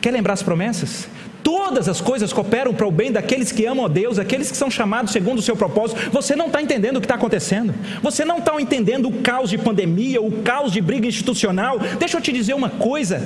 Quer 0.00 0.10
lembrar 0.10 0.34
as 0.34 0.42
promessas? 0.42 1.08
Todas 1.44 1.90
as 1.90 2.00
coisas 2.00 2.32
cooperam 2.32 2.72
para 2.72 2.86
o 2.86 2.90
bem 2.90 3.12
daqueles 3.12 3.52
que 3.52 3.66
amam 3.66 3.84
a 3.84 3.88
Deus, 3.88 4.18
aqueles 4.18 4.50
que 4.50 4.56
são 4.56 4.70
chamados 4.70 5.12
segundo 5.12 5.38
o 5.38 5.42
seu 5.42 5.54
propósito. 5.54 6.10
Você 6.10 6.34
não 6.34 6.46
está 6.46 6.62
entendendo 6.62 6.96
o 6.96 7.00
que 7.00 7.04
está 7.04 7.16
acontecendo. 7.16 7.74
Você 8.02 8.24
não 8.24 8.38
está 8.38 8.58
entendendo 8.58 9.08
o 9.08 9.12
caos 9.20 9.50
de 9.50 9.58
pandemia, 9.58 10.22
o 10.22 10.42
caos 10.42 10.72
de 10.72 10.80
briga 10.80 11.06
institucional. 11.06 11.78
Deixa 11.98 12.16
eu 12.16 12.22
te 12.22 12.32
dizer 12.32 12.54
uma 12.54 12.70
coisa: 12.70 13.22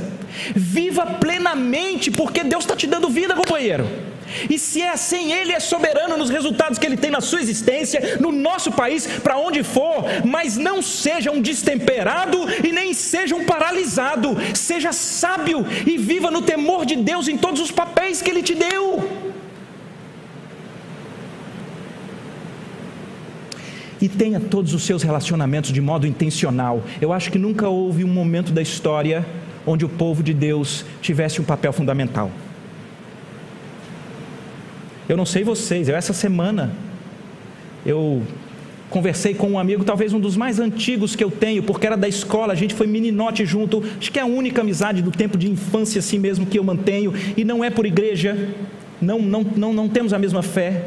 viva 0.55 1.07
plenamente, 1.07 2.11
porque 2.11 2.43
Deus 2.43 2.65
está 2.65 2.75
te 2.75 2.89
dando 2.89 3.09
vida, 3.09 3.37
companheiro. 3.37 3.87
E 4.49 4.59
se 4.59 4.83
é 4.83 4.91
assim, 4.91 5.33
Ele 5.33 5.53
é 5.53 5.61
soberano 5.61 6.17
nos 6.17 6.31
resultados 6.31 6.79
que 6.79 6.87
Ele 6.87 6.97
tem 6.97 7.11
na 7.11 7.21
sua 7.21 7.41
existência, 7.41 8.19
no 8.21 8.33
nosso 8.33 8.73
país, 8.73 9.07
para 9.07 9.39
onde 9.39 9.63
for, 9.63 10.05
mas 10.25 10.57
não 10.57 10.83
seja 10.83 11.31
um 11.31 11.41
destemperado 11.41 12.39
e 12.65 12.73
nem 12.73 12.93
seja 12.93 13.35
um 13.35 13.45
paralisado. 13.45 14.37
Seja 14.55 14.93
sábio 14.93 15.67
e 15.87 15.97
viva 15.97 16.31
no 16.31 16.43
temor 16.43 16.85
de 16.85 16.97
Deus 16.97 17.29
em 17.29 17.37
todos 17.37 17.61
os 17.61 17.71
papéis 17.71 18.23
que 18.23 18.31
Ele 18.31 18.43
te 18.43 18.55
deu. 18.55 19.29
E 24.01 24.09
tenha 24.09 24.39
todos 24.39 24.75
os 24.75 24.85
seus 24.85 25.03
relacionamentos 25.03 25.73
de 25.73 25.81
modo 25.81 26.07
intencional. 26.07 26.85
Eu 27.01 27.13
acho 27.13 27.33
que 27.33 27.39
nunca 27.39 27.69
houve 27.69 28.05
um 28.05 28.09
momento 28.09 28.53
da 28.53 28.63
história 28.63 29.27
onde 29.67 29.85
o 29.85 29.89
povo 29.89 30.23
de 30.23 30.33
Deus 30.33 30.85
tivesse 31.03 31.41
um 31.41 31.45
papel 31.45 31.73
fundamental. 31.73 32.31
Eu 35.09 35.17
não 35.17 35.25
sei 35.25 35.43
vocês, 35.43 35.89
eu 35.89 35.97
essa 35.97 36.13
semana 36.13 36.71
eu 37.87 38.23
conversei 38.91 39.35
com 39.35 39.51
um 39.51 39.59
amigo, 39.59 39.85
talvez 39.85 40.13
um 40.13 40.21
dos 40.21 40.37
mais 40.37 40.59
antigos 40.59 41.15
que 41.15 41.23
eu 41.23 41.31
tenho, 41.31 41.63
porque 41.63 41.87
era 41.87 41.97
da 41.97 42.09
escola, 42.09 42.53
a 42.53 42.57
gente 42.57 42.75
foi 42.75 42.87
meninote 42.87 43.45
junto, 43.45 43.83
acho 43.99 44.11
que 44.11 44.19
é 44.19 44.23
a 44.23 44.27
única 44.27 44.61
amizade 44.61 45.03
do 45.03 45.11
tempo 45.11 45.39
de 45.39 45.51
infância 45.51 45.99
assim 45.99 46.19
mesmo 46.19 46.47
que 46.47 46.59
eu 46.59 46.65
mantenho, 46.65 47.13
e 47.37 47.45
não 47.45 47.63
é 47.65 47.71
por 47.71 47.87
igreja, 47.87 48.51
não, 49.01 49.21
não, 49.21 49.43
não, 49.43 49.73
não 49.73 49.89
temos 49.89 50.13
a 50.13 50.19
mesma 50.19 50.43
fé. 50.43 50.85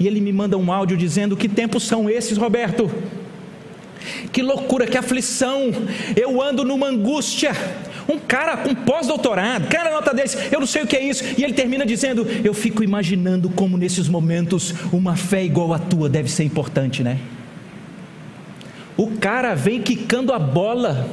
E 0.00 0.06
ele 0.06 0.20
me 0.20 0.32
manda 0.32 0.56
um 0.56 0.72
áudio 0.72 0.96
dizendo: 0.96 1.36
Que 1.36 1.48
tempos 1.48 1.82
são 1.82 2.08
esses, 2.08 2.38
Roberto? 2.38 2.90
Que 4.32 4.42
loucura, 4.42 4.86
que 4.86 4.96
aflição! 4.96 5.72
Eu 6.16 6.40
ando 6.40 6.64
numa 6.64 6.86
angústia. 6.86 7.52
Um 8.08 8.18
cara 8.18 8.56
com 8.56 8.74
pós-doutorado, 8.74 9.68
cara 9.68 9.90
nota 9.90 10.14
desse, 10.14 10.48
eu 10.50 10.58
não 10.58 10.66
sei 10.66 10.82
o 10.82 10.86
que 10.86 10.96
é 10.96 11.04
isso, 11.04 11.22
e 11.36 11.44
ele 11.44 11.52
termina 11.52 11.84
dizendo: 11.84 12.26
Eu 12.42 12.54
fico 12.54 12.82
imaginando 12.82 13.50
como 13.50 13.76
nesses 13.76 14.08
momentos 14.08 14.74
uma 14.90 15.14
fé 15.14 15.44
igual 15.44 15.74
a 15.74 15.78
tua 15.78 16.08
deve 16.08 16.30
ser 16.30 16.44
importante, 16.44 17.02
né? 17.02 17.18
O 18.96 19.12
cara 19.18 19.54
vem 19.54 19.82
quicando 19.82 20.32
a 20.32 20.38
bola 20.38 21.08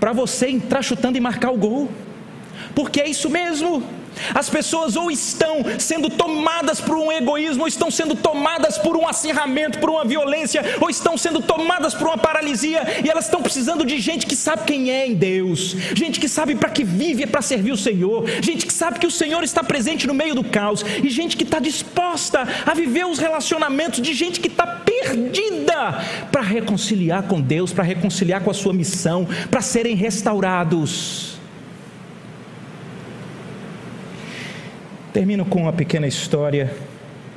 para 0.00 0.12
você 0.12 0.48
entrar 0.48 0.82
chutando 0.82 1.18
e 1.18 1.20
marcar 1.20 1.50
o 1.50 1.58
gol, 1.58 1.90
porque 2.74 3.00
é 3.00 3.08
isso 3.08 3.28
mesmo. 3.28 3.82
As 4.34 4.48
pessoas 4.48 4.96
ou 4.96 5.10
estão 5.10 5.64
sendo 5.78 6.08
tomadas 6.08 6.80
por 6.80 6.96
um 6.96 7.10
egoísmo, 7.12 7.62
ou 7.62 7.68
estão 7.68 7.90
sendo 7.90 8.14
tomadas 8.14 8.78
por 8.78 8.96
um 8.96 9.06
acirramento, 9.06 9.78
por 9.78 9.90
uma 9.90 10.04
violência, 10.04 10.62
ou 10.80 10.90
estão 10.90 11.16
sendo 11.16 11.40
tomadas 11.40 11.94
por 11.94 12.06
uma 12.08 12.18
paralisia, 12.18 12.82
e 13.04 13.08
elas 13.08 13.26
estão 13.26 13.42
precisando 13.42 13.84
de 13.84 13.98
gente 13.98 14.26
que 14.26 14.36
sabe 14.36 14.64
quem 14.64 14.90
é 14.90 15.06
em 15.06 15.14
Deus, 15.14 15.76
gente 15.94 16.20
que 16.20 16.28
sabe 16.28 16.54
para 16.54 16.70
que 16.70 16.84
vive 16.84 17.22
é 17.22 17.26
para 17.26 17.42
servir 17.42 17.72
o 17.72 17.76
Senhor, 17.76 18.26
gente 18.40 18.66
que 18.66 18.72
sabe 18.72 18.98
que 18.98 19.06
o 19.06 19.10
Senhor 19.10 19.42
está 19.42 19.62
presente 19.62 20.06
no 20.06 20.14
meio 20.14 20.34
do 20.34 20.44
caos, 20.44 20.84
e 21.02 21.08
gente 21.08 21.36
que 21.36 21.44
está 21.44 21.58
disposta 21.58 22.46
a 22.64 22.74
viver 22.74 23.06
os 23.06 23.18
relacionamentos 23.18 24.00
de 24.00 24.14
gente 24.14 24.40
que 24.40 24.48
está 24.48 24.66
perdida 24.66 26.02
para 26.30 26.42
reconciliar 26.42 27.24
com 27.24 27.40
Deus, 27.40 27.72
para 27.72 27.84
reconciliar 27.84 28.42
com 28.42 28.50
a 28.50 28.54
sua 28.54 28.72
missão, 28.72 29.26
para 29.50 29.60
serem 29.60 29.94
restaurados. 29.94 31.35
Termino 35.16 35.46
com 35.46 35.62
uma 35.62 35.72
pequena 35.72 36.06
história, 36.06 36.70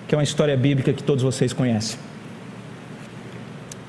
que 0.06 0.14
é 0.14 0.18
uma 0.18 0.24
história 0.26 0.58
bíblica 0.58 0.92
que 0.92 1.02
todos 1.02 1.24
vocês 1.24 1.54
conhecem. 1.54 1.98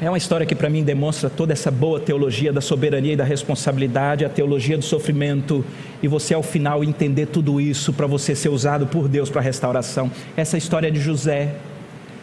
É 0.01 0.09
uma 0.09 0.17
história 0.17 0.47
que 0.47 0.55
para 0.55 0.71
mim 0.71 0.85
demonstra 0.85 1.29
toda 1.29 1.53
essa 1.53 1.73
boa 1.73 1.99
teologia 1.99 2.53
da 2.53 2.61
soberania 2.61 3.15
e 3.15 3.17
da 3.17 3.25
responsabilidade, 3.25 4.25
a 4.25 4.29
teologia 4.29 4.79
do 4.79 4.85
sofrimento, 4.85 5.65
e 6.01 6.07
você 6.07 6.35
ao 6.35 6.43
final 6.45 6.85
entender 6.85 7.27
tudo 7.27 7.61
isso 7.61 7.93
para 7.93 8.07
você 8.07 8.33
ser 8.33 8.51
usado 8.51 8.87
por 8.87 9.09
Deus 9.09 9.29
para 9.29 9.41
a 9.41 9.45
restauração. 9.45 10.09
Essa 10.37 10.57
história 10.57 10.87
é 10.87 10.91
de 10.93 11.01
José. 11.01 11.57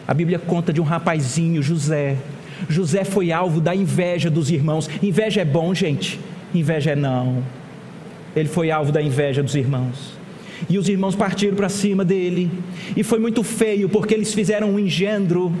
A 0.06 0.14
Bíblia 0.14 0.38
conta 0.38 0.72
de 0.72 0.80
um 0.80 0.84
rapazinho, 0.84 1.62
José. 1.62 2.16
José 2.66 3.04
foi 3.04 3.30
alvo 3.30 3.60
da 3.60 3.74
inveja 3.74 4.30
dos 4.30 4.50
irmãos. 4.50 4.88
Inveja 5.02 5.42
é 5.42 5.44
bom, 5.44 5.74
gente. 5.74 6.18
Inveja 6.54 6.92
é 6.92 6.96
não. 6.96 7.42
Ele 8.34 8.48
foi 8.48 8.70
alvo 8.70 8.90
da 8.90 9.02
inveja 9.02 9.42
dos 9.42 9.54
irmãos. 9.54 10.17
E 10.68 10.78
os 10.78 10.88
irmãos 10.88 11.14
partiram 11.14 11.56
para 11.56 11.68
cima 11.68 12.04
dele. 12.04 12.50
E 12.96 13.02
foi 13.02 13.18
muito 13.18 13.42
feio, 13.42 13.88
porque 13.88 14.14
eles 14.14 14.32
fizeram 14.32 14.70
um 14.70 14.78
engendro. 14.78 15.52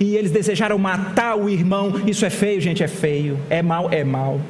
E 0.00 0.16
eles 0.16 0.30
desejaram 0.30 0.78
matar 0.78 1.36
o 1.36 1.48
irmão. 1.48 2.02
Isso 2.06 2.24
é 2.24 2.30
feio, 2.30 2.60
gente, 2.60 2.82
é 2.82 2.88
feio. 2.88 3.38
É 3.48 3.62
mal, 3.62 3.88
é 3.90 4.04
mal. 4.04 4.40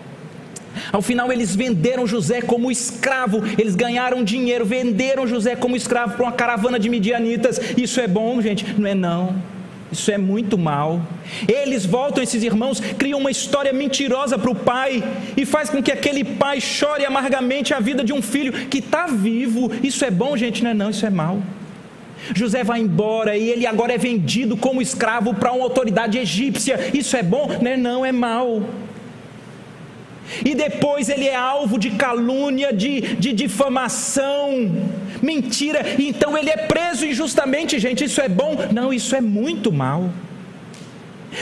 Ao 0.90 1.02
final, 1.02 1.30
eles 1.32 1.54
venderam 1.54 2.06
José 2.06 2.40
como 2.40 2.70
escravo. 2.70 3.42
Eles 3.58 3.74
ganharam 3.74 4.24
dinheiro, 4.24 4.64
venderam 4.64 5.26
José 5.26 5.54
como 5.54 5.76
escravo 5.76 6.16
para 6.16 6.24
uma 6.24 6.32
caravana 6.32 6.78
de 6.78 6.88
midianitas. 6.88 7.60
Isso 7.76 8.00
é 8.00 8.08
bom, 8.08 8.40
gente? 8.40 8.64
Não 8.78 8.88
é, 8.88 8.94
não. 8.94 9.51
Isso 9.92 10.10
é 10.10 10.16
muito 10.16 10.56
mal. 10.56 11.02
Eles 11.46 11.84
voltam, 11.84 12.22
esses 12.22 12.42
irmãos, 12.42 12.80
criam 12.80 13.18
uma 13.18 13.30
história 13.30 13.72
mentirosa 13.72 14.38
para 14.38 14.50
o 14.50 14.54
pai 14.54 15.04
e 15.36 15.44
faz 15.44 15.68
com 15.68 15.82
que 15.82 15.92
aquele 15.92 16.24
pai 16.24 16.60
chore 16.60 17.04
amargamente 17.04 17.74
a 17.74 17.78
vida 17.78 18.02
de 18.02 18.12
um 18.12 18.22
filho 18.22 18.52
que 18.68 18.78
está 18.78 19.06
vivo. 19.06 19.70
Isso 19.82 20.02
é 20.04 20.10
bom, 20.10 20.34
gente? 20.34 20.64
Não 20.64 20.70
é 20.70 20.74
não, 20.74 20.90
isso 20.90 21.04
é 21.04 21.10
mal. 21.10 21.42
José 22.34 22.64
vai 22.64 22.80
embora 22.80 23.36
e 23.36 23.50
ele 23.50 23.66
agora 23.66 23.92
é 23.92 23.98
vendido 23.98 24.56
como 24.56 24.80
escravo 24.80 25.34
para 25.34 25.52
uma 25.52 25.64
autoridade 25.64 26.18
egípcia. 26.18 26.90
Isso 26.94 27.16
é 27.16 27.22
bom? 27.22 27.48
Não 27.60 27.70
é 27.70 27.76
não, 27.76 28.06
é 28.06 28.12
mal. 28.12 28.62
E 30.44 30.54
depois 30.54 31.08
ele 31.08 31.26
é 31.26 31.34
alvo 31.34 31.78
de 31.78 31.90
calúnia, 31.90 32.72
de, 32.72 33.16
de 33.16 33.32
difamação, 33.32 34.70
mentira, 35.22 35.80
então 35.98 36.36
ele 36.36 36.50
é 36.50 36.56
preso 36.56 37.06
injustamente, 37.06 37.78
gente. 37.78 38.04
Isso 38.04 38.20
é 38.20 38.28
bom? 38.28 38.56
Não, 38.72 38.92
isso 38.92 39.14
é 39.14 39.20
muito 39.20 39.72
mal. 39.72 40.10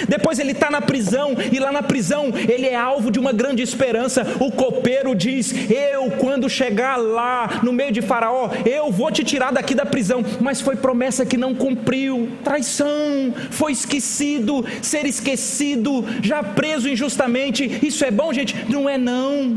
Depois 0.09 0.39
ele 0.39 0.53
está 0.53 0.71
na 0.71 0.81
prisão, 0.81 1.37
e 1.51 1.59
lá 1.59 1.73
na 1.73 1.83
prisão 1.83 2.33
ele 2.49 2.67
é 2.67 2.75
alvo 2.75 3.11
de 3.11 3.19
uma 3.19 3.33
grande 3.33 3.63
esperança. 3.63 4.25
O 4.39 4.51
copeiro 4.51 5.15
diz: 5.15 5.53
Eu, 5.71 6.11
quando 6.13 6.49
chegar 6.49 6.97
lá 6.97 7.61
no 7.63 7.73
meio 7.73 7.93
de 7.93 8.01
Faraó, 8.01 8.51
eu 8.65 8.91
vou 8.91 9.11
te 9.11 9.25
tirar 9.25 9.53
daqui 9.53 9.75
da 9.75 9.85
prisão. 9.85 10.25
Mas 10.41 10.61
foi 10.61 10.77
promessa 10.77 11.27
que 11.27 11.37
não 11.37 11.55
cumpriu, 11.55 12.29
traição, 12.45 13.35
foi 13.51 13.73
esquecido, 13.73 14.65
ser 14.81 15.07
esquecido, 15.07 16.05
já 16.23 16.43
preso 16.43 16.89
injustamente. 16.89 17.81
Isso 17.85 18.05
é 18.05 18.11
bom, 18.11 18.33
gente? 18.33 18.55
Não 18.69 18.89
é, 18.89 18.97
não. 18.97 19.57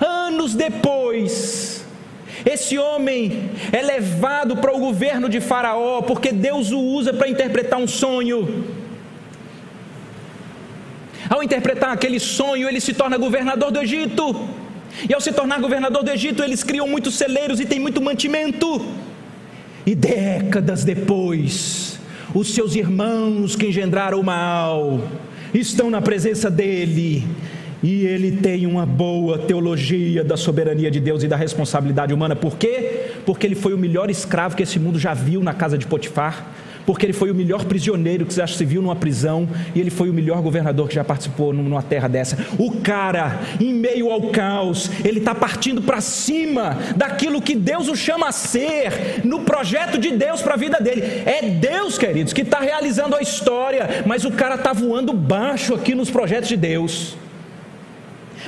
Anos 0.00 0.54
depois, 0.54 1.77
esse 2.44 2.78
homem 2.78 3.50
é 3.72 3.82
levado 3.82 4.56
para 4.56 4.74
o 4.74 4.78
governo 4.78 5.28
de 5.28 5.40
Faraó, 5.40 6.02
porque 6.02 6.32
Deus 6.32 6.70
o 6.70 6.78
usa 6.78 7.12
para 7.12 7.28
interpretar 7.28 7.78
um 7.78 7.86
sonho. 7.86 8.64
Ao 11.28 11.42
interpretar 11.42 11.92
aquele 11.92 12.18
sonho, 12.18 12.68
ele 12.68 12.80
se 12.80 12.94
torna 12.94 13.18
governador 13.18 13.70
do 13.70 13.80
Egito. 13.80 14.48
E 15.08 15.12
ao 15.12 15.20
se 15.20 15.32
tornar 15.32 15.60
governador 15.60 16.02
do 16.02 16.10
Egito, 16.10 16.42
eles 16.42 16.64
criam 16.64 16.88
muitos 16.88 17.14
celeiros 17.16 17.60
e 17.60 17.66
tem 17.66 17.78
muito 17.78 18.00
mantimento. 18.00 18.84
E 19.84 19.94
décadas 19.94 20.84
depois, 20.84 21.98
os 22.34 22.54
seus 22.54 22.74
irmãos 22.74 23.56
que 23.56 23.66
engendraram 23.66 24.20
o 24.20 24.24
mal 24.24 25.00
estão 25.52 25.90
na 25.90 26.00
presença 26.00 26.50
dele. 26.50 27.24
E 27.82 28.04
ele 28.04 28.32
tem 28.32 28.66
uma 28.66 28.84
boa 28.84 29.38
teologia 29.38 30.24
da 30.24 30.36
soberania 30.36 30.90
de 30.90 31.00
Deus 31.00 31.22
e 31.22 31.28
da 31.28 31.36
responsabilidade 31.36 32.12
humana. 32.12 32.34
Por 32.34 32.56
quê? 32.56 33.10
Porque 33.24 33.46
ele 33.46 33.54
foi 33.54 33.72
o 33.72 33.78
melhor 33.78 34.10
escravo 34.10 34.56
que 34.56 34.62
esse 34.62 34.78
mundo 34.78 34.98
já 34.98 35.14
viu 35.14 35.42
na 35.42 35.54
casa 35.54 35.78
de 35.78 35.86
Potifar 35.86 36.54
porque 36.88 37.04
ele 37.04 37.12
foi 37.12 37.30
o 37.30 37.34
melhor 37.34 37.66
prisioneiro 37.66 38.24
que 38.24 38.34
já 38.34 38.46
se 38.46 38.64
viu 38.64 38.80
numa 38.80 38.96
prisão 38.96 39.46
e 39.74 39.80
ele 39.80 39.90
foi 39.90 40.08
o 40.08 40.14
melhor 40.14 40.40
governador 40.40 40.88
que 40.88 40.94
já 40.94 41.04
participou 41.04 41.52
numa 41.52 41.82
terra 41.82 42.08
dessa. 42.08 42.38
O 42.58 42.80
cara, 42.80 43.40
em 43.60 43.74
meio 43.74 44.10
ao 44.10 44.30
caos, 44.30 44.90
ele 45.04 45.18
está 45.18 45.34
partindo 45.34 45.82
para 45.82 46.00
cima 46.00 46.78
daquilo 46.96 47.42
que 47.42 47.54
Deus 47.54 47.88
o 47.88 47.94
chama 47.94 48.28
a 48.28 48.32
ser, 48.32 49.20
no 49.22 49.40
projeto 49.40 49.98
de 49.98 50.12
Deus 50.12 50.40
para 50.40 50.54
a 50.54 50.56
vida 50.56 50.80
dele. 50.80 51.02
É 51.26 51.42
Deus, 51.42 51.98
queridos, 51.98 52.32
que 52.32 52.40
está 52.40 52.58
realizando 52.58 53.14
a 53.14 53.20
história, 53.20 54.02
mas 54.06 54.24
o 54.24 54.30
cara 54.30 54.54
está 54.54 54.72
voando 54.72 55.12
baixo 55.12 55.74
aqui 55.74 55.94
nos 55.94 56.10
projetos 56.10 56.48
de 56.48 56.56
Deus. 56.56 57.18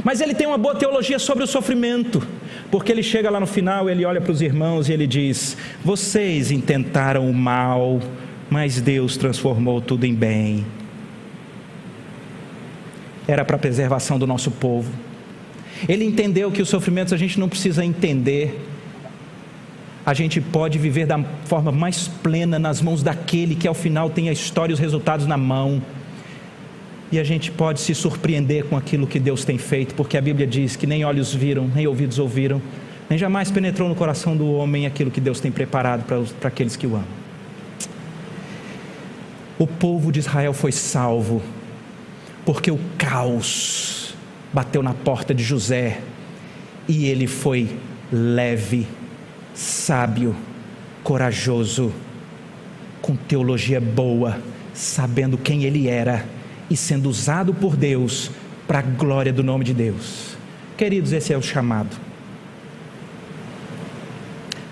Mas 0.04 0.20
ele 0.20 0.34
tem 0.34 0.46
uma 0.46 0.58
boa 0.58 0.74
teologia 0.74 1.18
sobre 1.18 1.44
o 1.44 1.46
sofrimento, 1.46 2.26
porque 2.70 2.92
ele 2.92 3.02
chega 3.02 3.30
lá 3.30 3.40
no 3.40 3.46
final, 3.46 3.90
ele 3.90 4.04
olha 4.04 4.20
para 4.20 4.32
os 4.32 4.40
irmãos 4.40 4.88
e 4.88 4.92
ele 4.92 5.06
diz: 5.06 5.56
Vocês 5.84 6.50
intentaram 6.50 7.28
o 7.28 7.34
mal, 7.34 8.00
mas 8.48 8.80
Deus 8.80 9.16
transformou 9.16 9.80
tudo 9.80 10.04
em 10.04 10.14
bem. 10.14 10.64
Era 13.26 13.44
para 13.44 13.56
a 13.56 13.58
preservação 13.58 14.18
do 14.18 14.26
nosso 14.26 14.50
povo. 14.50 14.90
Ele 15.88 16.04
entendeu 16.04 16.50
que 16.50 16.60
os 16.60 16.68
sofrimentos 16.68 17.12
a 17.12 17.16
gente 17.16 17.38
não 17.38 17.48
precisa 17.48 17.84
entender. 17.84 18.66
A 20.04 20.14
gente 20.14 20.40
pode 20.40 20.78
viver 20.78 21.06
da 21.06 21.22
forma 21.44 21.70
mais 21.70 22.08
plena 22.08 22.58
nas 22.58 22.80
mãos 22.80 23.02
daquele 23.02 23.54
que 23.54 23.68
ao 23.68 23.74
final 23.74 24.10
tem 24.10 24.28
a 24.28 24.32
história 24.32 24.72
e 24.72 24.74
os 24.74 24.80
resultados 24.80 25.26
na 25.26 25.36
mão. 25.36 25.80
E 27.12 27.18
a 27.18 27.24
gente 27.24 27.50
pode 27.50 27.80
se 27.80 27.92
surpreender 27.94 28.64
com 28.64 28.76
aquilo 28.76 29.06
que 29.06 29.18
Deus 29.18 29.44
tem 29.44 29.58
feito, 29.58 29.94
porque 29.94 30.16
a 30.16 30.20
Bíblia 30.20 30.46
diz 30.46 30.76
que 30.76 30.86
nem 30.86 31.04
olhos 31.04 31.34
viram, 31.34 31.66
nem 31.66 31.86
ouvidos 31.86 32.20
ouviram, 32.20 32.62
nem 33.08 33.18
jamais 33.18 33.50
penetrou 33.50 33.88
no 33.88 33.96
coração 33.96 34.36
do 34.36 34.52
homem 34.52 34.86
aquilo 34.86 35.10
que 35.10 35.20
Deus 35.20 35.40
tem 35.40 35.50
preparado 35.50 36.04
para, 36.04 36.20
para 36.38 36.48
aqueles 36.48 36.76
que 36.76 36.86
o 36.86 36.94
amam. 36.94 37.20
O 39.58 39.66
povo 39.66 40.12
de 40.12 40.20
Israel 40.20 40.52
foi 40.52 40.70
salvo, 40.70 41.42
porque 42.46 42.70
o 42.70 42.78
caos 42.96 44.14
bateu 44.52 44.82
na 44.82 44.94
porta 44.94 45.34
de 45.34 45.42
José 45.42 46.00
e 46.88 47.06
ele 47.06 47.26
foi 47.26 47.68
leve, 48.12 48.86
sábio, 49.52 50.34
corajoso, 51.02 51.92
com 53.02 53.16
teologia 53.16 53.80
boa, 53.80 54.38
sabendo 54.72 55.36
quem 55.36 55.64
ele 55.64 55.88
era 55.88 56.24
e 56.70 56.76
sendo 56.76 57.10
usado 57.10 57.52
por 57.52 57.76
Deus 57.76 58.30
para 58.66 58.78
a 58.78 58.82
glória 58.82 59.32
do 59.32 59.42
nome 59.42 59.64
de 59.64 59.74
Deus. 59.74 60.36
Queridos, 60.76 61.12
esse 61.12 61.32
é 61.32 61.36
o 61.36 61.42
chamado. 61.42 61.96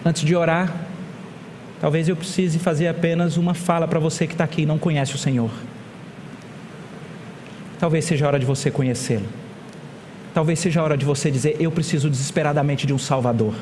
Antes 0.04 0.22
de 0.22 0.34
orar, 0.34 0.88
Talvez 1.80 2.08
eu 2.08 2.16
precise 2.16 2.58
fazer 2.58 2.88
apenas 2.88 3.36
uma 3.36 3.54
fala 3.54 3.86
para 3.86 4.00
você 4.00 4.26
que 4.26 4.34
está 4.34 4.44
aqui 4.44 4.62
e 4.62 4.66
não 4.66 4.78
conhece 4.78 5.14
o 5.14 5.18
Senhor. 5.18 5.50
Talvez 7.78 8.04
seja 8.04 8.24
a 8.24 8.28
hora 8.28 8.38
de 8.38 8.44
você 8.44 8.70
conhecê-lo. 8.70 9.26
Talvez 10.34 10.58
seja 10.58 10.80
a 10.80 10.84
hora 10.84 10.96
de 10.96 11.04
você 11.04 11.30
dizer: 11.30 11.56
Eu 11.60 11.70
preciso 11.70 12.10
desesperadamente 12.10 12.86
de 12.86 12.92
um 12.92 12.98
Salvador. 12.98 13.54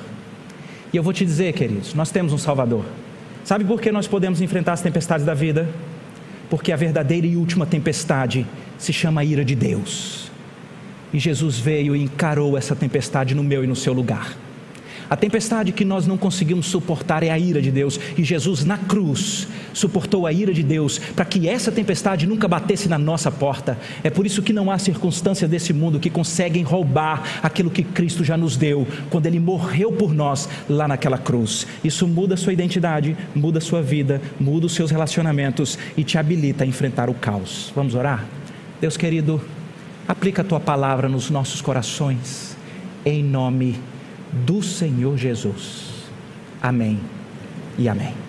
E 0.92 0.96
eu 0.96 1.02
vou 1.02 1.12
te 1.12 1.26
dizer, 1.26 1.52
queridos, 1.52 1.92
nós 1.92 2.10
temos 2.10 2.32
um 2.32 2.38
Salvador. 2.38 2.84
Sabe 3.44 3.64
por 3.64 3.80
que 3.80 3.92
nós 3.92 4.06
podemos 4.06 4.40
enfrentar 4.40 4.72
as 4.72 4.80
tempestades 4.80 5.26
da 5.26 5.34
vida? 5.34 5.68
Porque 6.48 6.72
a 6.72 6.76
verdadeira 6.76 7.26
e 7.26 7.36
última 7.36 7.66
tempestade 7.66 8.46
se 8.78 8.92
chama 8.92 9.24
ira 9.24 9.44
de 9.44 9.54
Deus. 9.54 10.30
E 11.12 11.18
Jesus 11.18 11.58
veio 11.58 11.96
e 11.96 12.02
encarou 12.02 12.56
essa 12.56 12.76
tempestade 12.76 13.34
no 13.34 13.42
meu 13.42 13.64
e 13.64 13.66
no 13.66 13.76
seu 13.76 13.92
lugar. 13.92 14.36
A 15.08 15.16
tempestade 15.16 15.72
que 15.72 15.84
nós 15.84 16.06
não 16.06 16.16
conseguimos 16.16 16.66
suportar 16.66 17.22
é 17.22 17.30
a 17.30 17.38
ira 17.38 17.62
de 17.62 17.70
Deus, 17.70 17.98
e 18.16 18.24
Jesus 18.24 18.64
na 18.64 18.76
cruz 18.76 19.46
suportou 19.72 20.26
a 20.26 20.32
ira 20.32 20.52
de 20.52 20.62
Deus 20.62 20.98
para 20.98 21.24
que 21.24 21.48
essa 21.48 21.70
tempestade 21.70 22.26
nunca 22.26 22.48
batesse 22.48 22.88
na 22.88 22.98
nossa 22.98 23.30
porta. 23.30 23.78
É 24.02 24.10
por 24.10 24.26
isso 24.26 24.42
que 24.42 24.52
não 24.52 24.70
há 24.70 24.78
circunstância 24.78 25.46
desse 25.46 25.72
mundo 25.72 26.00
que 26.00 26.10
conseguem 26.10 26.62
roubar 26.62 27.40
aquilo 27.42 27.70
que 27.70 27.82
Cristo 27.82 28.24
já 28.24 28.36
nos 28.36 28.56
deu 28.56 28.86
quando 29.10 29.26
ele 29.26 29.38
morreu 29.38 29.92
por 29.92 30.12
nós 30.12 30.48
lá 30.68 30.88
naquela 30.88 31.18
cruz. 31.18 31.66
Isso 31.84 32.06
muda 32.08 32.36
sua 32.36 32.52
identidade, 32.52 33.16
muda 33.34 33.60
sua 33.60 33.82
vida, 33.82 34.20
muda 34.40 34.66
os 34.66 34.74
seus 34.74 34.90
relacionamentos 34.90 35.78
e 35.96 36.02
te 36.02 36.18
habilita 36.18 36.64
a 36.64 36.66
enfrentar 36.66 37.08
o 37.08 37.14
caos. 37.14 37.72
Vamos 37.74 37.94
orar? 37.94 38.24
Deus 38.80 38.96
querido, 38.96 39.40
aplica 40.08 40.42
a 40.42 40.44
tua 40.44 40.60
palavra 40.60 41.08
nos 41.08 41.30
nossos 41.30 41.60
corações 41.60 42.56
em 43.04 43.22
nome 43.22 43.72
de 43.72 43.95
do 44.32 44.62
Senhor 44.62 45.16
Jesus. 45.16 46.06
Amém 46.62 47.00
e 47.78 47.88
amém. 47.88 48.25